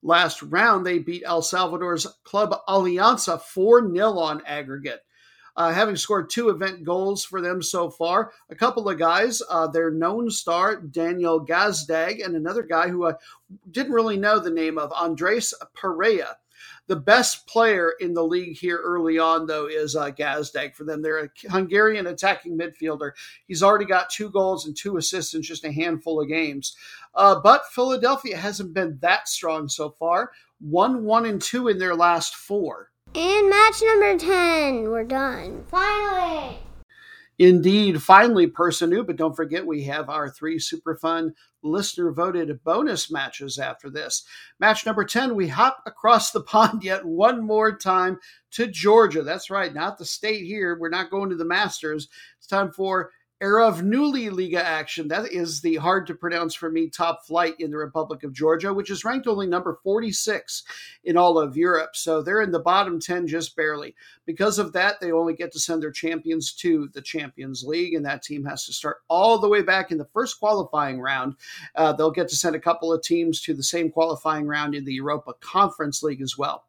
Last 0.02 0.42
round, 0.42 0.86
they 0.86 0.98
beat 0.98 1.22
El 1.26 1.42
Salvador's 1.42 2.06
Club 2.24 2.54
Alianza 2.66 3.40
4 3.40 3.94
0 3.94 4.18
on 4.18 4.42
aggregate 4.46 5.02
uh, 5.60 5.74
having 5.74 5.94
scored 5.94 6.30
two 6.30 6.48
event 6.48 6.84
goals 6.84 7.22
for 7.22 7.42
them 7.42 7.60
so 7.62 7.90
far. 7.90 8.32
A 8.48 8.54
couple 8.54 8.88
of 8.88 8.98
guys, 8.98 9.42
uh, 9.50 9.66
their 9.66 9.90
known 9.90 10.30
star, 10.30 10.80
Daniel 10.80 11.44
Gazdag, 11.44 12.24
and 12.24 12.34
another 12.34 12.62
guy 12.62 12.88
who 12.88 13.06
I 13.06 13.12
didn't 13.70 13.92
really 13.92 14.16
know 14.16 14.38
the 14.38 14.48
name 14.48 14.78
of, 14.78 14.90
Andres 14.92 15.52
Perea. 15.74 16.38
The 16.86 16.96
best 16.96 17.46
player 17.46 17.92
in 18.00 18.14
the 18.14 18.24
league 18.24 18.56
here 18.56 18.80
early 18.82 19.18
on, 19.18 19.46
though, 19.46 19.66
is 19.66 19.94
uh, 19.94 20.10
Gazdag 20.12 20.74
for 20.74 20.84
them. 20.84 21.02
They're 21.02 21.24
a 21.24 21.50
Hungarian 21.50 22.06
attacking 22.06 22.58
midfielder. 22.58 23.10
He's 23.46 23.62
already 23.62 23.84
got 23.84 24.08
two 24.08 24.30
goals 24.30 24.64
and 24.64 24.74
two 24.74 24.96
assists 24.96 25.34
in 25.34 25.42
just 25.42 25.66
a 25.66 25.72
handful 25.72 26.22
of 26.22 26.28
games. 26.28 26.74
Uh, 27.14 27.38
but 27.38 27.66
Philadelphia 27.70 28.38
hasn't 28.38 28.72
been 28.72 28.96
that 29.02 29.28
strong 29.28 29.68
so 29.68 29.90
far. 29.90 30.32
One, 30.58 31.04
one, 31.04 31.26
and 31.26 31.40
two 31.40 31.68
in 31.68 31.76
their 31.76 31.94
last 31.94 32.34
four. 32.34 32.89
And 33.12 33.50
match 33.50 33.82
number 33.82 34.16
10. 34.16 34.88
We're 34.88 35.04
done. 35.04 35.64
Finally. 35.68 36.58
Indeed, 37.40 38.02
finally, 38.02 38.46
person 38.46 38.90
noob, 38.90 39.06
but 39.06 39.16
don't 39.16 39.34
forget 39.34 39.66
we 39.66 39.82
have 39.84 40.08
our 40.08 40.28
three 40.28 40.58
super 40.58 40.94
fun 40.94 41.34
listener 41.62 42.12
voted 42.12 42.62
bonus 42.62 43.10
matches 43.10 43.58
after 43.58 43.90
this. 43.90 44.24
Match 44.60 44.86
number 44.86 45.04
10, 45.04 45.34
we 45.34 45.48
hop 45.48 45.82
across 45.86 46.30
the 46.30 46.42
pond 46.42 46.84
yet 46.84 47.04
one 47.04 47.42
more 47.42 47.76
time 47.76 48.18
to 48.52 48.66
Georgia. 48.66 49.22
That's 49.22 49.50
right, 49.50 49.72
not 49.74 49.98
the 49.98 50.04
state 50.04 50.44
here. 50.44 50.78
We're 50.78 50.90
not 50.90 51.10
going 51.10 51.30
to 51.30 51.36
the 51.36 51.44
Masters. 51.44 52.08
It's 52.38 52.46
time 52.46 52.70
for 52.70 53.10
Erovnuli 53.42 54.30
Liga 54.30 54.62
action. 54.62 55.08
That 55.08 55.32
is 55.32 55.62
the 55.62 55.76
hard 55.76 56.06
to 56.08 56.14
pronounce 56.14 56.54
for 56.54 56.70
me 56.70 56.90
top 56.90 57.24
flight 57.24 57.54
in 57.58 57.70
the 57.70 57.78
Republic 57.78 58.22
of 58.22 58.34
Georgia, 58.34 58.74
which 58.74 58.90
is 58.90 59.02
ranked 59.02 59.26
only 59.26 59.46
number 59.46 59.78
46 59.82 60.62
in 61.04 61.16
all 61.16 61.38
of 61.38 61.56
Europe. 61.56 61.96
So 61.96 62.20
they're 62.20 62.42
in 62.42 62.52
the 62.52 62.58
bottom 62.58 63.00
10 63.00 63.26
just 63.26 63.56
barely. 63.56 63.94
Because 64.26 64.58
of 64.58 64.74
that, 64.74 65.00
they 65.00 65.10
only 65.10 65.32
get 65.32 65.52
to 65.52 65.58
send 65.58 65.82
their 65.82 65.90
champions 65.90 66.52
to 66.56 66.90
the 66.92 67.00
Champions 67.00 67.64
League, 67.64 67.94
and 67.94 68.04
that 68.04 68.22
team 68.22 68.44
has 68.44 68.66
to 68.66 68.74
start 68.74 68.98
all 69.08 69.38
the 69.38 69.48
way 69.48 69.62
back 69.62 69.90
in 69.90 69.96
the 69.96 70.08
first 70.12 70.38
qualifying 70.38 71.00
round. 71.00 71.34
Uh, 71.74 71.94
they'll 71.94 72.10
get 72.10 72.28
to 72.28 72.36
send 72.36 72.54
a 72.54 72.60
couple 72.60 72.92
of 72.92 73.02
teams 73.02 73.40
to 73.40 73.54
the 73.54 73.62
same 73.62 73.90
qualifying 73.90 74.46
round 74.46 74.74
in 74.74 74.84
the 74.84 74.94
Europa 74.94 75.32
Conference 75.40 76.02
League 76.02 76.20
as 76.20 76.36
well. 76.36 76.64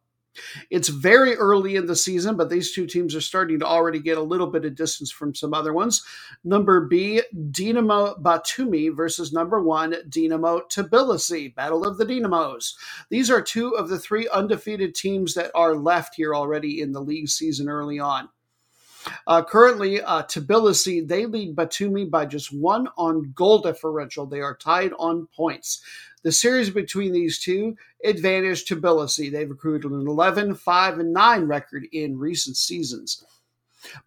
It's 0.70 0.88
very 0.88 1.36
early 1.36 1.76
in 1.76 1.88
the 1.88 1.96
season, 1.96 2.38
but 2.38 2.50
these 2.50 2.72
two 2.72 2.86
teams 2.86 3.16
are 3.16 3.22
starting 3.22 3.60
to 3.60 3.66
already 3.66 4.00
get 4.00 4.18
a 4.18 4.24
little 4.24 4.48
bit 4.48 4.66
of 4.66 4.76
distance 4.76 5.12
from 5.12 5.36
some 5.36 5.54
other 5.54 5.74
ones. 5.74 6.04
Number 6.44 6.88
B, 6.88 7.22
Dinamo 7.36 8.22
Batumi 8.22 8.96
versus 8.96 9.34
number 9.34 9.62
one, 9.62 9.96
Dinamo 10.10 10.62
Tbilisi, 10.72 11.54
Battle 11.54 11.86
of 11.86 11.98
the 11.98 12.06
Dinamos. 12.06 12.74
These 13.10 13.30
are 13.30 13.42
two 13.42 13.72
of 13.72 13.90
the 13.90 14.00
three 14.00 14.30
undefeated 14.30 14.96
teams 14.96 15.34
that 15.34 15.52
are 15.54 15.76
left 15.76 16.16
here 16.16 16.34
already 16.34 16.82
in 16.82 16.92
the 16.94 17.02
league 17.02 17.30
season 17.30 17.68
early 17.68 18.00
on. 18.00 18.30
Uh, 19.28 19.44
currently, 19.44 20.02
uh, 20.02 20.24
Tbilisi, 20.24 21.08
they 21.08 21.26
lead 21.26 21.56
Batumi 21.56 22.10
by 22.10 22.26
just 22.26 22.54
one 22.54 22.88
on 22.98 23.32
goal 23.36 23.60
differential. 23.60 24.26
They 24.26 24.42
are 24.42 24.56
tied 24.56 24.94
on 25.00 25.28
points. 25.36 25.82
The 26.24 26.32
series 26.32 26.70
between 26.70 27.12
these 27.12 27.40
two 27.40 27.76
advantage 28.04 28.66
Tbilisi. 28.66 29.32
They've 29.32 29.50
accrued 29.50 29.86
an 29.86 29.94
11, 30.08 30.56
5, 30.56 31.00
and 31.00 31.14
9 31.14 31.44
record 31.44 31.88
in 31.92 32.18
recent 32.18 32.58
seasons. 32.58 33.24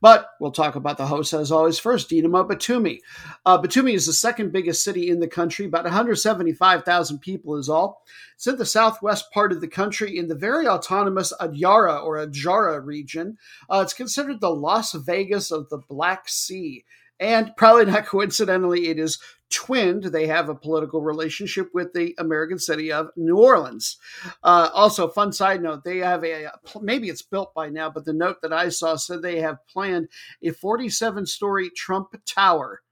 But 0.00 0.30
we'll 0.40 0.52
talk 0.52 0.74
about 0.76 0.96
the 0.96 1.06
host 1.06 1.32
as 1.32 1.52
always 1.52 1.78
first. 1.78 2.10
Dinamo 2.10 2.48
Batumi. 2.48 3.00
Uh, 3.44 3.60
Batumi 3.60 3.94
is 3.94 4.06
the 4.06 4.12
second 4.12 4.52
biggest 4.52 4.84
city 4.84 5.10
in 5.10 5.20
the 5.20 5.28
country, 5.28 5.66
about 5.66 5.84
175,000 5.84 7.18
people 7.18 7.56
is 7.56 7.68
all. 7.68 8.02
It's 8.34 8.46
in 8.46 8.56
the 8.56 8.66
southwest 8.66 9.30
part 9.32 9.52
of 9.52 9.60
the 9.60 9.68
country 9.68 10.18
in 10.18 10.28
the 10.28 10.34
very 10.34 10.66
autonomous 10.66 11.32
Adyara 11.40 12.02
or 12.02 12.16
Adjara 12.16 12.84
region. 12.84 13.38
Uh, 13.70 13.80
it's 13.82 13.94
considered 13.94 14.40
the 14.40 14.50
Las 14.50 14.92
Vegas 14.92 15.50
of 15.50 15.68
the 15.68 15.78
Black 15.78 16.28
Sea. 16.28 16.84
And 17.20 17.54
probably 17.56 17.86
not 17.86 18.06
coincidentally, 18.06 18.88
it 18.88 18.98
is 18.98 19.18
twinned. 19.54 20.04
They 20.04 20.26
have 20.26 20.48
a 20.48 20.54
political 20.54 21.00
relationship 21.00 21.70
with 21.72 21.92
the 21.92 22.14
American 22.18 22.58
city 22.58 22.90
of 22.90 23.10
New 23.16 23.38
Orleans. 23.38 23.98
Uh, 24.42 24.68
also, 24.74 25.08
fun 25.08 25.32
side 25.32 25.62
note: 25.62 25.84
they 25.84 25.98
have 25.98 26.24
a 26.24 26.50
maybe 26.82 27.08
it's 27.08 27.22
built 27.22 27.54
by 27.54 27.68
now, 27.68 27.88
but 27.88 28.04
the 28.04 28.12
note 28.12 28.42
that 28.42 28.52
I 28.52 28.68
saw 28.68 28.96
said 28.96 29.22
they 29.22 29.40
have 29.40 29.66
planned 29.68 30.08
a 30.42 30.50
47-story 30.50 31.70
Trump 31.70 32.14
Tower. 32.26 32.82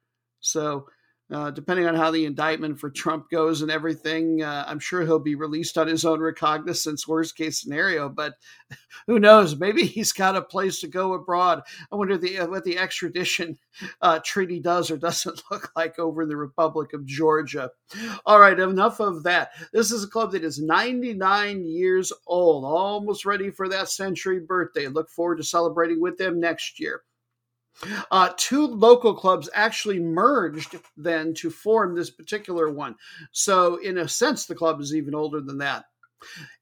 So 0.40 0.86
uh, 1.32 1.50
depending 1.50 1.86
on 1.86 1.94
how 1.94 2.10
the 2.10 2.26
indictment 2.26 2.78
for 2.78 2.90
Trump 2.90 3.30
goes 3.30 3.62
and 3.62 3.70
everything, 3.70 4.42
uh, 4.42 4.64
I'm 4.66 4.78
sure 4.78 5.02
he'll 5.02 5.18
be 5.18 5.34
released 5.34 5.78
on 5.78 5.86
his 5.86 6.04
own 6.04 6.20
recognizance, 6.20 7.08
worst 7.08 7.36
case 7.36 7.60
scenario. 7.60 8.08
But 8.08 8.34
who 9.06 9.18
knows? 9.18 9.56
Maybe 9.58 9.84
he's 9.84 10.12
got 10.12 10.36
a 10.36 10.42
place 10.42 10.80
to 10.80 10.88
go 10.88 11.14
abroad. 11.14 11.62
I 11.90 11.96
wonder 11.96 12.18
the, 12.18 12.40
uh, 12.40 12.46
what 12.48 12.64
the 12.64 12.78
extradition 12.78 13.58
uh, 14.02 14.20
treaty 14.24 14.60
does 14.60 14.90
or 14.90 14.98
doesn't 14.98 15.42
look 15.50 15.72
like 15.74 15.98
over 15.98 16.22
in 16.22 16.28
the 16.28 16.36
Republic 16.36 16.92
of 16.92 17.06
Georgia. 17.06 17.70
All 18.26 18.38
right, 18.38 18.58
enough 18.58 19.00
of 19.00 19.22
that. 19.22 19.52
This 19.72 19.90
is 19.90 20.04
a 20.04 20.08
club 20.08 20.32
that 20.32 20.44
is 20.44 20.60
99 20.60 21.64
years 21.64 22.12
old, 22.26 22.64
almost 22.64 23.24
ready 23.24 23.50
for 23.50 23.68
that 23.68 23.88
century 23.88 24.40
birthday. 24.40 24.86
Look 24.88 25.08
forward 25.08 25.36
to 25.36 25.44
celebrating 25.44 26.00
with 26.00 26.18
them 26.18 26.38
next 26.38 26.78
year. 26.78 27.02
Uh, 28.10 28.30
two 28.36 28.66
local 28.66 29.14
clubs 29.14 29.48
actually 29.54 29.98
merged 29.98 30.76
then 30.96 31.34
to 31.34 31.50
form 31.50 31.94
this 31.94 32.10
particular 32.10 32.70
one. 32.70 32.94
So, 33.32 33.76
in 33.76 33.98
a 33.98 34.08
sense, 34.08 34.46
the 34.46 34.54
club 34.54 34.80
is 34.80 34.94
even 34.94 35.14
older 35.14 35.40
than 35.40 35.58
that. 35.58 35.84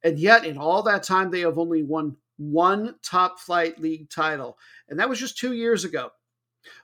And 0.03 0.19
yet, 0.19 0.45
in 0.45 0.57
all 0.57 0.83
that 0.85 1.03
time, 1.03 1.31
they 1.31 1.41
have 1.41 1.59
only 1.59 1.83
won 1.83 2.17
one 2.39 2.95
top 3.03 3.39
flight 3.39 3.79
league 3.79 4.09
title. 4.09 4.57
And 4.89 4.99
that 4.99 5.09
was 5.09 5.19
just 5.19 5.37
two 5.37 5.53
years 5.53 5.85
ago. 5.85 6.11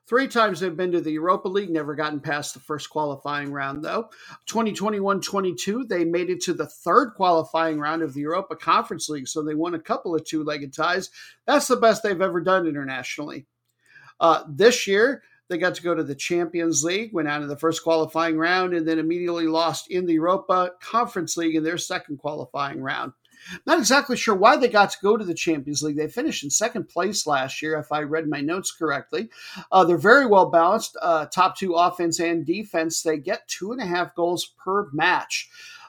Three 0.09 0.29
times 0.29 0.61
they've 0.61 0.77
been 0.77 0.93
to 0.93 1.01
the 1.01 1.13
Europa 1.13 1.49
League, 1.49 1.71
never 1.71 1.95
gotten 1.95 2.21
past 2.21 2.55
the 2.55 2.61
first 2.61 2.89
qualifying 2.91 3.53
round, 3.53 3.83
though. 3.83 4.11
2021 4.47 5.21
22, 5.21 5.85
they 5.85 6.05
made 6.05 6.31
it 6.31 6.41
to 6.43 6.55
the 6.55 6.67
third 6.67 7.13
qualifying 7.15 7.79
round 7.79 8.03
of 8.03 8.15
the 8.15 8.21
Europa 8.21 8.57
Conference 8.57 9.09
League, 9.09 9.29
so 9.29 9.43
they 9.43 9.55
won 9.55 9.75
a 9.75 9.81
couple 9.81 10.15
of 10.15 10.25
two 10.25 10.45
legged 10.45 10.73
ties. 10.73 11.11
That's 11.47 11.67
the 11.67 11.77
best 11.77 12.03
they've 12.03 12.21
ever 12.21 12.41
done 12.41 12.67
internationally. 12.67 13.47
Uh, 14.21 14.43
this 14.49 14.87
year, 14.87 15.23
they 15.49 15.59
got 15.59 15.77
to 15.77 15.83
go 15.83 15.95
to 15.95 16.03
the 16.03 16.15
Champions 16.15 16.83
League, 16.83 17.13
went 17.13 17.29
out 17.29 17.43
in 17.43 17.49
the 17.49 17.57
first 17.57 17.85
qualifying 17.85 18.37
round, 18.37 18.75
and 18.75 18.87
then 18.87 18.99
immediately 18.99 19.47
lost 19.47 19.91
in 19.91 20.07
the 20.07 20.15
Europa 20.15 20.73
Conference 20.81 21.37
League 21.37 21.55
in 21.55 21.63
their 21.63 21.79
second 21.79 22.19
qualifying 22.19 22.81
round. 22.81 23.13
Not 23.65 23.79
exactly 23.79 24.17
sure 24.17 24.35
why 24.35 24.57
they 24.57 24.69
got 24.69 24.91
to 24.91 24.99
go 25.03 25.17
to 25.17 25.25
the 25.25 25.35
Champions 25.35 25.83
League. 25.83 25.97
They 25.97 26.09
finished 26.09 26.43
in 26.43 26.51
second 26.51 26.89
place 26.89 27.27
last 27.27 27.63
year, 27.63 27.79
if 27.79 27.93
I 27.93 28.01
read 28.01 28.29
my 28.29 28.41
notes 28.41 28.73
correctly. 28.73 29.29
Uh, 29.71 29.85
they're 29.85 29.99
very 29.99 30.27
well 30.27 30.51
balanced, 30.51 30.97
uh, 31.01 31.27
top 31.27 31.57
two 31.57 31.75
offense 31.75 32.19
and 32.19 32.45
defense. 32.45 33.03
They 33.03 33.19
get 33.19 33.47
two 33.47 33.73
and 33.73 33.81
a 33.81 33.87
half 33.87 34.15
goals 34.15 34.53
per 34.65 34.89
match. 34.93 35.49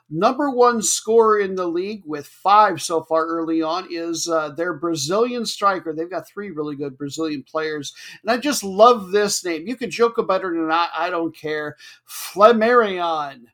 Number 0.09 0.49
one 0.49 0.81
scorer 0.81 1.39
in 1.39 1.55
the 1.55 1.67
league 1.67 2.03
with 2.05 2.27
five 2.27 2.81
so 2.81 3.03
far 3.03 3.25
early 3.25 3.61
on 3.61 3.87
is 3.91 4.27
uh, 4.27 4.49
their 4.49 4.73
Brazilian 4.73 5.45
striker. 5.45 5.93
They've 5.93 6.09
got 6.09 6.27
three 6.27 6.49
really 6.49 6.75
good 6.77 6.97
Brazilian 6.97 7.43
players. 7.43 7.93
And 8.21 8.31
I 8.31 8.37
just 8.37 8.63
love 8.63 9.11
this 9.11 9.43
name. 9.43 9.67
You 9.67 9.75
can 9.75 9.91
joke 9.91 10.17
about 10.17 10.41
it 10.41 10.47
or 10.47 10.67
not. 10.67 10.91
I 10.97 11.09
don't 11.09 11.35
care. 11.35 11.75
Flamarion. 12.07 13.47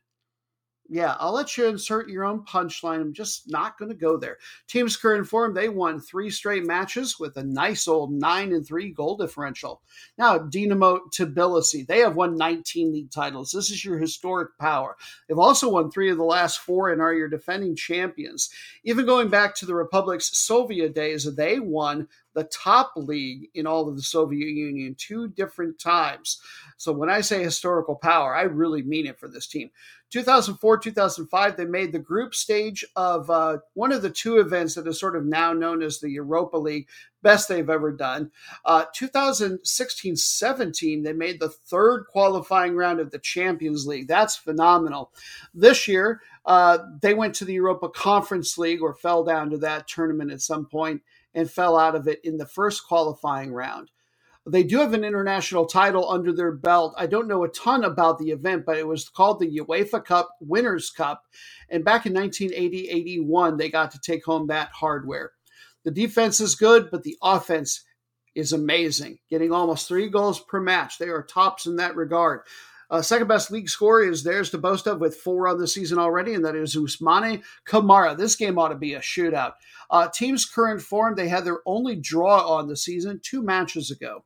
Yeah, 0.94 1.16
I'll 1.18 1.32
let 1.32 1.56
you 1.56 1.66
insert 1.66 2.08
your 2.08 2.24
own 2.24 2.44
punchline. 2.44 3.00
I'm 3.00 3.12
just 3.12 3.50
not 3.50 3.76
going 3.78 3.88
to 3.88 3.96
go 3.96 4.16
there. 4.16 4.38
Team's 4.68 4.96
current 4.96 5.26
form, 5.26 5.52
they 5.52 5.68
won 5.68 5.98
three 5.98 6.30
straight 6.30 6.64
matches 6.64 7.18
with 7.18 7.36
a 7.36 7.42
nice 7.42 7.88
old 7.88 8.12
9 8.12 8.52
and 8.52 8.64
3 8.64 8.90
goal 8.92 9.16
differential. 9.16 9.82
Now, 10.16 10.38
Dinamo 10.38 11.00
Tbilisi, 11.10 11.84
they 11.84 11.98
have 11.98 12.14
won 12.14 12.36
19 12.36 12.92
league 12.92 13.10
titles. 13.10 13.50
This 13.50 13.72
is 13.72 13.84
your 13.84 13.98
historic 13.98 14.56
power. 14.56 14.96
They've 15.26 15.36
also 15.36 15.68
won 15.68 15.90
three 15.90 16.12
of 16.12 16.16
the 16.16 16.22
last 16.22 16.60
four 16.60 16.92
and 16.92 17.02
are 17.02 17.12
your 17.12 17.28
defending 17.28 17.74
champions. 17.74 18.50
Even 18.84 19.04
going 19.04 19.30
back 19.30 19.56
to 19.56 19.66
the 19.66 19.74
Republic's 19.74 20.38
Soviet 20.38 20.94
days, 20.94 21.24
they 21.34 21.58
won 21.58 22.06
the 22.34 22.44
top 22.44 22.92
league 22.96 23.48
in 23.54 23.66
all 23.66 23.88
of 23.88 23.96
the 23.96 24.02
Soviet 24.02 24.48
Union 24.48 24.94
two 24.98 25.28
different 25.28 25.78
times. 25.78 26.40
So 26.76 26.92
when 26.92 27.08
I 27.08 27.20
say 27.20 27.42
historical 27.42 27.94
power, 27.94 28.34
I 28.34 28.42
really 28.42 28.82
mean 28.82 29.06
it 29.06 29.18
for 29.18 29.28
this 29.28 29.46
team. 29.46 29.70
2004, 30.14 30.78
2005, 30.78 31.56
they 31.56 31.64
made 31.64 31.90
the 31.90 31.98
group 31.98 32.36
stage 32.36 32.84
of 32.94 33.28
uh, 33.30 33.58
one 33.72 33.90
of 33.90 34.00
the 34.00 34.08
two 34.08 34.38
events 34.38 34.76
that 34.76 34.86
is 34.86 35.00
sort 35.00 35.16
of 35.16 35.24
now 35.24 35.52
known 35.52 35.82
as 35.82 35.98
the 35.98 36.08
Europa 36.08 36.56
League, 36.56 36.88
best 37.20 37.48
they've 37.48 37.68
ever 37.68 37.90
done. 37.90 38.30
Uh, 38.64 38.84
2016, 38.94 40.14
17, 40.14 41.02
they 41.02 41.12
made 41.12 41.40
the 41.40 41.48
third 41.48 42.04
qualifying 42.12 42.76
round 42.76 43.00
of 43.00 43.10
the 43.10 43.18
Champions 43.18 43.88
League. 43.88 44.06
That's 44.06 44.36
phenomenal. 44.36 45.10
This 45.52 45.88
year, 45.88 46.20
uh, 46.46 46.78
they 47.02 47.14
went 47.14 47.34
to 47.34 47.44
the 47.44 47.54
Europa 47.54 47.88
Conference 47.88 48.56
League 48.56 48.82
or 48.82 48.94
fell 48.94 49.24
down 49.24 49.50
to 49.50 49.58
that 49.58 49.88
tournament 49.88 50.30
at 50.30 50.40
some 50.40 50.66
point 50.66 51.02
and 51.34 51.50
fell 51.50 51.76
out 51.76 51.96
of 51.96 52.06
it 52.06 52.20
in 52.22 52.36
the 52.36 52.46
first 52.46 52.86
qualifying 52.86 53.52
round. 53.52 53.90
They 54.46 54.62
do 54.62 54.78
have 54.78 54.92
an 54.92 55.04
international 55.04 55.64
title 55.64 56.10
under 56.10 56.30
their 56.32 56.52
belt. 56.52 56.94
I 56.98 57.06
don't 57.06 57.28
know 57.28 57.44
a 57.44 57.48
ton 57.48 57.82
about 57.82 58.18
the 58.18 58.30
event, 58.30 58.66
but 58.66 58.76
it 58.76 58.86
was 58.86 59.08
called 59.08 59.40
the 59.40 59.60
UEFA 59.60 60.04
Cup 60.04 60.28
Winners' 60.40 60.90
Cup. 60.90 61.22
And 61.70 61.84
back 61.84 62.04
in 62.04 62.12
1980 62.12 62.88
81, 62.90 63.56
they 63.56 63.70
got 63.70 63.90
to 63.92 64.00
take 64.00 64.24
home 64.24 64.48
that 64.48 64.68
hardware. 64.72 65.32
The 65.84 65.90
defense 65.90 66.40
is 66.40 66.56
good, 66.56 66.90
but 66.90 67.04
the 67.04 67.16
offense 67.22 67.84
is 68.34 68.52
amazing, 68.52 69.18
getting 69.30 69.52
almost 69.52 69.88
three 69.88 70.08
goals 70.08 70.40
per 70.40 70.60
match. 70.60 70.98
They 70.98 71.08
are 71.08 71.22
tops 71.22 71.66
in 71.66 71.76
that 71.76 71.96
regard. 71.96 72.40
Uh, 72.90 73.00
second 73.00 73.28
best 73.28 73.50
league 73.50 73.68
score 73.68 74.02
is 74.02 74.22
theirs 74.22 74.50
to 74.50 74.58
boast 74.58 74.86
of 74.86 75.00
with 75.00 75.16
four 75.16 75.48
on 75.48 75.58
the 75.58 75.66
season 75.66 75.98
already, 75.98 76.34
and 76.34 76.44
that 76.44 76.54
is 76.54 76.76
Ousmane 76.76 77.42
Kamara. 77.66 78.16
This 78.16 78.36
game 78.36 78.58
ought 78.58 78.68
to 78.68 78.74
be 78.74 78.94
a 78.94 79.00
shootout. 79.00 79.54
Uh, 79.90 80.08
team's 80.08 80.44
current 80.44 80.82
form, 80.82 81.14
they 81.14 81.28
had 81.28 81.44
their 81.44 81.60
only 81.66 81.96
draw 81.96 82.56
on 82.56 82.68
the 82.68 82.76
season 82.76 83.20
two 83.22 83.42
matches 83.42 83.90
ago. 83.90 84.24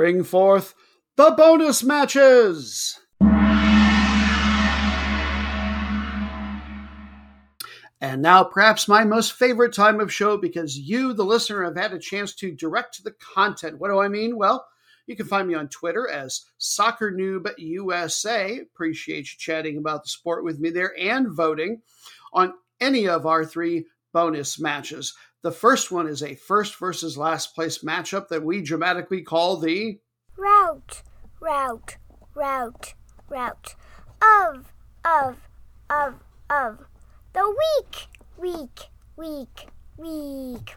Bring 0.00 0.24
forth 0.24 0.74
the 1.18 1.34
bonus 1.36 1.84
matches! 1.84 2.98
And 8.00 8.22
now, 8.22 8.44
perhaps 8.44 8.88
my 8.88 9.04
most 9.04 9.34
favorite 9.34 9.74
time 9.74 10.00
of 10.00 10.10
show 10.10 10.38
because 10.38 10.78
you, 10.78 11.12
the 11.12 11.26
listener, 11.26 11.64
have 11.64 11.76
had 11.76 11.92
a 11.92 11.98
chance 11.98 12.34
to 12.36 12.50
direct 12.50 13.04
the 13.04 13.10
content. 13.10 13.78
What 13.78 13.90
do 13.90 14.00
I 14.00 14.08
mean? 14.08 14.38
Well, 14.38 14.66
you 15.06 15.16
can 15.16 15.26
find 15.26 15.46
me 15.46 15.52
on 15.52 15.68
Twitter 15.68 16.08
as 16.08 16.46
Soccer 16.56 17.12
Noob 17.12 17.50
USA. 17.58 18.58
Appreciate 18.60 19.30
you 19.30 19.38
chatting 19.38 19.76
about 19.76 20.04
the 20.04 20.08
sport 20.08 20.44
with 20.44 20.58
me 20.58 20.70
there 20.70 20.98
and 20.98 21.30
voting 21.30 21.82
on 22.32 22.54
any 22.80 23.06
of 23.06 23.26
our 23.26 23.44
three 23.44 23.84
bonus 24.14 24.58
matches. 24.58 25.14
The 25.42 25.52
first 25.52 25.90
one 25.90 26.06
is 26.06 26.22
a 26.22 26.34
first 26.34 26.78
versus 26.78 27.16
last 27.16 27.54
place 27.54 27.78
matchup 27.78 28.28
that 28.28 28.44
we 28.44 28.60
dramatically 28.60 29.22
call 29.22 29.56
the 29.56 29.98
route, 30.36 31.02
route, 31.40 31.96
route, 32.34 32.94
route 33.28 33.74
of, 34.20 34.72
of, 35.04 35.36
of, 35.88 36.14
of. 36.50 36.86
The 37.32 37.48
week, 37.48 38.06
week, 38.36 38.80
week, 39.16 39.68
week 39.96 40.76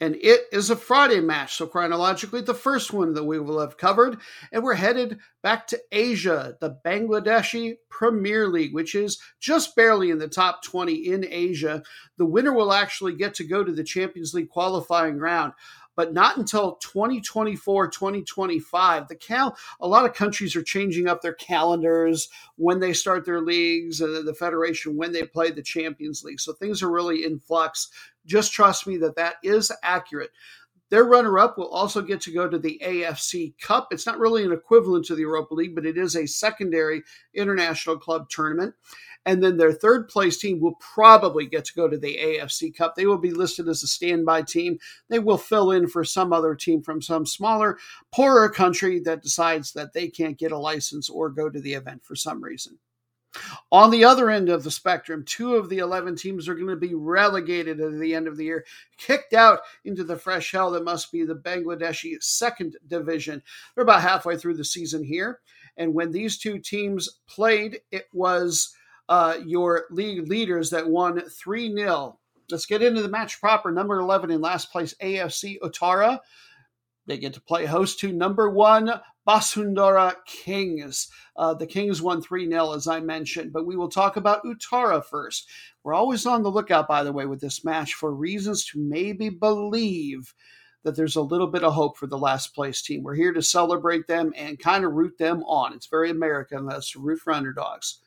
and 0.00 0.16
it 0.16 0.42
is 0.52 0.70
a 0.70 0.76
Friday 0.76 1.20
match. 1.20 1.54
So, 1.56 1.66
chronologically, 1.66 2.40
the 2.40 2.52
first 2.52 2.92
one 2.92 3.14
that 3.14 3.24
we 3.24 3.38
will 3.38 3.60
have 3.60 3.76
covered. 3.76 4.18
And 4.52 4.62
we're 4.62 4.74
headed 4.74 5.18
back 5.42 5.66
to 5.68 5.80
Asia, 5.92 6.56
the 6.60 6.76
Bangladeshi 6.84 7.76
Premier 7.90 8.48
League, 8.48 8.74
which 8.74 8.94
is 8.94 9.20
just 9.40 9.76
barely 9.76 10.10
in 10.10 10.18
the 10.18 10.28
top 10.28 10.62
20 10.64 10.94
in 10.94 11.24
Asia. 11.28 11.82
The 12.18 12.26
winner 12.26 12.52
will 12.52 12.72
actually 12.72 13.14
get 13.14 13.34
to 13.34 13.44
go 13.44 13.62
to 13.62 13.72
the 13.72 13.84
Champions 13.84 14.34
League 14.34 14.48
qualifying 14.48 15.18
round 15.18 15.52
but 15.96 16.12
not 16.12 16.36
until 16.36 16.76
2024 16.76 17.88
2025 17.88 19.08
the 19.08 19.14
cal 19.14 19.56
a 19.80 19.88
lot 19.88 20.04
of 20.04 20.14
countries 20.14 20.56
are 20.56 20.62
changing 20.62 21.08
up 21.08 21.22
their 21.22 21.34
calendars 21.34 22.28
when 22.56 22.80
they 22.80 22.92
start 22.92 23.24
their 23.24 23.40
leagues 23.40 24.00
and 24.00 24.26
the 24.26 24.34
federation 24.34 24.96
when 24.96 25.12
they 25.12 25.22
play 25.22 25.50
the 25.50 25.62
champions 25.62 26.22
league 26.24 26.40
so 26.40 26.52
things 26.52 26.82
are 26.82 26.90
really 26.90 27.24
in 27.24 27.38
flux 27.38 27.90
just 28.26 28.52
trust 28.52 28.86
me 28.86 28.96
that 28.98 29.16
that 29.16 29.36
is 29.42 29.70
accurate. 29.82 30.30
Their 30.90 31.04
runner 31.04 31.38
up 31.38 31.58
will 31.58 31.68
also 31.68 32.02
get 32.02 32.20
to 32.22 32.30
go 32.30 32.48
to 32.48 32.58
the 32.58 32.80
AFC 32.84 33.58
Cup. 33.58 33.88
It's 33.90 34.06
not 34.06 34.18
really 34.18 34.44
an 34.44 34.52
equivalent 34.52 35.06
to 35.06 35.14
the 35.14 35.22
Europa 35.22 35.54
League, 35.54 35.74
but 35.74 35.86
it 35.86 35.96
is 35.96 36.14
a 36.14 36.26
secondary 36.26 37.02
international 37.34 37.98
club 37.98 38.28
tournament. 38.28 38.74
And 39.26 39.42
then 39.42 39.56
their 39.56 39.72
third 39.72 40.08
place 40.08 40.36
team 40.36 40.60
will 40.60 40.74
probably 40.74 41.46
get 41.46 41.64
to 41.66 41.74
go 41.74 41.88
to 41.88 41.96
the 41.96 42.18
AFC 42.18 42.74
Cup. 42.76 42.94
They 42.94 43.06
will 43.06 43.18
be 43.18 43.30
listed 43.30 43.68
as 43.68 43.82
a 43.82 43.86
standby 43.86 44.42
team. 44.42 44.78
They 45.08 45.18
will 45.18 45.38
fill 45.38 45.70
in 45.70 45.88
for 45.88 46.04
some 46.04 46.32
other 46.32 46.54
team 46.54 46.82
from 46.82 47.00
some 47.00 47.24
smaller, 47.24 47.78
poorer 48.12 48.50
country 48.50 49.00
that 49.00 49.22
decides 49.22 49.72
that 49.72 49.92
they 49.94 50.08
can't 50.08 50.38
get 50.38 50.52
a 50.52 50.58
license 50.58 51.08
or 51.08 51.30
go 51.30 51.48
to 51.48 51.60
the 51.60 51.74
event 51.74 52.04
for 52.04 52.14
some 52.14 52.42
reason. 52.44 52.78
On 53.72 53.90
the 53.90 54.04
other 54.04 54.30
end 54.30 54.48
of 54.48 54.62
the 54.62 54.70
spectrum, 54.70 55.24
two 55.26 55.56
of 55.56 55.68
the 55.68 55.78
11 55.78 56.16
teams 56.16 56.48
are 56.48 56.54
going 56.54 56.68
to 56.68 56.76
be 56.76 56.94
relegated 56.94 57.80
at 57.80 57.98
the 57.98 58.14
end 58.14 58.28
of 58.28 58.36
the 58.36 58.44
year, 58.44 58.64
kicked 58.96 59.32
out 59.32 59.60
into 59.84 60.04
the 60.04 60.16
fresh 60.16 60.52
hell 60.52 60.70
that 60.70 60.84
must 60.84 61.10
be 61.10 61.24
the 61.24 61.34
Bangladeshi 61.34 62.22
second 62.22 62.76
division. 62.86 63.42
They're 63.74 63.82
about 63.82 64.02
halfway 64.02 64.36
through 64.36 64.54
the 64.54 64.64
season 64.64 65.02
here. 65.02 65.40
And 65.76 65.94
when 65.94 66.12
these 66.12 66.38
two 66.38 66.60
teams 66.60 67.08
played, 67.26 67.80
it 67.90 68.06
was 68.12 68.74
uh, 69.08 69.38
your 69.44 69.84
league 69.90 70.28
leaders 70.28 70.70
that 70.70 70.88
won 70.88 71.20
3 71.28 71.74
0. 71.74 72.18
Let's 72.50 72.66
get 72.66 72.82
into 72.82 73.02
the 73.02 73.08
match 73.08 73.40
proper. 73.40 73.72
Number 73.72 73.98
11 73.98 74.30
in 74.30 74.40
last 74.40 74.70
place, 74.70 74.94
AFC 75.02 75.58
Uttara. 75.60 76.20
They 77.06 77.18
get 77.18 77.34
to 77.34 77.40
play 77.40 77.66
host 77.66 77.98
to 78.00 78.12
number 78.12 78.48
one, 78.50 78.90
Basundara 79.26 80.14
Kings. 80.26 81.08
Uh, 81.36 81.54
the 81.54 81.66
Kings 81.66 82.00
won 82.00 82.22
3 82.22 82.48
0, 82.48 82.72
as 82.72 82.86
I 82.86 83.00
mentioned, 83.00 83.52
but 83.52 83.66
we 83.66 83.76
will 83.76 83.88
talk 83.88 84.16
about 84.16 84.44
Uttara 84.44 85.04
first. 85.04 85.48
We're 85.82 85.94
always 85.94 86.26
on 86.26 86.42
the 86.42 86.50
lookout, 86.50 86.88
by 86.88 87.02
the 87.02 87.12
way, 87.12 87.26
with 87.26 87.40
this 87.40 87.64
match 87.64 87.94
for 87.94 88.14
reasons 88.14 88.64
to 88.66 88.78
maybe 88.78 89.28
believe 89.28 90.34
that 90.82 90.94
there's 90.94 91.16
a 91.16 91.22
little 91.22 91.46
bit 91.46 91.64
of 91.64 91.72
hope 91.72 91.96
for 91.96 92.06
the 92.06 92.18
last 92.18 92.54
place 92.54 92.82
team. 92.82 93.02
We're 93.02 93.14
here 93.14 93.32
to 93.32 93.42
celebrate 93.42 94.06
them 94.06 94.32
and 94.36 94.58
kind 94.58 94.84
of 94.84 94.92
root 94.92 95.16
them 95.18 95.42
on. 95.44 95.72
It's 95.72 95.86
very 95.86 96.10
American, 96.10 96.66
Let's 96.66 96.94
root 96.94 97.20
for 97.20 97.32
underdogs. 97.32 98.00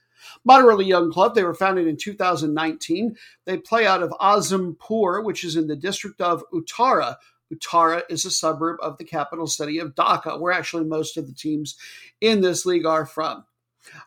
Moderately 0.46 0.86
young 0.86 1.12
club. 1.12 1.36
They 1.36 1.44
were 1.44 1.54
founded 1.54 1.88
in 1.88 1.98
2019. 1.98 3.16
They 3.46 3.58
play 3.58 3.86
out 3.86 4.04
of 4.04 4.12
Azimpur, 4.22 5.24
which 5.24 5.44
is 5.44 5.56
in 5.56 5.68
the 5.68 5.76
district 5.76 6.22
of 6.22 6.44
Uttara. 6.54 7.18
Uttara 7.54 8.04
is 8.10 8.26
a 8.26 8.32
suburb 8.32 8.78
of 8.82 8.98
the 8.98 9.06
capital 9.06 9.48
city 9.48 9.80
of 9.80 9.96
Dhaka, 9.96 10.40
where 10.40 10.52
actually 10.52 10.84
most 10.86 11.18
of 11.18 11.28
the 11.28 11.34
teams 11.34 11.76
in 12.20 12.42
this 12.42 12.66
league 12.66 12.86
are 12.86 13.06
from. 13.06 13.46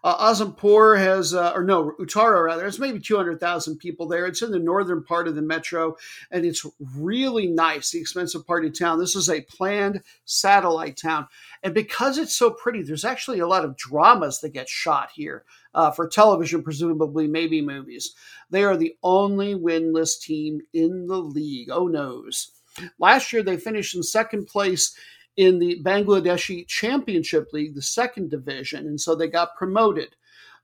Uh, 0.02 0.32
Azimpur 0.32 0.98
has, 0.98 1.34
uh, 1.34 1.52
or 1.54 1.64
no, 1.64 1.92
Uttara 2.00 2.44
rather, 2.44 2.66
it's 2.66 2.78
maybe 2.78 3.00
200,000 3.00 3.78
people 3.78 4.06
there. 4.06 4.26
It's 4.26 4.42
in 4.42 4.50
the 4.50 4.58
northern 4.58 5.02
part 5.02 5.28
of 5.28 5.34
the 5.34 5.42
metro, 5.42 5.96
and 6.30 6.44
it's 6.44 6.64
really 6.96 7.46
nice, 7.46 7.90
the 7.90 8.00
expensive 8.00 8.46
part 8.46 8.64
of 8.64 8.78
town. 8.78 8.98
This 8.98 9.16
is 9.16 9.28
a 9.28 9.42
planned 9.42 10.02
satellite 10.24 10.96
town. 10.96 11.26
And 11.62 11.74
because 11.74 12.18
it's 12.18 12.36
so 12.36 12.50
pretty, 12.50 12.82
there's 12.82 13.04
actually 13.04 13.40
a 13.40 13.46
lot 13.46 13.64
of 13.64 13.76
dramas 13.76 14.40
that 14.40 14.54
get 14.54 14.68
shot 14.68 15.10
here 15.14 15.44
uh, 15.74 15.90
for 15.90 16.08
television, 16.08 16.62
presumably, 16.62 17.26
maybe 17.26 17.60
movies. 17.60 18.14
They 18.50 18.64
are 18.64 18.76
the 18.76 18.96
only 19.02 19.54
winless 19.54 20.20
team 20.20 20.60
in 20.72 21.06
the 21.06 21.18
league. 21.18 21.68
Oh, 21.70 21.86
noes. 21.86 22.52
Last 22.98 23.32
year, 23.32 23.42
they 23.42 23.56
finished 23.56 23.94
in 23.94 24.02
second 24.02 24.46
place 24.46 24.94
in 25.36 25.58
the 25.58 25.82
Bangladeshi 25.82 26.66
Championship 26.66 27.48
League, 27.52 27.74
the 27.74 27.82
second 27.82 28.30
division, 28.30 28.86
and 28.86 29.00
so 29.00 29.14
they 29.14 29.28
got 29.28 29.56
promoted. 29.56 30.16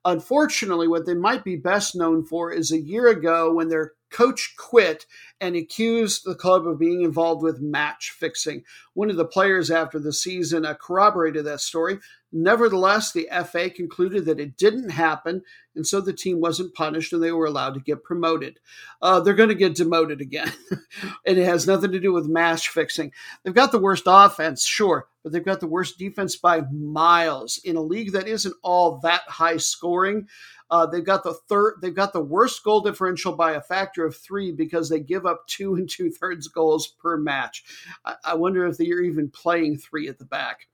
Unfortunately, 0.05 0.87
what 0.87 1.07
they 1.07 1.15
might 1.15 1.45
be 1.45 1.57
best 1.57 1.97
known 1.97 2.25
for 2.25 2.53
is 2.53 2.71
a 2.71 2.81
year 2.81 3.09
ago 3.09 3.53
when 3.53 3.69
their 3.69 3.93
coach 4.17 4.55
quit 4.57 5.05
and 5.43 5.55
accused 5.55 6.25
the 6.25 6.35
club 6.35 6.67
of 6.67 6.79
being 6.79 7.03
involved 7.03 7.43
with 7.43 7.61
match 7.61 8.15
fixing. 8.19 8.65
One 8.95 9.11
of 9.11 9.17
the 9.17 9.27
players 9.27 9.71
after 9.71 9.99
the 9.99 10.13
season 10.13 10.65
uh, 10.65 10.73
corroborated 10.73 11.45
that 11.45 11.61
story. 11.61 11.99
Nevertheless, 12.33 13.13
the 13.13 13.29
FA 13.47 13.69
concluded 13.69 14.25
that 14.25 14.41
it 14.41 14.57
didn't 14.57 14.91
happen, 14.91 15.43
and 15.75 15.87
so 15.87 16.01
the 16.01 16.13
team 16.13 16.41
wasn't 16.41 16.75
punished 16.75 17.13
and 17.13 17.23
they 17.23 17.31
were 17.31 17.47
allowed 17.47 17.75
to 17.75 17.81
get 17.81 18.03
promoted. 18.03 18.59
Uh, 19.01 19.21
they're 19.21 19.35
going 19.35 19.51
to 19.51 19.55
get 19.55 19.75
demoted 19.75 20.21
again, 20.21 20.53
and 21.27 21.39
it 21.39 21.45
has 21.45 21.67
nothing 21.67 21.93
to 21.93 22.01
do 22.01 22.13
with 22.13 22.27
match 22.27 22.69
fixing. 22.69 23.13
They've 23.45 23.55
got 23.55 23.71
the 23.71 23.79
worst 23.79 24.05
offense, 24.07 24.67
sure, 24.67 25.09
but 25.23 25.33
they've 25.33 25.45
got 25.45 25.61
the 25.61 25.67
worst 25.67 25.99
defense 25.99 26.37
by 26.37 26.63
miles 26.73 27.59
in 27.65 27.77
a 27.77 27.83
league 27.83 28.13
that 28.13 28.29
isn't 28.29 28.55
all 28.63 28.99
that 29.03 29.23
high 29.29 29.59
scoring. 29.59 30.29
Uh, 30.71 30.87
they've 30.87 31.05
got 31.05 31.23
the 31.23 31.35
third. 31.49 31.75
They've 31.81 31.95
got 31.95 32.13
the 32.13 32.21
worst 32.21 32.63
goal 32.65 32.81
differential 32.81 33.35
by 33.35 33.53
a 33.53 33.61
factor 33.61 34.05
of 34.05 34.17
three 34.17 34.53
because 34.53 34.89
they 34.89 35.01
give 35.01 35.27
up 35.27 35.47
two 35.47 35.75
and 35.75 35.89
two 35.89 36.11
thirds 36.11 36.49
goals 36.49 36.89
per 37.01 37.17
match. 37.17 37.65
I, 38.05 38.15
I 38.25 38.35
wonder 38.35 38.67
if 38.67 38.77
they're 38.77 39.03
even 39.03 39.31
playing 39.31 39.79
three 39.79 40.09
at 40.09 40.19
the 40.19 40.25
back. 40.25 40.69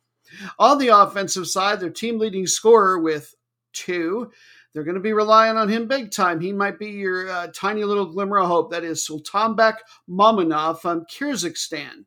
On 0.59 0.79
the 0.79 0.89
offensive 0.89 1.47
side, 1.47 1.81
their 1.81 1.91
team 1.91 2.19
leading 2.19 2.47
scorer 2.47 2.99
with 2.99 3.35
two. 3.73 4.31
They're 4.73 4.85
going 4.85 4.95
to 4.95 5.01
be 5.01 5.13
relying 5.13 5.59
on 5.59 5.69
him 5.69 5.87
big 5.87 6.11
time. 6.11 6.41
He 6.41 6.53
might 6.53 6.79
be 6.79 6.89
your 6.89 7.29
uh, 7.29 7.49
tiny 7.55 7.85
little 7.85 8.07
glimmer 8.07 8.39
of 8.39 8.47
hope. 8.47 8.71
That 8.71 8.85
is 8.85 9.07
Sultanbek 9.07 9.77
Mamunov 10.09 10.81
from 10.81 11.05
Kyrgyzstan. 11.05 12.07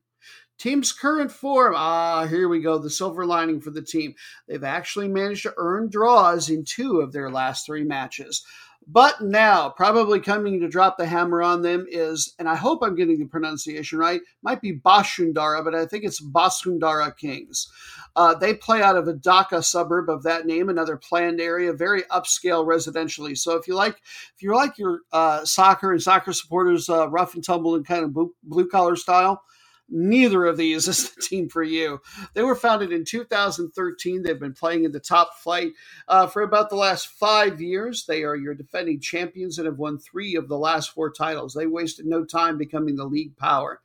Team's 0.57 0.91
current 0.91 1.31
form. 1.31 1.73
Ah, 1.75 2.25
here 2.27 2.47
we 2.47 2.61
go. 2.61 2.77
The 2.77 2.89
silver 2.89 3.25
lining 3.25 3.61
for 3.61 3.71
the 3.71 3.81
team. 3.81 4.15
They've 4.47 4.63
actually 4.63 5.07
managed 5.07 5.43
to 5.43 5.53
earn 5.57 5.89
draws 5.89 6.49
in 6.49 6.63
two 6.63 7.01
of 7.01 7.11
their 7.11 7.29
last 7.29 7.65
three 7.65 7.83
matches. 7.83 8.45
But 8.87 9.19
now, 9.19 9.69
probably 9.69 10.19
coming 10.19 10.59
to 10.59 10.67
drop 10.67 10.97
the 10.97 11.07
hammer 11.07 11.41
on 11.41 11.63
them 11.63 11.87
is, 11.89 12.35
and 12.37 12.47
I 12.47 12.55
hope 12.55 12.83
I'm 12.83 12.95
getting 12.95 13.17
the 13.17 13.25
pronunciation 13.25 13.97
right, 13.97 14.21
might 14.43 14.61
be 14.61 14.79
Bashundara, 14.79 15.63
but 15.63 15.73
I 15.73 15.87
think 15.87 16.03
it's 16.03 16.21
Basundara 16.23 17.17
Kings. 17.17 17.67
Uh, 18.15 18.35
they 18.35 18.53
play 18.53 18.83
out 18.83 18.95
of 18.95 19.07
a 19.07 19.13
Dhaka 19.13 19.63
suburb 19.63 20.07
of 20.07 20.21
that 20.23 20.45
name, 20.45 20.69
another 20.69 20.97
planned 20.97 21.41
area, 21.41 21.73
very 21.73 22.03
upscale 22.03 22.63
residentially. 22.63 23.35
So 23.35 23.55
if 23.57 23.67
you 23.67 23.73
like, 23.73 23.95
if 24.35 24.43
you 24.43 24.53
like 24.55 24.77
your 24.77 24.99
uh, 25.11 25.43
soccer 25.45 25.91
and 25.91 26.01
soccer 26.01 26.31
supporters, 26.31 26.87
uh, 26.87 27.09
rough 27.09 27.33
and 27.33 27.43
tumble 27.43 27.73
and 27.73 27.85
kind 27.85 28.05
of 28.05 28.13
blue 28.43 28.67
collar 28.67 28.95
style, 28.95 29.41
Neither 29.87 30.45
of 30.45 30.57
these 30.57 30.87
is 30.87 31.11
the 31.11 31.21
team 31.21 31.49
for 31.49 31.63
you. 31.63 32.01
They 32.33 32.41
were 32.41 32.55
founded 32.55 32.91
in 32.91 33.05
2013. 33.05 34.23
They've 34.23 34.39
been 34.39 34.53
playing 34.53 34.83
in 34.83 34.91
the 34.91 34.99
top 34.99 35.35
flight 35.35 35.73
uh, 36.07 36.27
for 36.27 36.41
about 36.41 36.69
the 36.69 36.75
last 36.75 37.07
five 37.07 37.61
years. 37.61 38.05
They 38.05 38.23
are 38.23 38.35
your 38.35 38.55
defending 38.55 38.99
champions 38.99 39.57
and 39.57 39.67
have 39.67 39.77
won 39.77 39.99
three 39.99 40.35
of 40.35 40.47
the 40.47 40.57
last 40.57 40.91
four 40.91 41.11
titles. 41.11 41.53
They 41.53 41.67
wasted 41.67 42.05
no 42.05 42.25
time 42.25 42.57
becoming 42.57 42.95
the 42.95 43.05
league 43.05 43.37
power. 43.37 43.81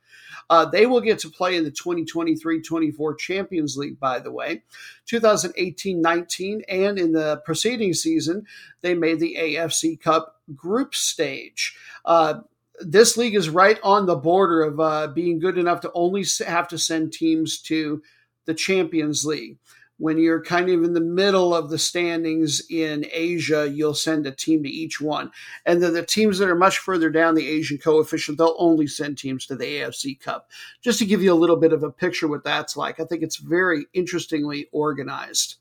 Uh, 0.49 0.65
they 0.65 0.85
will 0.85 1.01
get 1.01 1.19
to 1.19 1.29
play 1.29 1.55
in 1.55 1.63
the 1.63 1.71
2023 1.71 2.61
24 2.61 3.15
Champions 3.15 3.77
League, 3.77 3.99
by 3.99 4.19
the 4.19 4.31
way. 4.31 4.63
2018 5.05 6.01
19, 6.01 6.63
and 6.67 6.99
in 6.99 7.13
the 7.13 7.41
preceding 7.45 7.93
season, 7.93 8.45
they 8.81 8.93
made 8.93 9.19
the 9.19 9.37
AFC 9.39 9.99
Cup 9.99 10.41
group 10.55 10.93
stage. 10.93 11.77
Uh, 12.03 12.41
this 12.85 13.17
league 13.17 13.35
is 13.35 13.49
right 13.49 13.79
on 13.83 14.05
the 14.05 14.15
border 14.15 14.63
of 14.63 14.79
uh, 14.79 15.07
being 15.07 15.39
good 15.39 15.57
enough 15.57 15.81
to 15.81 15.91
only 15.93 16.25
have 16.45 16.67
to 16.69 16.77
send 16.77 17.13
teams 17.13 17.59
to 17.63 18.01
the 18.45 18.53
Champions 18.53 19.25
League. 19.25 19.57
When 19.97 20.17
you're 20.17 20.43
kind 20.43 20.67
of 20.67 20.83
in 20.83 20.93
the 20.93 20.99
middle 20.99 21.53
of 21.53 21.69
the 21.69 21.77
standings 21.77 22.63
in 22.71 23.05
Asia, 23.11 23.69
you'll 23.71 23.93
send 23.93 24.25
a 24.25 24.31
team 24.31 24.63
to 24.63 24.69
each 24.69 24.99
one. 24.99 25.31
And 25.63 25.81
then 25.81 25.93
the 25.93 26.03
teams 26.03 26.39
that 26.39 26.49
are 26.49 26.55
much 26.55 26.79
further 26.79 27.11
down 27.11 27.35
the 27.35 27.47
Asian 27.47 27.77
coefficient, 27.77 28.39
they'll 28.39 28.55
only 28.57 28.87
send 28.87 29.19
teams 29.19 29.45
to 29.45 29.55
the 29.55 29.65
AFC 29.65 30.19
Cup. 30.19 30.49
Just 30.81 30.97
to 30.99 31.05
give 31.05 31.21
you 31.21 31.31
a 31.31 31.35
little 31.35 31.57
bit 31.57 31.71
of 31.71 31.83
a 31.83 31.91
picture 31.91 32.27
what 32.27 32.43
that's 32.43 32.75
like, 32.75 32.99
I 32.99 33.05
think 33.05 33.21
it's 33.21 33.37
very 33.37 33.85
interestingly 33.93 34.69
organized. 34.71 35.57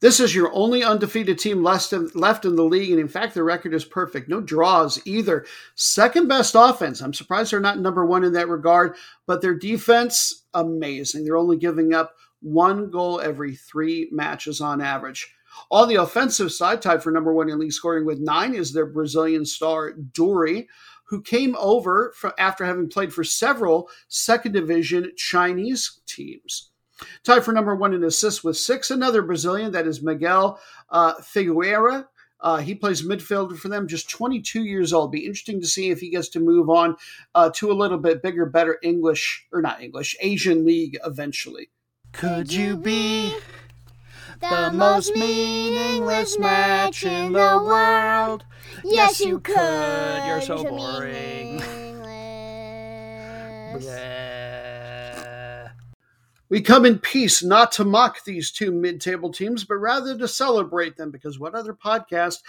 This 0.00 0.20
is 0.20 0.34
your 0.34 0.52
only 0.52 0.82
undefeated 0.82 1.38
team 1.38 1.62
left 1.62 1.92
in, 1.92 2.10
left 2.14 2.44
in 2.44 2.56
the 2.56 2.64
league, 2.64 2.90
and 2.90 3.00
in 3.00 3.08
fact, 3.08 3.34
their 3.34 3.44
record 3.44 3.72
is 3.72 3.84
perfect. 3.84 4.28
No 4.28 4.40
draws 4.40 5.00
either. 5.06 5.46
Second 5.76 6.28
best 6.28 6.54
offense. 6.56 7.00
I'm 7.00 7.14
surprised 7.14 7.52
they're 7.52 7.60
not 7.60 7.78
number 7.78 8.04
one 8.04 8.24
in 8.24 8.32
that 8.34 8.48
regard, 8.48 8.96
but 9.26 9.40
their 9.40 9.54
defense, 9.54 10.44
amazing. 10.52 11.24
They're 11.24 11.36
only 11.36 11.56
giving 11.56 11.94
up 11.94 12.16
one 12.40 12.90
goal 12.90 13.20
every 13.20 13.54
three 13.54 14.08
matches 14.12 14.60
on 14.60 14.80
average. 14.80 15.34
On 15.70 15.88
the 15.88 15.94
offensive 15.94 16.52
side, 16.52 16.82
tied 16.82 17.02
for 17.02 17.10
number 17.10 17.32
one 17.32 17.48
in 17.48 17.58
league 17.58 17.72
scoring 17.72 18.04
with 18.04 18.18
nine 18.18 18.54
is 18.54 18.72
their 18.72 18.86
Brazilian 18.86 19.46
star, 19.46 19.92
Duri, 19.92 20.68
who 21.04 21.22
came 21.22 21.54
over 21.58 22.12
after 22.38 22.64
having 22.64 22.88
played 22.88 23.12
for 23.12 23.24
several 23.24 23.88
second 24.08 24.52
division 24.52 25.12
Chinese 25.16 26.00
teams. 26.06 26.70
Tied 27.22 27.44
for 27.44 27.52
number 27.52 27.74
one 27.74 27.94
in 27.94 28.04
assists 28.04 28.44
with 28.44 28.56
six, 28.56 28.90
another 28.90 29.22
Brazilian, 29.22 29.72
that 29.72 29.86
is 29.86 30.02
Miguel 30.02 30.60
uh, 30.90 31.14
Figueira. 31.14 32.06
Uh, 32.40 32.58
he 32.58 32.74
plays 32.74 33.02
midfielder 33.02 33.56
for 33.56 33.68
them, 33.68 33.88
just 33.88 34.10
22 34.10 34.64
years 34.64 34.92
old. 34.92 35.10
Be 35.10 35.24
interesting 35.24 35.62
to 35.62 35.66
see 35.66 35.90
if 35.90 36.00
he 36.00 36.10
gets 36.10 36.28
to 36.30 36.40
move 36.40 36.68
on 36.68 36.96
uh, 37.34 37.48
to 37.54 37.70
a 37.70 37.72
little 37.72 37.96
bit 37.96 38.22
bigger, 38.22 38.44
better 38.44 38.78
English, 38.82 39.46
or 39.50 39.62
not 39.62 39.82
English, 39.82 40.14
Asian 40.20 40.66
league 40.66 40.98
eventually. 41.06 41.70
Could 42.12 42.52
you 42.52 42.76
be 42.76 43.34
the 44.40 44.70
most 44.72 45.14
meaningless 45.14 46.38
match 46.38 47.04
in 47.04 47.32
the 47.32 47.62
world? 47.64 48.44
Yes, 48.84 49.20
you 49.20 49.40
could. 49.40 50.26
You're 50.26 50.42
so 50.42 50.64
boring. 50.64 51.62
We 56.54 56.60
come 56.60 56.84
in 56.84 57.00
peace, 57.00 57.42
not 57.42 57.72
to 57.72 57.84
mock 57.84 58.22
these 58.22 58.52
two 58.52 58.70
mid 58.70 59.00
table 59.00 59.32
teams, 59.32 59.64
but 59.64 59.78
rather 59.78 60.16
to 60.16 60.28
celebrate 60.28 60.96
them, 60.96 61.10
because 61.10 61.36
what 61.36 61.56
other 61.56 61.74
podcast 61.74 62.44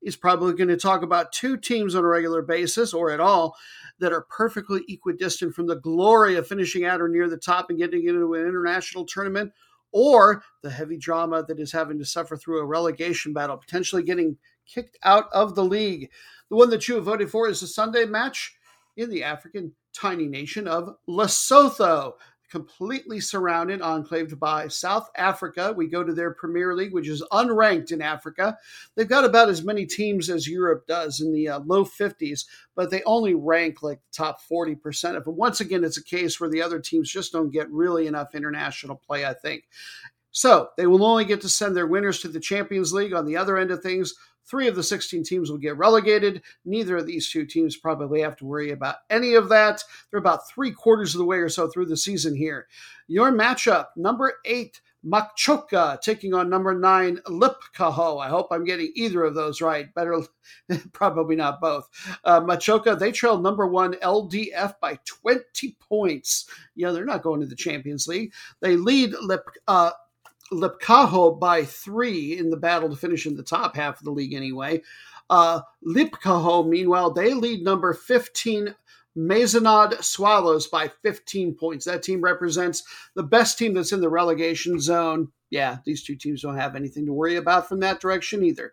is 0.00 0.16
probably 0.16 0.54
going 0.54 0.68
to 0.68 0.78
talk 0.78 1.02
about 1.02 1.30
two 1.32 1.58
teams 1.58 1.94
on 1.94 2.02
a 2.02 2.06
regular 2.06 2.40
basis 2.40 2.94
or 2.94 3.10
at 3.10 3.20
all 3.20 3.54
that 3.98 4.14
are 4.14 4.26
perfectly 4.30 4.80
equidistant 4.88 5.54
from 5.54 5.66
the 5.66 5.76
glory 5.76 6.36
of 6.36 6.46
finishing 6.46 6.84
at 6.84 7.02
or 7.02 7.08
near 7.08 7.28
the 7.28 7.36
top 7.36 7.68
and 7.68 7.78
getting 7.78 8.06
into 8.08 8.32
an 8.32 8.46
international 8.46 9.04
tournament 9.04 9.52
or 9.92 10.42
the 10.62 10.70
heavy 10.70 10.96
drama 10.96 11.44
that 11.46 11.60
is 11.60 11.70
having 11.70 11.98
to 11.98 12.04
suffer 12.06 12.38
through 12.38 12.60
a 12.60 12.64
relegation 12.64 13.34
battle, 13.34 13.58
potentially 13.58 14.02
getting 14.02 14.38
kicked 14.64 14.96
out 15.02 15.26
of 15.34 15.54
the 15.54 15.62
league. 15.62 16.08
The 16.48 16.56
one 16.56 16.70
that 16.70 16.88
you 16.88 16.94
have 16.94 17.04
voted 17.04 17.30
for 17.30 17.46
is 17.46 17.60
the 17.60 17.66
Sunday 17.66 18.06
match 18.06 18.54
in 18.96 19.10
the 19.10 19.22
African 19.22 19.74
tiny 19.92 20.28
nation 20.28 20.66
of 20.66 20.96
Lesotho 21.06 22.14
completely 22.50 23.20
surrounded, 23.20 23.80
enclaved 23.80 24.38
by 24.38 24.68
South 24.68 25.08
Africa. 25.16 25.72
We 25.76 25.86
go 25.86 26.02
to 26.02 26.12
their 26.12 26.34
Premier 26.34 26.74
League, 26.74 26.92
which 26.92 27.08
is 27.08 27.22
unranked 27.32 27.92
in 27.92 28.02
Africa. 28.02 28.58
They've 28.94 29.08
got 29.08 29.24
about 29.24 29.48
as 29.48 29.62
many 29.62 29.86
teams 29.86 30.28
as 30.28 30.48
Europe 30.48 30.86
does 30.86 31.20
in 31.20 31.32
the 31.32 31.48
uh, 31.48 31.60
low 31.60 31.84
50s, 31.84 32.44
but 32.74 32.90
they 32.90 33.02
only 33.04 33.34
rank 33.34 33.82
like 33.82 34.00
the 34.00 34.24
top 34.24 34.40
40% 34.50 35.16
of 35.16 35.24
them. 35.24 35.36
Once 35.36 35.60
again, 35.60 35.84
it's 35.84 35.96
a 35.96 36.04
case 36.04 36.40
where 36.40 36.50
the 36.50 36.62
other 36.62 36.80
teams 36.80 37.10
just 37.10 37.32
don't 37.32 37.50
get 37.50 37.70
really 37.70 38.06
enough 38.06 38.34
international 38.34 38.96
play, 38.96 39.24
I 39.24 39.34
think. 39.34 39.64
So 40.32 40.68
they 40.76 40.86
will 40.86 41.04
only 41.04 41.24
get 41.24 41.40
to 41.42 41.48
send 41.48 41.76
their 41.76 41.86
winners 41.86 42.20
to 42.20 42.28
the 42.28 42.40
Champions 42.40 42.92
League. 42.92 43.12
On 43.12 43.26
the 43.26 43.36
other 43.36 43.58
end 43.58 43.70
of 43.70 43.82
things, 43.82 44.14
Three 44.50 44.66
of 44.66 44.74
the 44.74 44.82
16 44.82 45.22
teams 45.22 45.50
will 45.50 45.58
get 45.58 45.76
relegated. 45.76 46.42
Neither 46.64 46.96
of 46.96 47.06
these 47.06 47.30
two 47.30 47.46
teams 47.46 47.76
probably 47.76 48.20
have 48.20 48.36
to 48.38 48.44
worry 48.44 48.72
about 48.72 48.96
any 49.08 49.34
of 49.34 49.48
that. 49.50 49.84
They're 50.10 50.18
about 50.18 50.48
three 50.48 50.72
quarters 50.72 51.14
of 51.14 51.18
the 51.18 51.24
way 51.24 51.38
or 51.38 51.48
so 51.48 51.68
through 51.68 51.86
the 51.86 51.96
season 51.96 52.34
here. 52.34 52.66
Your 53.06 53.30
matchup, 53.30 53.86
number 53.96 54.34
eight, 54.44 54.80
Machoka 55.04 56.00
taking 56.00 56.34
on 56.34 56.50
number 56.50 56.74
nine, 56.74 57.18
Lipkaho. 57.26 58.22
I 58.22 58.28
hope 58.28 58.48
I'm 58.50 58.64
getting 58.64 58.92
either 58.94 59.24
of 59.24 59.34
those 59.34 59.60
right. 59.60 59.92
Better, 59.94 60.20
probably 60.92 61.36
not 61.36 61.60
both. 61.60 61.88
Uh, 62.24 62.40
Machoka, 62.40 62.98
they 62.98 63.12
trail 63.12 63.38
number 63.38 63.66
one, 63.66 63.94
LDF, 63.94 64.74
by 64.80 64.98
20 65.04 65.76
points. 65.80 66.48
Yeah, 66.74 66.90
they're 66.90 67.04
not 67.04 67.22
going 67.22 67.40
to 67.40 67.46
the 67.46 67.56
Champions 67.56 68.06
League. 68.06 68.32
They 68.60 68.76
lead 68.76 69.14
Lip, 69.22 69.48
uh, 69.66 69.92
Lipkaho 70.52 71.38
by 71.38 71.64
three 71.64 72.36
in 72.38 72.50
the 72.50 72.56
battle 72.56 72.90
to 72.90 72.96
finish 72.96 73.26
in 73.26 73.36
the 73.36 73.42
top 73.42 73.76
half 73.76 73.98
of 73.98 74.04
the 74.04 74.10
league 74.10 74.34
anyway. 74.34 74.82
Uh, 75.28 75.60
Lipkaho, 75.86 76.68
meanwhile, 76.68 77.10
they 77.10 77.34
lead 77.34 77.62
number 77.62 77.92
15 77.92 78.74
Mazenod 79.16 80.02
Swallows 80.02 80.66
by 80.66 80.88
15 81.02 81.54
points. 81.54 81.84
That 81.84 82.02
team 82.02 82.20
represents 82.20 82.82
the 83.14 83.22
best 83.22 83.58
team 83.58 83.74
that's 83.74 83.92
in 83.92 84.00
the 84.00 84.08
relegation 84.08 84.80
zone. 84.80 85.28
Yeah, 85.50 85.78
these 85.84 86.02
two 86.02 86.16
teams 86.16 86.42
don't 86.42 86.56
have 86.56 86.76
anything 86.76 87.06
to 87.06 87.12
worry 87.12 87.36
about 87.36 87.68
from 87.68 87.80
that 87.80 88.00
direction 88.00 88.44
either. 88.44 88.72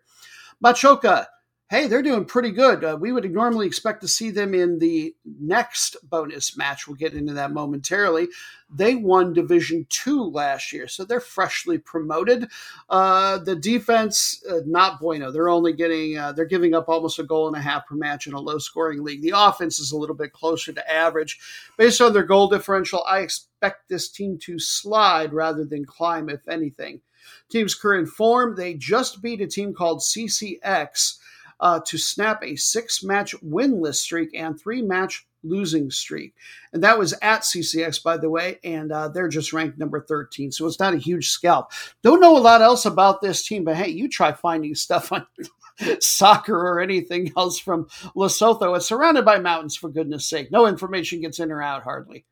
Machoka, 0.64 1.26
hey, 1.70 1.86
they're 1.86 2.02
doing 2.02 2.24
pretty 2.24 2.50
good. 2.50 2.82
Uh, 2.82 2.96
we 2.98 3.12
would 3.12 3.30
normally 3.30 3.66
expect 3.66 4.00
to 4.00 4.08
see 4.08 4.30
them 4.30 4.54
in 4.54 4.78
the 4.78 5.14
next 5.24 5.96
bonus 6.02 6.56
match. 6.56 6.88
We'll 6.88 6.96
get 6.96 7.12
into 7.12 7.34
that 7.34 7.52
momentarily. 7.52 8.28
They 8.70 8.94
won 8.94 9.34
Division 9.34 9.86
Two 9.90 10.24
last 10.24 10.72
year, 10.72 10.88
so 10.88 11.04
they're 11.04 11.20
freshly 11.20 11.76
promoted. 11.76 12.48
Uh, 12.88 13.38
the 13.38 13.54
defense, 13.54 14.42
uh, 14.48 14.60
not 14.64 14.98
bueno. 14.98 15.30
They're 15.30 15.50
only 15.50 15.74
getting, 15.74 16.16
uh, 16.16 16.32
they're 16.32 16.46
giving 16.46 16.74
up 16.74 16.88
almost 16.88 17.18
a 17.18 17.22
goal 17.22 17.48
and 17.48 17.56
a 17.56 17.60
half 17.60 17.86
per 17.86 17.96
match 17.96 18.26
in 18.26 18.32
a 18.32 18.40
low 18.40 18.58
scoring 18.58 19.04
league. 19.04 19.22
The 19.22 19.34
offense 19.36 19.78
is 19.78 19.92
a 19.92 19.98
little 19.98 20.16
bit 20.16 20.32
closer 20.32 20.72
to 20.72 20.90
average. 20.90 21.38
Based 21.76 22.00
on 22.00 22.14
their 22.14 22.24
goal 22.24 22.48
differential, 22.48 23.04
I 23.06 23.18
expect 23.18 23.88
this 23.88 24.08
team 24.08 24.38
to 24.42 24.58
slide 24.58 25.34
rather 25.34 25.66
than 25.66 25.84
climb, 25.84 26.30
if 26.30 26.48
anything. 26.48 27.02
Team's 27.50 27.74
current 27.74 28.08
form, 28.08 28.56
they 28.56 28.72
just 28.72 29.20
beat 29.20 29.42
a 29.42 29.46
team 29.46 29.74
called 29.74 30.00
CCX 30.00 31.18
uh, 31.60 31.80
to 31.86 31.98
snap 31.98 32.42
a 32.42 32.56
six 32.56 33.02
match 33.02 33.34
winless 33.42 33.96
streak 33.96 34.30
and 34.34 34.58
three 34.58 34.82
match 34.82 35.26
losing 35.42 35.90
streak. 35.90 36.34
And 36.72 36.82
that 36.82 36.98
was 36.98 37.14
at 37.22 37.42
CCX, 37.42 38.02
by 38.02 38.16
the 38.16 38.30
way, 38.30 38.58
and 38.64 38.90
uh, 38.92 39.08
they're 39.08 39.28
just 39.28 39.52
ranked 39.52 39.78
number 39.78 40.00
13. 40.00 40.52
So 40.52 40.66
it's 40.66 40.80
not 40.80 40.94
a 40.94 40.98
huge 40.98 41.28
scalp. 41.28 41.72
Don't 42.02 42.20
know 42.20 42.36
a 42.36 42.40
lot 42.40 42.62
else 42.62 42.86
about 42.86 43.20
this 43.20 43.46
team, 43.46 43.64
but 43.64 43.76
hey, 43.76 43.88
you 43.88 44.08
try 44.08 44.32
finding 44.32 44.74
stuff 44.74 45.12
on 45.12 45.26
soccer 46.00 46.56
or 46.56 46.80
anything 46.80 47.32
else 47.36 47.58
from 47.58 47.86
Lesotho. 48.16 48.76
It's 48.76 48.86
surrounded 48.86 49.24
by 49.24 49.38
mountains, 49.38 49.76
for 49.76 49.88
goodness 49.88 50.28
sake. 50.28 50.50
No 50.50 50.66
information 50.66 51.20
gets 51.20 51.38
in 51.38 51.52
or 51.52 51.62
out, 51.62 51.82
hardly. 51.82 52.24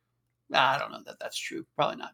I 0.53 0.79
don't 0.79 0.93
know 0.93 1.03
that 1.07 1.19
that's 1.21 1.39
true. 1.39 1.67
Probably 1.75 1.97
not. 1.97 2.13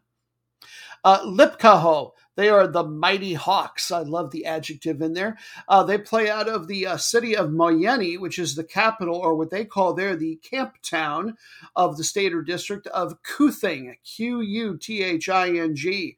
Uh, 1.03 1.19
Lipkaho, 1.25 2.11
they 2.35 2.49
are 2.49 2.67
the 2.67 2.83
Mighty 2.83 3.33
Hawks. 3.33 3.91
I 3.91 3.99
love 3.99 4.31
the 4.31 4.45
adjective 4.45 5.01
in 5.01 5.13
there. 5.13 5.37
Uh, 5.67 5.83
they 5.83 5.97
play 5.97 6.29
out 6.29 6.47
of 6.47 6.67
the 6.67 6.87
uh, 6.87 6.97
city 6.97 7.35
of 7.35 7.49
Moyeni, 7.49 8.19
which 8.19 8.39
is 8.39 8.55
the 8.55 8.63
capital, 8.63 9.15
or 9.15 9.35
what 9.35 9.51
they 9.51 9.65
call 9.65 9.93
there 9.93 10.15
the 10.15 10.37
camp 10.37 10.75
town 10.81 11.37
of 11.75 11.97
the 11.97 12.03
state 12.03 12.33
or 12.33 12.41
district 12.41 12.87
of 12.87 13.21
Quthing, 13.23 13.95
Q 14.03 14.41
U 14.41 14.77
T 14.77 15.03
H 15.03 15.29
I 15.29 15.49
N 15.49 15.75
G. 15.75 16.17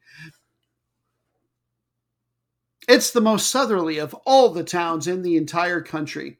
It's 2.88 3.10
the 3.10 3.20
most 3.20 3.50
southerly 3.50 3.98
of 3.98 4.14
all 4.24 4.50
the 4.50 4.64
towns 4.64 5.08
in 5.08 5.22
the 5.22 5.36
entire 5.36 5.80
country. 5.80 6.38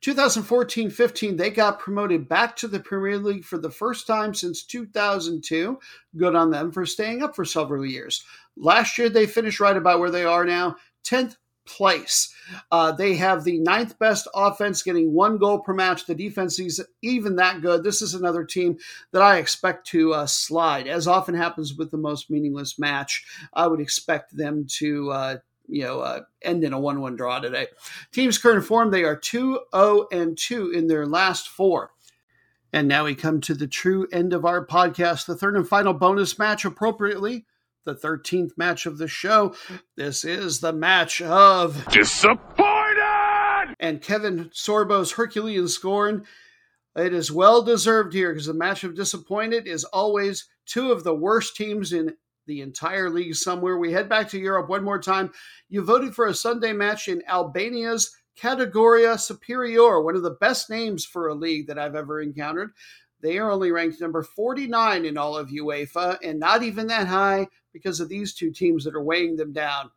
2014 0.00 0.90
15, 0.90 1.36
they 1.36 1.50
got 1.50 1.78
promoted 1.78 2.28
back 2.28 2.56
to 2.56 2.68
the 2.68 2.80
Premier 2.80 3.18
League 3.18 3.44
for 3.44 3.58
the 3.58 3.70
first 3.70 4.06
time 4.06 4.34
since 4.34 4.62
2002. 4.62 5.78
Good 6.16 6.34
on 6.34 6.50
them 6.50 6.72
for 6.72 6.84
staying 6.84 7.22
up 7.22 7.34
for 7.34 7.44
several 7.44 7.86
years. 7.86 8.24
Last 8.56 8.98
year, 8.98 9.08
they 9.08 9.26
finished 9.26 9.60
right 9.60 9.76
about 9.76 9.98
where 9.98 10.10
they 10.10 10.24
are 10.24 10.44
now, 10.44 10.76
10th 11.04 11.36
place. 11.66 12.32
Uh, 12.70 12.92
they 12.92 13.14
have 13.14 13.44
the 13.44 13.58
ninth 13.58 13.98
best 13.98 14.28
offense, 14.34 14.82
getting 14.82 15.12
one 15.12 15.38
goal 15.38 15.60
per 15.60 15.72
match. 15.72 16.06
The 16.06 16.14
defense 16.14 16.58
is 16.58 16.84
even 17.02 17.36
that 17.36 17.62
good. 17.62 17.82
This 17.82 18.02
is 18.02 18.14
another 18.14 18.44
team 18.44 18.78
that 19.12 19.22
I 19.22 19.38
expect 19.38 19.86
to 19.88 20.14
uh, 20.14 20.26
slide. 20.26 20.86
As 20.86 21.08
often 21.08 21.34
happens 21.34 21.74
with 21.74 21.90
the 21.90 21.96
most 21.96 22.30
meaningless 22.30 22.78
match, 22.78 23.24
I 23.52 23.66
would 23.66 23.80
expect 23.80 24.36
them 24.36 24.66
to. 24.78 25.10
Uh, 25.10 25.36
you 25.66 25.82
know, 25.82 26.00
uh, 26.00 26.20
end 26.42 26.62
in 26.62 26.74
a 26.74 26.78
1 26.78 27.00
1 27.00 27.16
draw 27.16 27.38
today. 27.38 27.68
Team's 28.12 28.36
current 28.36 28.66
form, 28.66 28.90
they 28.90 29.02
are 29.02 29.16
2 29.16 29.60
0 29.74 30.06
and 30.12 30.36
2 30.36 30.70
in 30.72 30.88
their 30.88 31.06
last 31.06 31.48
four. 31.48 31.90
And 32.70 32.86
now 32.86 33.04
we 33.06 33.14
come 33.14 33.40
to 33.40 33.54
the 33.54 33.66
true 33.66 34.06
end 34.12 34.34
of 34.34 34.44
our 34.44 34.66
podcast, 34.66 35.24
the 35.24 35.34
third 35.34 35.56
and 35.56 35.66
final 35.66 35.94
bonus 35.94 36.38
match, 36.38 36.66
appropriately, 36.66 37.46
the 37.84 37.94
13th 37.94 38.56
match 38.56 38.86
of 38.86 38.98
the 38.98 39.08
show. 39.08 39.54
This 39.96 40.24
is 40.24 40.60
the 40.60 40.72
match 40.72 41.20
of 41.22 41.86
Disappointed! 41.90 43.76
And 43.80 44.00
Kevin 44.00 44.50
Sorbo's 44.52 45.12
Herculean 45.12 45.68
scorn. 45.68 46.24
It 46.96 47.12
is 47.12 47.32
well 47.32 47.62
deserved 47.62 48.12
here 48.12 48.32
because 48.32 48.46
the 48.46 48.54
match 48.54 48.84
of 48.84 48.94
disappointed 48.94 49.66
is 49.66 49.84
always 49.84 50.48
two 50.64 50.92
of 50.92 51.02
the 51.02 51.14
worst 51.14 51.56
teams 51.56 51.92
in 51.92 52.14
the 52.46 52.60
entire 52.60 53.10
league 53.10 53.34
somewhere. 53.34 53.76
We 53.76 53.92
head 53.92 54.08
back 54.08 54.28
to 54.30 54.38
Europe 54.38 54.68
one 54.68 54.84
more 54.84 55.00
time. 55.00 55.32
You 55.68 55.82
voted 55.82 56.14
for 56.14 56.26
a 56.26 56.34
Sunday 56.34 56.72
match 56.72 57.08
in 57.08 57.22
Albania's 57.28 58.14
Kategoria 58.40 59.18
Superior, 59.18 60.00
one 60.02 60.16
of 60.16 60.22
the 60.22 60.30
best 60.40 60.68
names 60.68 61.04
for 61.04 61.28
a 61.28 61.34
league 61.34 61.68
that 61.68 61.78
I've 61.78 61.94
ever 61.94 62.20
encountered. 62.20 62.72
They 63.24 63.38
are 63.38 63.50
only 63.50 63.72
ranked 63.72 64.02
number 64.02 64.22
49 64.22 65.06
in 65.06 65.16
all 65.16 65.34
of 65.34 65.48
UEFA, 65.48 66.18
and 66.22 66.38
not 66.38 66.62
even 66.62 66.88
that 66.88 67.06
high 67.06 67.48
because 67.72 67.98
of 67.98 68.10
these 68.10 68.34
two 68.34 68.50
teams 68.50 68.84
that 68.84 68.94
are 68.94 69.02
weighing 69.02 69.36
them 69.36 69.50
down. 69.50 69.90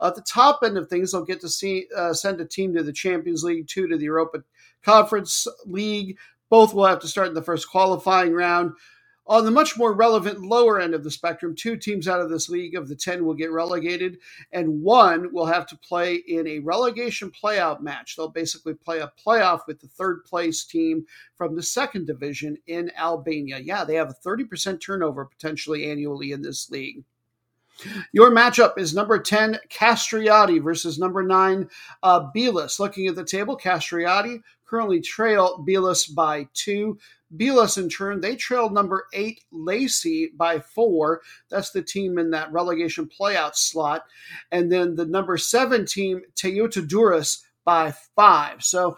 At 0.00 0.14
the 0.14 0.22
top 0.22 0.60
end 0.62 0.78
of 0.78 0.88
things, 0.88 1.10
they'll 1.10 1.24
get 1.24 1.40
to 1.40 1.48
see 1.48 1.86
uh, 1.96 2.14
send 2.14 2.40
a 2.40 2.44
team 2.44 2.72
to 2.74 2.84
the 2.84 2.92
Champions 2.92 3.42
League, 3.42 3.66
two 3.66 3.88
to 3.88 3.98
the 3.98 4.04
Europa 4.04 4.44
Conference 4.84 5.48
League. 5.66 6.18
Both 6.50 6.72
will 6.72 6.86
have 6.86 7.00
to 7.00 7.08
start 7.08 7.26
in 7.26 7.34
the 7.34 7.42
first 7.42 7.68
qualifying 7.68 8.32
round. 8.32 8.74
On 9.28 9.44
the 9.44 9.50
much 9.50 9.76
more 9.76 9.92
relevant 9.92 10.40
lower 10.40 10.80
end 10.80 10.94
of 10.94 11.04
the 11.04 11.10
spectrum, 11.10 11.54
two 11.54 11.76
teams 11.76 12.08
out 12.08 12.20
of 12.20 12.30
this 12.30 12.48
league 12.48 12.74
of 12.74 12.88
the 12.88 12.96
10 12.96 13.26
will 13.26 13.34
get 13.34 13.52
relegated, 13.52 14.18
and 14.52 14.80
one 14.82 15.30
will 15.34 15.44
have 15.44 15.66
to 15.66 15.76
play 15.76 16.14
in 16.14 16.46
a 16.46 16.60
relegation 16.60 17.30
playout 17.30 17.82
match. 17.82 18.16
They'll 18.16 18.28
basically 18.28 18.72
play 18.72 19.00
a 19.00 19.12
playoff 19.22 19.66
with 19.66 19.80
the 19.80 19.88
third 19.88 20.24
place 20.24 20.64
team 20.64 21.04
from 21.36 21.54
the 21.54 21.62
second 21.62 22.06
division 22.06 22.56
in 22.66 22.90
Albania. 22.96 23.58
Yeah, 23.58 23.84
they 23.84 23.96
have 23.96 24.08
a 24.08 24.28
30% 24.28 24.80
turnover 24.80 25.26
potentially 25.26 25.90
annually 25.90 26.32
in 26.32 26.40
this 26.40 26.70
league. 26.70 27.04
Your 28.12 28.30
matchup 28.30 28.78
is 28.78 28.94
number 28.94 29.18
10, 29.18 29.58
Kastrioti 29.68 30.60
versus 30.60 30.98
number 30.98 31.22
9, 31.22 31.68
uh. 32.02 32.26
Looking 32.34 33.06
at 33.06 33.14
the 33.14 33.24
table, 33.24 33.58
Kastrioti 33.58 34.42
currently 34.68 35.00
trail 35.00 35.64
Bylis 35.66 36.14
by 36.14 36.48
two. 36.54 36.98
Bylis, 37.36 37.76
in 37.76 37.88
turn, 37.88 38.20
they 38.20 38.36
trailed 38.36 38.72
number 38.72 39.06
eight, 39.12 39.44
Laçi, 39.52 40.28
by 40.36 40.60
four. 40.60 41.20
That's 41.50 41.70
the 41.70 41.82
team 41.82 42.18
in 42.18 42.30
that 42.30 42.52
relegation 42.52 43.08
playout 43.08 43.54
slot. 43.54 44.04
And 44.50 44.72
then 44.72 44.94
the 44.94 45.06
number 45.06 45.36
seven 45.36 45.84
team, 45.84 46.22
Teuta 46.34 46.86
Durrës, 46.86 47.42
by 47.64 47.92
five. 48.16 48.64
So 48.64 48.96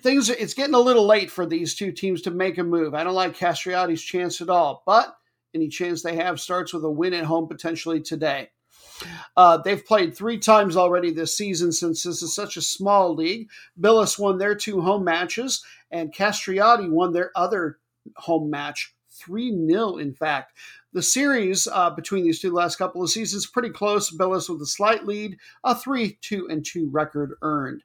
things 0.00 0.28
it's 0.28 0.52
getting 0.52 0.74
a 0.74 0.80
little 0.80 1.06
late 1.06 1.30
for 1.30 1.46
these 1.46 1.74
two 1.74 1.92
teams 1.92 2.20
to 2.22 2.30
make 2.30 2.58
a 2.58 2.62
move. 2.62 2.94
I 2.94 3.04
don't 3.04 3.14
like 3.14 3.36
Kastrioti's 3.36 4.02
chance 4.02 4.42
at 4.42 4.50
all, 4.50 4.82
but 4.84 5.16
any 5.54 5.68
chance 5.68 6.02
they 6.02 6.16
have 6.16 6.40
starts 6.40 6.74
with 6.74 6.84
a 6.84 6.90
win 6.90 7.14
at 7.14 7.24
home 7.24 7.48
potentially 7.48 8.00
today. 8.00 8.50
Uh, 9.36 9.56
they've 9.56 9.84
played 9.84 10.14
three 10.14 10.38
times 10.38 10.76
already 10.76 11.10
this 11.10 11.36
season 11.36 11.72
since 11.72 12.02
this 12.02 12.22
is 12.22 12.34
such 12.34 12.56
a 12.56 12.62
small 12.62 13.14
league. 13.14 13.48
Bylis 13.80 14.18
won 14.18 14.38
their 14.38 14.54
two 14.54 14.80
home 14.80 15.04
matches, 15.04 15.64
and 15.92 16.12
Kastrioti 16.12 16.90
won 16.90 17.12
their 17.12 17.30
other 17.36 17.78
home 18.16 18.50
match 18.50 18.94
3 19.12 19.66
0, 19.68 19.98
in 19.98 20.14
fact. 20.14 20.56
The 20.92 21.02
series 21.02 21.68
uh, 21.70 21.90
between 21.90 22.24
these 22.24 22.40
two 22.40 22.52
last 22.52 22.76
couple 22.76 23.02
of 23.02 23.10
seasons 23.10 23.46
pretty 23.46 23.70
close. 23.70 24.10
Bylis 24.10 24.48
with 24.48 24.60
a 24.62 24.66
slight 24.66 25.04
lead, 25.04 25.36
a 25.62 25.74
3 25.74 26.18
2 26.20 26.48
and 26.50 26.64
2 26.64 26.88
record 26.90 27.34
earned. 27.42 27.84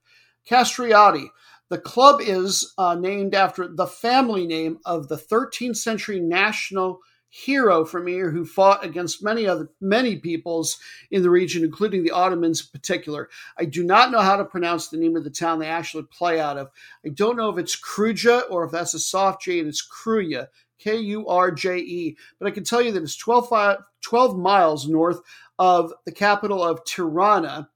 Kastrioti. 0.50 1.28
The 1.70 1.78
club 1.78 2.22
is 2.22 2.74
uh, 2.78 2.96
named 2.96 3.36
after 3.36 3.68
the 3.68 3.88
family 3.88 4.48
name 4.48 4.80
of 4.86 5.10
the 5.10 5.18
13th 5.18 5.76
century 5.76 6.22
national 6.22 7.02
hero 7.38 7.86
from 7.86 8.08
here 8.08 8.32
who 8.32 8.44
fought 8.44 8.84
against 8.84 9.24
many 9.24 9.46
other 9.46 9.70
many 9.80 10.16
peoples 10.16 10.80
in 11.12 11.22
the 11.22 11.30
region, 11.30 11.64
including 11.64 12.04
the 12.04 12.12
Ottomans 12.12 12.62
in 12.62 12.68
particular. 12.72 13.30
I 13.58 13.66
do 13.66 13.84
not 13.84 14.12
know 14.12 14.22
how 14.22 14.38
to 14.38 14.46
pronounce 14.46 14.88
the 14.88 14.98
name 14.98 15.16
of 15.16 15.24
the 15.24 15.30
town 15.30 15.60
they 15.60 15.68
actually 15.68 16.04
play 16.04 16.40
out 16.40 16.58
of. 16.58 16.72
I 17.06 17.10
don't 17.10 17.38
know 17.38 17.50
if 17.50 17.60
it's 17.60 17.80
Kruja 17.80 18.44
or 18.50 18.66
if 18.66 18.72
that's 18.72 18.96
a 18.96 19.00
soft 19.00 19.44
J 19.44 19.60
and 19.60 19.68
it's 19.68 19.88
Kruja, 19.88 20.48
K 20.80 20.98
U 20.98 21.28
R 21.28 21.52
J 21.52 21.78
E. 21.78 22.18
But 22.40 22.48
I 22.48 22.52
can 22.52 22.64
tell 22.64 22.82
you 22.82 22.92
that 22.92 23.04
it's 23.04 23.16
12, 23.16 23.54
12 24.02 24.38
miles 24.38 24.88
north 24.88 25.20
of 25.60 25.94
the 26.06 26.12
capital 26.12 26.64
of 26.64 26.84
Tirana. 26.86 27.70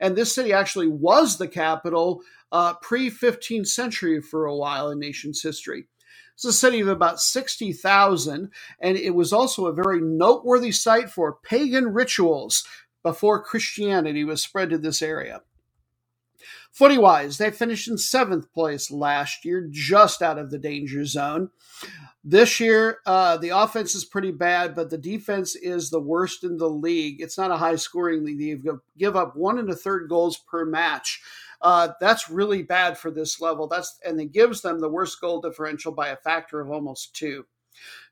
And 0.00 0.14
this 0.14 0.32
city 0.32 0.52
actually 0.52 0.88
was 0.88 1.38
the 1.38 1.48
capital 1.48 2.22
uh, 2.52 2.74
pre 2.74 3.10
15th 3.10 3.66
century 3.66 4.20
for 4.20 4.46
a 4.46 4.54
while 4.54 4.90
in 4.90 5.00
nation's 5.00 5.42
history. 5.42 5.88
It's 6.34 6.44
a 6.44 6.52
city 6.52 6.80
of 6.80 6.88
about 6.88 7.20
60,000, 7.20 8.50
and 8.80 8.96
it 8.96 9.14
was 9.14 9.32
also 9.32 9.66
a 9.66 9.72
very 9.72 10.00
noteworthy 10.00 10.72
site 10.72 11.10
for 11.10 11.38
pagan 11.42 11.92
rituals 11.92 12.64
before 13.02 13.42
Christianity 13.42 14.24
was 14.24 14.42
spread 14.42 14.70
to 14.70 14.78
this 14.78 15.02
area. 15.02 15.42
Footy 16.72 16.96
wise, 16.96 17.36
they 17.36 17.50
finished 17.50 17.86
in 17.86 17.98
seventh 17.98 18.50
place 18.52 18.90
last 18.90 19.44
year, 19.44 19.68
just 19.70 20.22
out 20.22 20.38
of 20.38 20.50
the 20.50 20.58
danger 20.58 21.04
zone. 21.04 21.50
This 22.24 22.60
year, 22.60 22.98
uh, 23.04 23.36
the 23.36 23.50
offense 23.50 23.94
is 23.94 24.06
pretty 24.06 24.30
bad, 24.30 24.74
but 24.74 24.88
the 24.88 24.96
defense 24.96 25.54
is 25.54 25.90
the 25.90 26.00
worst 26.00 26.44
in 26.44 26.56
the 26.56 26.70
league. 26.70 27.20
It's 27.20 27.36
not 27.36 27.50
a 27.50 27.58
high 27.58 27.76
scoring 27.76 28.24
league. 28.24 28.38
They 28.38 28.70
give 28.96 29.16
up 29.16 29.36
one 29.36 29.58
and 29.58 29.68
a 29.68 29.76
third 29.76 30.08
goals 30.08 30.38
per 30.38 30.64
match. 30.64 31.20
Uh, 31.62 31.88
that's 32.00 32.28
really 32.28 32.62
bad 32.62 32.98
for 32.98 33.10
this 33.10 33.40
level. 33.40 33.68
That's 33.68 33.98
and 34.04 34.20
it 34.20 34.32
gives 34.32 34.60
them 34.60 34.80
the 34.80 34.88
worst 34.88 35.20
goal 35.20 35.40
differential 35.40 35.92
by 35.92 36.08
a 36.08 36.16
factor 36.16 36.60
of 36.60 36.70
almost 36.70 37.14
two. 37.14 37.46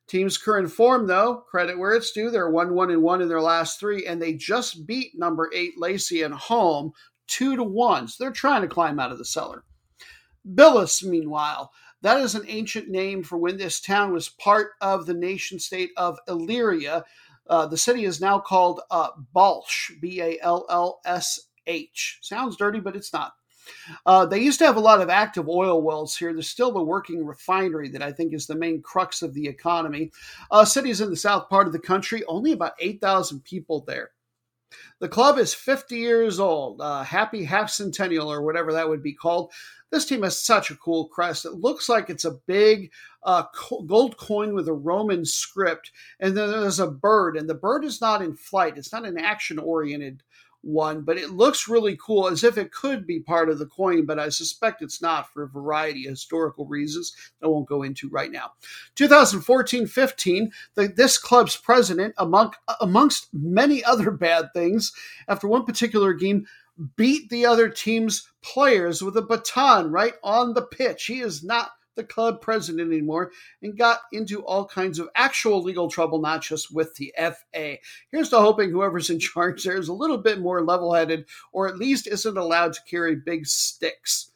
Team's 0.06 0.38
current 0.38 0.70
form, 0.70 1.06
though, 1.06 1.36
credit 1.36 1.78
where 1.78 1.92
it's 1.92 2.12
due. 2.12 2.30
They're 2.30 2.50
one 2.50 2.74
one 2.74 2.90
and 2.90 3.02
one 3.02 3.20
in 3.20 3.28
their 3.28 3.40
last 3.40 3.78
three, 3.78 4.06
and 4.06 4.20
they 4.20 4.34
just 4.34 4.86
beat 4.86 5.18
number 5.18 5.50
eight 5.54 5.74
Laçi 5.80 6.24
at 6.24 6.32
home 6.32 6.92
two 7.26 7.56
to 7.56 7.62
one. 7.62 8.08
So 8.08 8.22
they're 8.22 8.32
trying 8.32 8.62
to 8.62 8.68
climb 8.68 8.98
out 8.98 9.12
of 9.12 9.18
the 9.18 9.24
cellar. 9.24 9.64
Bylis, 10.48 11.04
meanwhile, 11.04 11.70
that 12.02 12.20
is 12.20 12.34
an 12.34 12.44
ancient 12.48 12.88
name 12.88 13.22
for 13.22 13.36
when 13.36 13.56
this 13.56 13.80
town 13.80 14.12
was 14.12 14.28
part 14.28 14.70
of 14.80 15.06
the 15.06 15.14
nation 15.14 15.58
state 15.58 15.90
of 15.96 16.18
Illyria. 16.28 17.04
Uh, 17.48 17.66
the 17.66 17.76
city 17.76 18.04
is 18.04 18.20
now 18.20 18.38
called 18.38 18.80
uh, 18.90 19.10
Ballsh, 19.34 20.00
B 20.00 20.20
A 20.20 20.38
L 20.40 20.66
L 20.70 21.00
S 21.04 21.38
H. 21.66 22.18
Sounds 22.22 22.56
dirty, 22.56 22.80
but 22.80 22.96
it's 22.96 23.12
not. 23.12 23.32
Uh, 24.06 24.26
they 24.26 24.40
used 24.40 24.58
to 24.58 24.66
have 24.66 24.76
a 24.76 24.80
lot 24.80 25.00
of 25.00 25.10
active 25.10 25.48
oil 25.48 25.82
wells 25.82 26.16
here. 26.16 26.32
There's 26.32 26.48
still 26.48 26.72
the 26.72 26.82
working 26.82 27.24
refinery 27.24 27.88
that 27.90 28.02
I 28.02 28.12
think 28.12 28.32
is 28.32 28.46
the 28.46 28.54
main 28.54 28.82
crux 28.82 29.22
of 29.22 29.34
the 29.34 29.46
economy. 29.46 30.10
Uh, 30.50 30.64
cities 30.64 31.00
in 31.00 31.10
the 31.10 31.16
south 31.16 31.48
part 31.48 31.66
of 31.66 31.72
the 31.72 31.78
country, 31.78 32.24
only 32.26 32.52
about 32.52 32.74
8,000 32.78 33.44
people 33.44 33.84
there. 33.86 34.10
The 35.00 35.08
club 35.08 35.38
is 35.38 35.54
50 35.54 35.96
years 35.96 36.38
old, 36.38 36.80
uh, 36.80 37.02
happy 37.02 37.44
half 37.44 37.70
centennial 37.70 38.30
or 38.30 38.42
whatever 38.42 38.72
that 38.72 38.88
would 38.88 39.02
be 39.02 39.14
called. 39.14 39.52
This 39.90 40.06
team 40.06 40.22
has 40.22 40.40
such 40.40 40.70
a 40.70 40.76
cool 40.76 41.08
crest. 41.08 41.44
It 41.44 41.54
looks 41.54 41.88
like 41.88 42.10
it's 42.10 42.24
a 42.24 42.38
big 42.46 42.92
uh, 43.24 43.44
gold 43.86 44.16
coin 44.16 44.54
with 44.54 44.68
a 44.68 44.72
Roman 44.72 45.24
script, 45.24 45.90
and 46.20 46.36
then 46.36 46.50
there's 46.50 46.78
a 46.78 46.90
bird, 46.90 47.36
and 47.36 47.48
the 47.48 47.54
bird 47.54 47.84
is 47.84 48.00
not 48.00 48.22
in 48.22 48.36
flight. 48.36 48.78
It's 48.78 48.92
not 48.92 49.04
an 49.04 49.18
action 49.18 49.58
oriented 49.58 50.22
one, 50.62 51.02
but 51.02 51.16
it 51.16 51.30
looks 51.30 51.68
really 51.68 51.96
cool 51.96 52.28
as 52.28 52.44
if 52.44 52.58
it 52.58 52.72
could 52.72 53.06
be 53.06 53.20
part 53.20 53.48
of 53.48 53.58
the 53.58 53.66
coin, 53.66 54.04
but 54.04 54.18
I 54.18 54.28
suspect 54.28 54.82
it's 54.82 55.00
not 55.00 55.32
for 55.32 55.42
a 55.42 55.48
variety 55.48 56.06
of 56.06 56.10
historical 56.10 56.66
reasons 56.66 57.14
I 57.42 57.46
won't 57.46 57.68
go 57.68 57.82
into 57.82 58.08
right 58.08 58.30
now. 58.30 58.52
2014 58.96 59.86
15, 59.86 60.52
this 60.74 61.18
club's 61.18 61.56
president, 61.56 62.14
among, 62.18 62.52
amongst 62.80 63.28
many 63.32 63.82
other 63.84 64.10
bad 64.10 64.52
things, 64.52 64.92
after 65.28 65.48
one 65.48 65.64
particular 65.64 66.12
game, 66.12 66.46
beat 66.96 67.28
the 67.30 67.46
other 67.46 67.68
team's 67.68 68.28
players 68.42 69.02
with 69.02 69.16
a 69.16 69.22
baton 69.22 69.90
right 69.90 70.14
on 70.22 70.54
the 70.54 70.62
pitch. 70.62 71.06
He 71.06 71.20
is 71.20 71.42
not 71.42 71.70
the 72.00 72.06
club 72.06 72.40
president 72.40 72.90
anymore 72.90 73.30
and 73.62 73.76
got 73.76 74.00
into 74.12 74.42
all 74.44 74.64
kinds 74.64 74.98
of 74.98 75.10
actual 75.14 75.62
legal 75.62 75.90
trouble, 75.90 76.18
not 76.18 76.42
just 76.42 76.74
with 76.74 76.94
the 76.94 77.12
FA. 77.18 77.76
Here's 78.10 78.30
to 78.30 78.38
hoping 78.40 78.70
whoever's 78.70 79.10
in 79.10 79.18
charge 79.20 79.62
there 79.64 79.76
is 79.76 79.88
a 79.88 79.92
little 79.92 80.18
bit 80.18 80.40
more 80.40 80.64
level 80.64 80.94
headed 80.94 81.26
or 81.52 81.68
at 81.68 81.78
least 81.78 82.06
isn't 82.06 82.38
allowed 82.38 82.72
to 82.72 82.82
carry 82.88 83.16
big 83.16 83.46
sticks. 83.46 84.30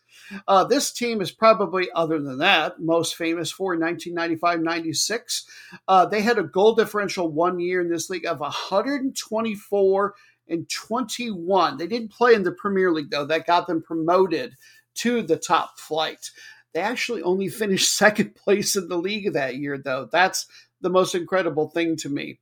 Uh, 0.48 0.64
this 0.64 0.90
team 0.90 1.20
is 1.20 1.30
probably, 1.30 1.88
other 1.94 2.18
than 2.20 2.38
that, 2.38 2.80
most 2.80 3.16
famous 3.16 3.50
for 3.50 3.76
1995 3.76 4.60
96. 4.60 5.46
Uh, 5.86 6.06
they 6.06 6.22
had 6.22 6.38
a 6.38 6.42
goal 6.42 6.74
differential 6.74 7.30
one 7.30 7.60
year 7.60 7.80
in 7.80 7.90
this 7.90 8.08
league 8.08 8.26
of 8.26 8.40
124 8.40 10.14
and 10.48 10.68
21. 10.68 11.76
They 11.76 11.86
didn't 11.86 12.12
play 12.12 12.34
in 12.34 12.42
the 12.42 12.52
Premier 12.52 12.90
League, 12.90 13.10
though. 13.10 13.26
That 13.26 13.46
got 13.46 13.66
them 13.66 13.82
promoted 13.82 14.54
to 14.96 15.22
the 15.22 15.36
top 15.36 15.78
flight. 15.78 16.30
They 16.74 16.80
actually 16.80 17.22
only 17.22 17.48
finished 17.48 17.94
second 17.96 18.34
place 18.34 18.76
in 18.76 18.88
the 18.88 18.98
league 18.98 19.32
that 19.32 19.56
year, 19.56 19.78
though. 19.78 20.08
That's 20.10 20.46
the 20.80 20.90
most 20.90 21.14
incredible 21.14 21.70
thing 21.70 21.96
to 21.96 22.08
me. 22.08 22.40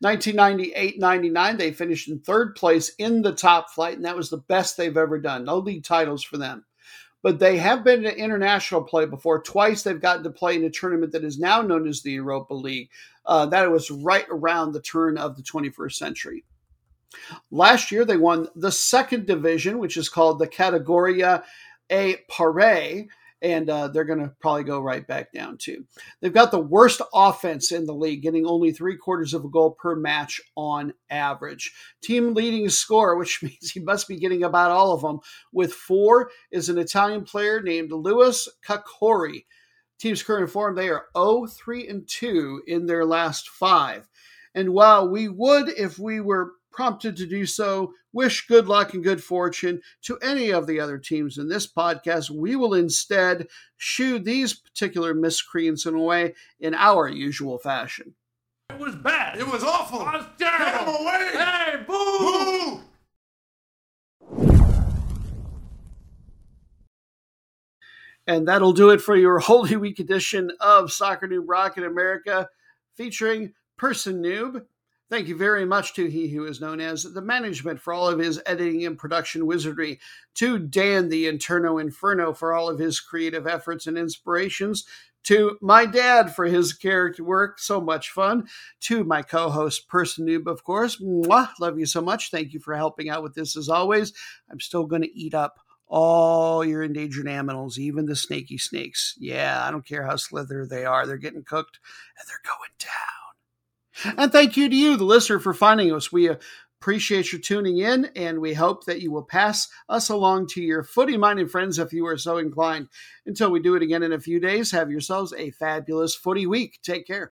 1998 0.00 0.98
99, 0.98 1.56
they 1.56 1.72
finished 1.72 2.08
in 2.08 2.20
third 2.20 2.54
place 2.54 2.92
in 2.98 3.22
the 3.22 3.32
top 3.32 3.70
flight, 3.70 3.96
and 3.96 4.04
that 4.04 4.16
was 4.16 4.30
the 4.30 4.36
best 4.36 4.76
they've 4.76 4.96
ever 4.96 5.18
done. 5.18 5.44
No 5.44 5.58
league 5.58 5.84
titles 5.84 6.22
for 6.22 6.36
them. 6.36 6.64
But 7.22 7.38
they 7.38 7.58
have 7.58 7.84
been 7.84 8.04
in 8.06 8.14
international 8.14 8.82
play 8.82 9.04
before. 9.04 9.42
Twice 9.42 9.82
they've 9.82 10.00
gotten 10.00 10.22
to 10.24 10.30
play 10.30 10.56
in 10.56 10.64
a 10.64 10.70
tournament 10.70 11.12
that 11.12 11.24
is 11.24 11.38
now 11.38 11.60
known 11.60 11.86
as 11.86 12.02
the 12.02 12.12
Europa 12.12 12.54
League. 12.54 12.88
Uh, 13.26 13.46
that 13.46 13.70
was 13.70 13.90
right 13.90 14.26
around 14.30 14.72
the 14.72 14.80
turn 14.80 15.18
of 15.18 15.36
the 15.36 15.42
21st 15.42 15.92
century. 15.92 16.44
Last 17.50 17.90
year, 17.90 18.04
they 18.04 18.16
won 18.16 18.48
the 18.54 18.72
second 18.72 19.26
division, 19.26 19.78
which 19.78 19.96
is 19.96 20.08
called 20.08 20.38
the 20.38 20.48
Kategoria 20.48 21.42
A 21.90 22.16
Pare, 22.28 23.06
and 23.42 23.70
uh, 23.70 23.88
they're 23.88 24.04
going 24.04 24.20
to 24.20 24.32
probably 24.40 24.64
go 24.64 24.80
right 24.80 25.06
back 25.06 25.32
down 25.32 25.56
too. 25.56 25.84
They've 26.20 26.32
got 26.32 26.50
the 26.50 26.60
worst 26.60 27.00
offense 27.14 27.72
in 27.72 27.86
the 27.86 27.94
league, 27.94 28.22
getting 28.22 28.46
only 28.46 28.72
three 28.72 28.96
quarters 28.96 29.34
of 29.34 29.44
a 29.44 29.48
goal 29.48 29.72
per 29.72 29.96
match 29.96 30.40
on 30.56 30.92
average. 31.08 31.72
Team 32.02 32.34
leading 32.34 32.68
scorer, 32.68 33.16
which 33.18 33.42
means 33.42 33.70
he 33.70 33.80
must 33.80 34.08
be 34.08 34.16
getting 34.16 34.44
about 34.44 34.70
all 34.70 34.92
of 34.92 35.02
them, 35.02 35.20
with 35.52 35.72
four, 35.72 36.30
is 36.50 36.68
an 36.68 36.78
Italian 36.78 37.24
player 37.24 37.60
named 37.60 37.92
Louis 37.92 38.48
Cacori. 38.66 39.44
Team's 39.98 40.22
current 40.22 40.50
form, 40.50 40.74
they 40.74 40.88
are 40.88 41.06
0 41.16 41.46
3 41.46 41.88
and 41.88 42.08
2 42.08 42.62
in 42.66 42.86
their 42.86 43.04
last 43.04 43.50
five. 43.50 44.08
And 44.54 44.70
while 44.70 45.08
we 45.08 45.28
would, 45.28 45.68
if 45.68 45.98
we 45.98 46.20
were 46.20 46.52
prompted 46.72 47.16
to 47.16 47.26
do 47.26 47.44
so, 47.44 47.92
wish 48.12 48.46
good 48.46 48.66
luck 48.68 48.94
and 48.94 49.04
good 49.04 49.22
fortune 49.22 49.80
to 50.02 50.18
any 50.18 50.50
of 50.50 50.66
the 50.66 50.80
other 50.80 50.98
teams 50.98 51.38
in 51.38 51.48
this 51.48 51.66
podcast. 51.66 52.30
We 52.30 52.56
will 52.56 52.74
instead 52.74 53.48
shoo 53.76 54.18
these 54.18 54.54
particular 54.54 55.14
miscreants 55.14 55.86
away 55.86 56.34
in 56.58 56.74
our 56.74 57.08
usual 57.08 57.58
fashion. 57.58 58.14
It 58.70 58.78
was 58.78 58.94
bad. 58.96 59.38
It 59.38 59.46
was 59.46 59.64
awful. 59.64 60.00
It 60.00 60.12
was 60.12 60.26
terrible. 60.38 60.64
Get 60.64 60.80
him 60.80 60.88
away. 60.88 61.30
Hey, 61.32 61.76
boo! 61.86 62.18
Boo! 62.18 62.80
And 68.26 68.46
that'll 68.46 68.72
do 68.72 68.90
it 68.90 69.00
for 69.00 69.16
your 69.16 69.40
Holy 69.40 69.74
Week 69.74 69.98
edition 69.98 70.52
of 70.60 70.92
Soccer 70.92 71.26
Noob 71.26 71.46
Rockin' 71.46 71.82
America 71.82 72.48
featuring 72.94 73.54
Person 73.76 74.22
Noob 74.22 74.66
Thank 75.10 75.26
you 75.26 75.36
very 75.36 75.64
much 75.64 75.94
to 75.94 76.08
he 76.08 76.28
who 76.28 76.46
is 76.46 76.60
known 76.60 76.80
as 76.80 77.02
the 77.02 77.20
management 77.20 77.80
for 77.80 77.92
all 77.92 78.06
of 78.06 78.20
his 78.20 78.40
editing 78.46 78.86
and 78.86 78.96
production 78.96 79.44
wizardry, 79.44 79.98
to 80.36 80.56
Dan 80.56 81.08
the 81.08 81.26
Interno 81.26 81.80
Inferno 81.80 82.32
for 82.32 82.54
all 82.54 82.68
of 82.68 82.78
his 82.78 83.00
creative 83.00 83.44
efforts 83.44 83.88
and 83.88 83.98
inspirations, 83.98 84.86
to 85.24 85.58
my 85.60 85.84
dad 85.84 86.32
for 86.32 86.44
his 86.44 86.72
character 86.72 87.24
work, 87.24 87.58
so 87.58 87.80
much 87.80 88.10
fun, 88.10 88.46
to 88.82 89.02
my 89.02 89.20
co-host 89.20 89.88
Person 89.88 90.28
Noob, 90.28 90.46
of 90.46 90.62
course. 90.62 91.00
Mwah, 91.00 91.50
love 91.58 91.76
you 91.76 91.86
so 91.86 92.00
much. 92.00 92.30
Thank 92.30 92.52
you 92.52 92.60
for 92.60 92.76
helping 92.76 93.10
out 93.10 93.24
with 93.24 93.34
this 93.34 93.56
as 93.56 93.68
always. 93.68 94.12
I'm 94.48 94.60
still 94.60 94.86
going 94.86 95.02
to 95.02 95.18
eat 95.18 95.34
up 95.34 95.58
all 95.88 96.64
your 96.64 96.84
endangered 96.84 97.26
animals, 97.26 97.80
even 97.80 98.06
the 98.06 98.14
snaky 98.14 98.58
snakes. 98.58 99.16
Yeah, 99.18 99.60
I 99.66 99.72
don't 99.72 99.84
care 99.84 100.06
how 100.06 100.14
slither 100.14 100.66
they 100.66 100.84
are. 100.84 101.04
They're 101.04 101.16
getting 101.16 101.42
cooked 101.42 101.80
and 102.16 102.28
they're 102.28 102.40
going 102.44 102.70
down. 102.78 103.29
And 104.04 104.32
thank 104.32 104.56
you 104.56 104.68
to 104.68 104.76
you, 104.76 104.96
the 104.96 105.04
listener, 105.04 105.38
for 105.38 105.54
finding 105.54 105.92
us. 105.92 106.12
We 106.12 106.30
appreciate 106.80 107.32
your 107.32 107.40
tuning 107.40 107.78
in, 107.78 108.10
and 108.16 108.40
we 108.40 108.54
hope 108.54 108.86
that 108.86 109.02
you 109.02 109.12
will 109.12 109.22
pass 109.22 109.68
us 109.88 110.08
along 110.08 110.46
to 110.48 110.62
your 110.62 110.82
footy 110.82 111.16
minded 111.16 111.50
friends 111.50 111.78
if 111.78 111.92
you 111.92 112.06
are 112.06 112.16
so 112.16 112.38
inclined. 112.38 112.88
Until 113.26 113.50
we 113.50 113.60
do 113.60 113.74
it 113.74 113.82
again 113.82 114.02
in 114.02 114.12
a 114.12 114.20
few 114.20 114.40
days, 114.40 114.70
have 114.70 114.90
yourselves 114.90 115.34
a 115.36 115.50
fabulous 115.50 116.14
footy 116.14 116.46
week. 116.46 116.78
Take 116.82 117.06
care. 117.06 117.32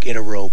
Get 0.00 0.16
a 0.16 0.22
rope. 0.22 0.51